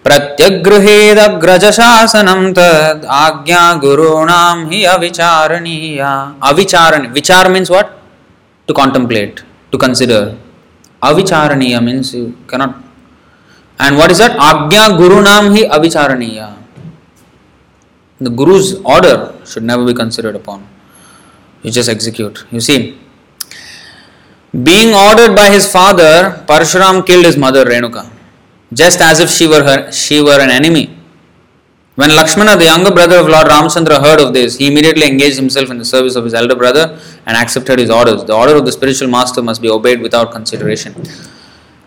[0.05, 6.11] प्रत्यगृहेदग्रजशासनं तद् आज्ञा गुरूणां हि अविचारणीया।
[6.49, 7.87] अविचारण, विचार means what
[8.67, 9.33] to contemplate
[9.71, 10.23] to consider
[11.01, 12.71] अविचारणीय means you cannot
[13.79, 16.39] and what is that आज्ञा गुरूणाम ही अविचारणीय।
[18.21, 19.17] The guru's order
[19.51, 20.59] should never be considered upon
[21.63, 22.77] you just execute you see
[24.53, 28.03] being ordered by his father Parashuram killed his mother Renuka
[28.73, 30.97] just as if she were her, she were an enemy.
[31.95, 35.69] When Lakshmana, the younger brother of Lord Ramchandra, heard of this, he immediately engaged himself
[35.69, 38.23] in the service of his elder brother and accepted his orders.
[38.23, 40.95] The order of the spiritual master must be obeyed without consideration.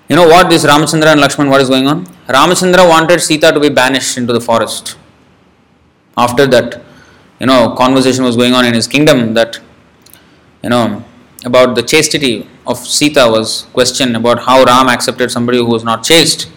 [0.08, 2.04] You know what this Ramchandra and Lakshman, what is going on?
[2.28, 4.98] Ramchandra wanted Sita to be banished into the forest.
[6.16, 6.82] After that,
[7.40, 9.58] you know, conversation was going on in his kingdom that,
[10.62, 11.02] you know,
[11.46, 16.04] about the chastity of Sita was question about how Ram accepted somebody who was not
[16.04, 16.50] chaste.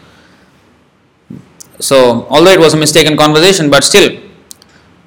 [1.80, 4.20] So, although it was a mistaken conversation, but still,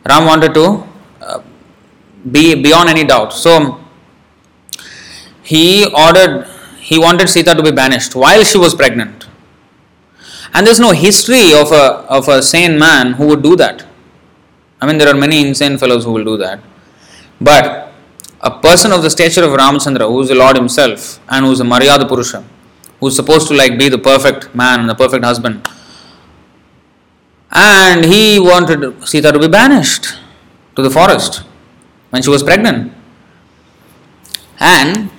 [0.08, 0.84] Ram wanted to
[1.20, 1.42] uh,
[2.30, 3.32] be beyond any doubt.
[3.32, 3.80] So,
[5.42, 6.46] he ordered,
[6.78, 9.26] he wanted Sita to be banished while she was pregnant.
[10.52, 13.86] And there's no history of a, of a sane man who would do that.
[14.80, 16.60] I mean, there are many insane fellows who will do that.
[17.40, 17.92] But
[18.40, 21.60] a person of the stature of Ramchandra, who is the Lord Himself and who is
[21.60, 22.44] a Maryada Purusha,
[22.98, 25.68] who is supposed to like be the perfect man and the perfect husband,
[27.52, 30.18] and he wanted Sita to be banished
[30.76, 31.44] to the forest
[32.10, 32.92] when she was pregnant.
[34.58, 35.10] And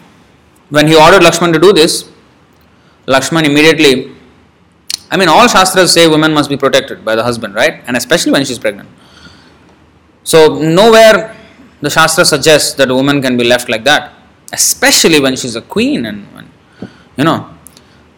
[0.70, 2.10] when he ordered Lakshman to do this,
[3.08, 4.16] Lakshman immediately,
[5.10, 7.84] I mean, all Shastras say women must be protected by the husband, right?
[7.88, 8.90] And especially when she's pregnant.
[10.24, 11.36] So nowhere
[11.82, 14.14] the Shastra suggests that a woman can be left like that,
[14.54, 16.28] especially when she's a queen and,
[17.18, 17.50] you know,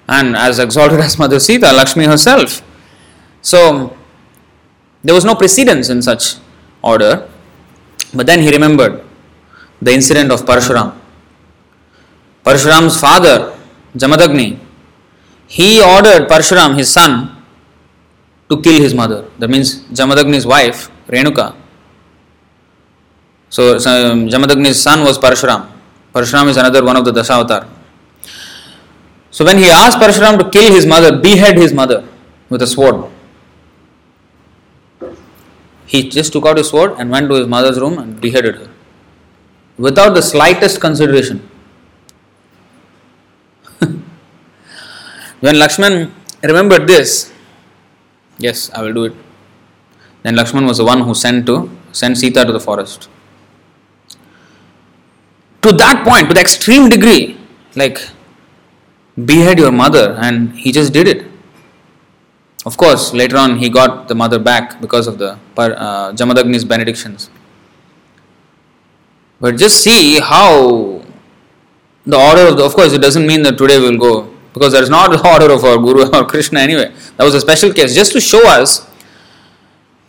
[0.07, 2.61] and as exalted as Mother Sita, Lakshmi herself.
[3.41, 3.97] So,
[5.03, 6.35] there was no precedence in such
[6.81, 7.29] order.
[8.13, 9.03] But then he remembered
[9.81, 10.95] the incident of Parshuram.
[12.45, 13.57] Parshuram's father,
[13.95, 14.59] Jamadagni,
[15.47, 17.43] he ordered Parshuram, his son,
[18.49, 19.25] to kill his mother.
[19.39, 21.55] That means Jamadagni's wife, Renuka.
[23.49, 25.69] So, so um, Jamadagni's son was Parshuram.
[26.13, 27.67] Parshuram is another one of the Dasavatar.
[29.31, 32.07] So when he asked Parshuram to kill his mother, behead his mother
[32.49, 33.09] with a sword,
[35.93, 38.69] he just took out his sword and went to his mother's room and beheaded her
[39.77, 41.37] without the slightest consideration.
[43.79, 46.11] when Lakshman
[46.41, 47.31] remembered this,
[48.39, 49.13] yes, I will do it.
[50.23, 53.07] Then Lakshman was the one who sent to send Sita to the forest.
[55.61, 57.37] To that point, to the extreme degree,
[57.75, 58.01] like
[59.25, 61.32] behead your mother, and he just did it.
[62.65, 67.29] Of course, later on he got the mother back because of the uh, Jamadagni's benedictions.
[69.39, 71.03] But just see how
[72.05, 74.83] the order of the, of course, it doesn't mean that today we'll go because that
[74.83, 76.93] is not the order of our Guru or Krishna anyway.
[77.17, 78.89] That was a special case, just to show us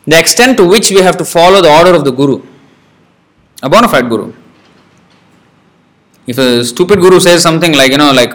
[0.06, 2.42] the extent to which we have to follow the order of the Guru,
[3.62, 4.32] a bona fide Guru.
[6.26, 8.30] If a stupid Guru says something like, you know, like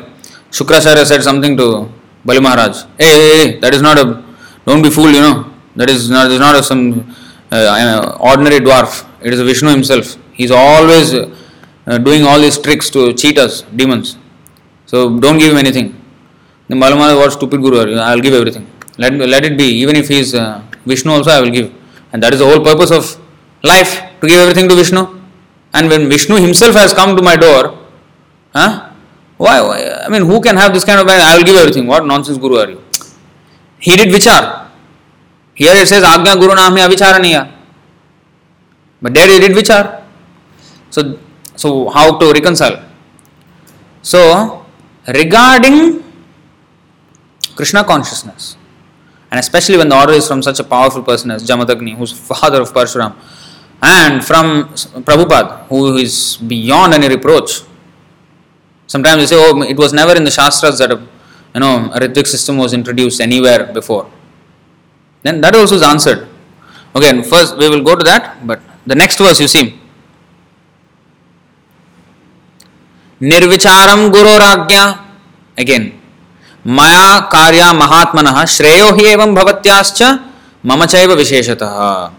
[0.52, 1.90] Shukracharya said something to
[2.26, 2.84] Bali Maharaj.
[2.98, 4.24] Hey, hey, hey, that is not a,
[4.66, 5.54] don't be fooled, you know.
[5.76, 7.16] That is not, is not a, some
[7.52, 9.08] uh, ordinary dwarf.
[9.22, 10.18] It is a Vishnu himself.
[10.34, 14.18] He is always uh, doing all these tricks to cheat us, demons.
[14.86, 15.96] So don't give him anything.
[16.68, 17.98] Then Bali Maharaj, what stupid guru are you?
[17.98, 18.68] I will give everything.
[18.98, 19.66] Let, let it be.
[19.66, 21.74] Even if he is uh, Vishnu also, I will give.
[22.12, 23.20] And that is the whole purpose of
[23.64, 25.22] life, to give everything to Vishnu.
[25.74, 27.78] And when Vishnu himself has come to my door,
[28.54, 28.89] huh?
[29.40, 29.80] Why, why?
[30.06, 31.88] I mean, who can have this kind of I will give everything.
[31.88, 32.84] What nonsense guru are you?
[33.80, 34.68] He did vichar.
[35.56, 37.50] Here it says Agnya Guru Nami Avicharaniya.
[39.02, 40.04] But there he did vichar.
[40.90, 41.18] So,
[41.56, 42.84] so how to reconcile?
[44.02, 44.66] So,
[45.08, 46.04] regarding
[47.56, 48.58] Krishna consciousness,
[49.32, 52.62] and especially when the order is from such a powerful person as Jamadagni, who's father
[52.62, 53.16] of Parshuram,
[53.82, 54.68] and from
[55.08, 57.62] Prabhupada, who is beyond any reproach,
[58.90, 60.98] Sometimes they say, oh, it was never in the Shastras that a
[61.54, 64.10] you know, a Ritvik system was introduced anywhere before.
[65.22, 66.28] Then that also is answered.
[66.96, 69.80] Okay, first we will go to that, but the next verse you see.
[73.22, 75.06] Nirvicharam Guru Guroragya.
[75.58, 76.00] Again,
[76.64, 80.32] Maya Karya Mahatmanaha Shreyo Hi Evam Bhavatyascha
[80.64, 82.14] Mama Chaiva Visheshataha.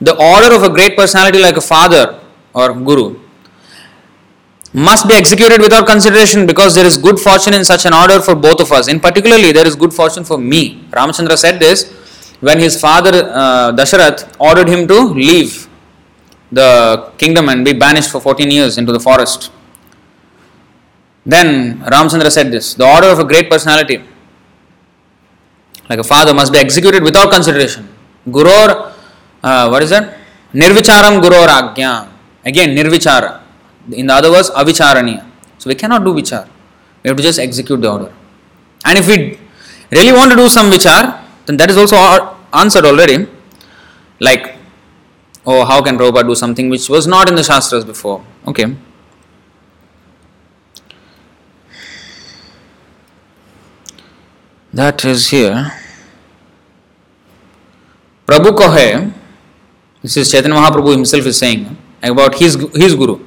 [0.00, 2.20] The order of a great personality like a father
[2.54, 3.25] or guru
[4.76, 8.34] must be executed without consideration because there is good fortune in such an order for
[8.34, 8.88] both of us.
[8.88, 10.84] In particularly, there is good fortune for me.
[10.90, 11.90] Ramachandra said this
[12.40, 15.66] when his father uh, Dasharath ordered him to leave
[16.52, 19.50] the kingdom and be banished for 14 years into the forest.
[21.24, 24.04] Then Ramachandra said this the order of a great personality,
[25.88, 27.88] like a father, must be executed without consideration.
[28.30, 28.92] Guror,
[29.42, 30.18] uh, what is that?
[30.52, 32.10] Nirvicharam Guror Agya.
[32.44, 33.45] Again, Nirvichara
[33.92, 35.24] in the other words, avicharaniya.
[35.58, 36.48] So we cannot do vichar.
[37.02, 38.12] We have to just execute the order.
[38.84, 39.38] And if we
[39.90, 41.96] really want to do some vichar, then that is also
[42.52, 43.26] answered already.
[44.20, 44.56] Like,
[45.44, 48.24] oh, how can Prabhupada do something which was not in the Shastras before?
[48.46, 48.76] Okay.
[54.72, 55.72] That is here.
[58.26, 59.12] Prabhu Kohe,
[60.02, 63.24] this is Chaitanya Mahaprabhu himself is saying about his, his guru.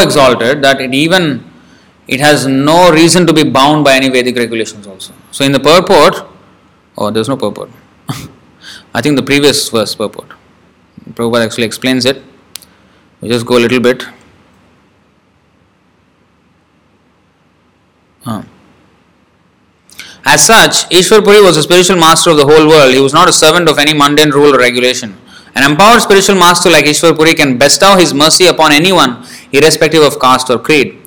[0.00, 1.49] हो है that it even
[2.10, 5.14] it has no reason to be bound by any Vedic regulations also.
[5.30, 6.26] So in the purport,
[6.98, 7.70] oh, there's no purport.
[8.94, 10.30] I think the previous verse purport.
[11.12, 12.22] Prabhupada actually explains it.
[13.20, 14.04] We just go a little bit.
[18.26, 18.42] Uh.
[20.24, 22.92] As such, Ishwar Puri was a spiritual master of the whole world.
[22.92, 25.16] He was not a servant of any mundane rule or regulation.
[25.54, 30.20] An empowered spiritual master like Ishwar Puri can bestow his mercy upon anyone, irrespective of
[30.20, 30.99] caste or creed.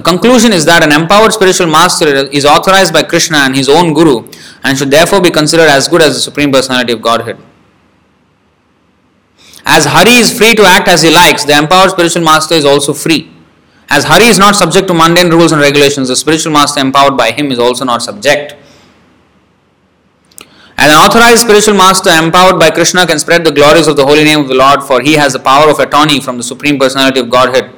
[0.00, 3.92] The conclusion is that an empowered spiritual master is authorized by Krishna and his own
[3.92, 4.26] guru
[4.64, 7.36] and should therefore be considered as good as the Supreme Personality of Godhead.
[9.66, 12.94] As Hari is free to act as he likes, the empowered spiritual master is also
[12.94, 13.30] free.
[13.90, 17.30] As Hari is not subject to mundane rules and regulations, the spiritual master empowered by
[17.32, 18.54] him is also not subject.
[20.78, 24.40] An authorized spiritual master empowered by Krishna can spread the glories of the holy name
[24.40, 27.28] of the Lord, for he has the power of attorney from the Supreme Personality of
[27.28, 27.76] Godhead.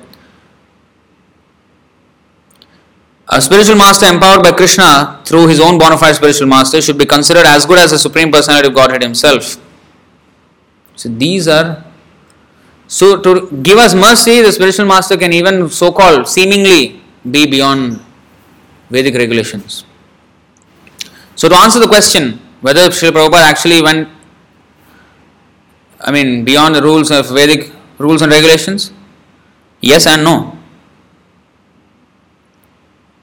[3.34, 7.06] A spiritual master empowered by Krishna through his own bona fide spiritual master should be
[7.06, 9.56] considered as good as the Supreme Personality of Godhead himself.
[10.96, 11.82] So these are
[12.86, 17.00] so to give us mercy, the spiritual master can even so called seemingly
[17.30, 18.02] be beyond
[18.90, 19.86] Vedic regulations.
[21.34, 24.10] So to answer the question whether Srila Prabhupada actually went
[26.02, 28.92] I mean beyond the rules of Vedic rules and regulations,
[29.80, 30.58] yes and no.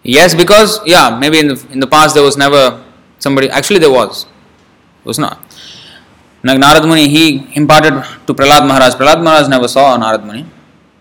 [0.04, 2.84] Yes, because yeah, maybe in the in the past there was never
[3.20, 3.50] somebody.
[3.50, 4.26] Actually, there was.
[5.04, 5.40] Was not.
[6.44, 7.94] Narad Muni, he imparted
[8.28, 8.96] to Prahlad Maharaj.
[8.96, 10.46] Prahlad Maharaj never saw Narad Muni,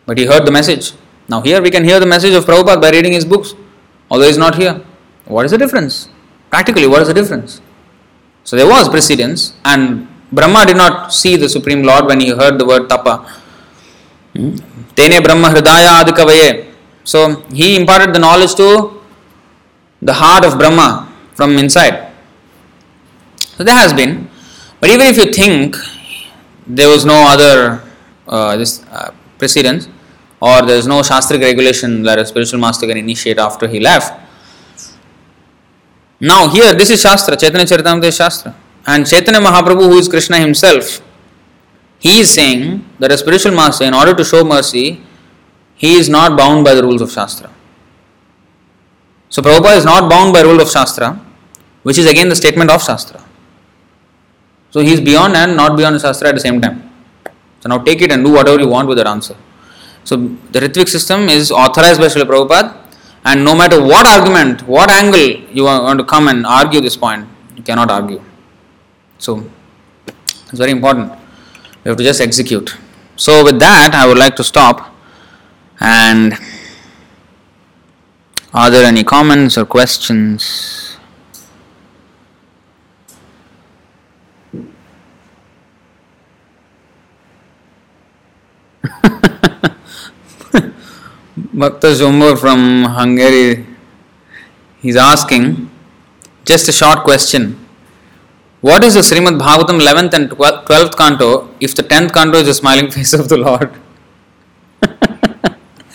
[0.07, 0.93] but he heard the message.
[1.29, 3.55] Now here we can hear the message of Prabhupada by reading his books,
[4.11, 4.81] although he is not here.
[5.27, 6.09] What is the difference?
[6.51, 7.61] Practically, what is the difference?
[8.45, 12.59] So there was precedence, and Brahma did not see the Supreme Lord when he heard
[12.59, 13.29] the word tapa.
[14.35, 14.57] Hmm?
[14.97, 16.68] Tene Brahma Hridaya Adikavaye.
[17.13, 17.19] So
[17.61, 18.69] he imparted the knowledge to
[20.09, 20.89] the heart of Brahma
[21.35, 22.13] from inside.
[23.57, 24.29] So there has been.
[24.81, 25.77] But even if you think
[26.67, 27.83] there was no other
[28.27, 29.89] uh, this uh, precedence
[30.41, 34.13] or there is no Shastric regulation that a spiritual master can initiate after he left.
[36.21, 38.55] Now here this is Shastra, Chaitanya Charitamrita is Shastra.
[38.87, 41.01] And Chaitanya Mahaprabhu who is Krishna himself,
[41.99, 45.01] he is saying that a spiritual master in order to show mercy,
[45.79, 47.51] he is not bound by the rules of Shastra.
[49.31, 51.19] So Prabhupada is not bound by rule of Shastra,
[51.85, 53.25] which is again the statement of Shastra.
[54.71, 56.91] So he is beyond and not beyond Shastra at the same time.
[57.61, 59.37] So now take it and do whatever you want with that answer.
[60.05, 62.77] So the Ritvik system is authorized by Srila Prabhupada
[63.25, 66.97] and no matter what argument, what angle you are going to come and argue this
[66.97, 68.21] point, you cannot argue.
[69.19, 69.45] So
[70.25, 71.13] it's very important.
[71.85, 72.77] You have to just execute.
[73.17, 74.95] So with that, I would like to stop
[75.81, 76.35] and
[78.53, 80.97] are there any comments or questions?
[91.53, 93.67] Bhakta Zumbo from Hungary,
[94.81, 95.71] he's asking
[96.45, 97.59] just a short question.
[98.61, 102.55] What is the Srimad Bhagavatam 11th and 12th canto if the 10th canto is the
[102.55, 103.71] smiling face of the Lord?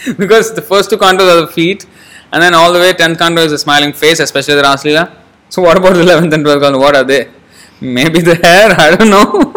[0.17, 1.85] because the first two cantos are the feet,
[2.31, 5.15] and then all the way 10th canto is the smiling face, especially the Raslila.
[5.49, 6.80] So, what about the 11th and 12th canto?
[6.80, 7.30] What are they?
[7.80, 9.53] Maybe the hair, I don't know.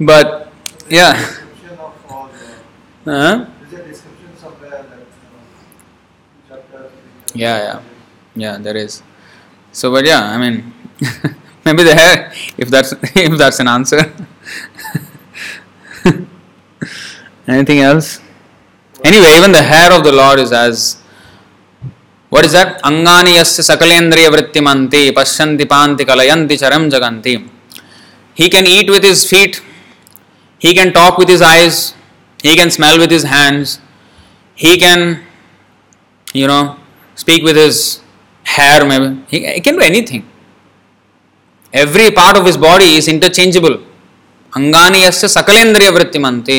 [0.00, 0.52] but,
[0.88, 1.12] yeah.
[1.12, 2.28] Description of all
[3.04, 5.06] the, there's a description somewhere that uh,
[6.48, 6.90] chapter.
[7.34, 7.82] Yeah, yeah,
[8.34, 8.58] yeah.
[8.58, 9.02] There is.
[9.72, 10.72] So, but yeah, I mean,
[11.64, 12.32] maybe the hair.
[12.56, 14.12] If that's if that's an answer.
[17.50, 18.20] Anything else?
[19.02, 21.02] Anyway, even the hair of the Lord is as.
[22.28, 22.80] What is that?
[22.82, 27.34] Angani yasya sakalendriya vrittimanti pashyanti panti kalayanti charam jaganti.
[28.34, 29.60] He can eat with his feet.
[30.58, 31.94] He can talk with his eyes.
[32.42, 33.80] He can smell with his hands.
[34.54, 35.24] He can,
[36.32, 36.78] you know,
[37.16, 38.00] speak with his
[38.44, 39.24] hair maybe.
[39.28, 40.22] He, he can do anything.
[41.72, 43.78] Every part of his body is interchangeable.
[44.52, 46.58] Angani yasya sakalendriya vrittimanti.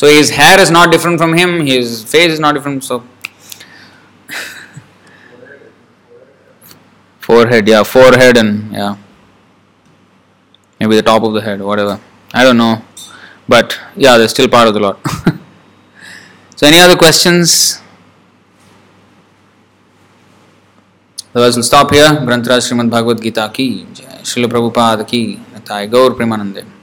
[0.00, 2.82] So his hair is not different from him, his face is not different.
[2.82, 3.04] So
[7.18, 8.96] forehead, yeah, forehead and yeah.
[10.78, 12.00] Maybe the top of the head, whatever.
[12.32, 12.82] I don't know.
[13.46, 14.96] But yeah, they're still part of the Lord.
[16.56, 17.82] so any other questions?
[21.34, 22.08] Otherwise, we'll stop here.
[22.28, 23.84] Grantaraj Srimad Bhagavad Gita ki.
[24.22, 25.38] Srila Prabhupada ki,
[25.90, 26.79] Gaur Premanande.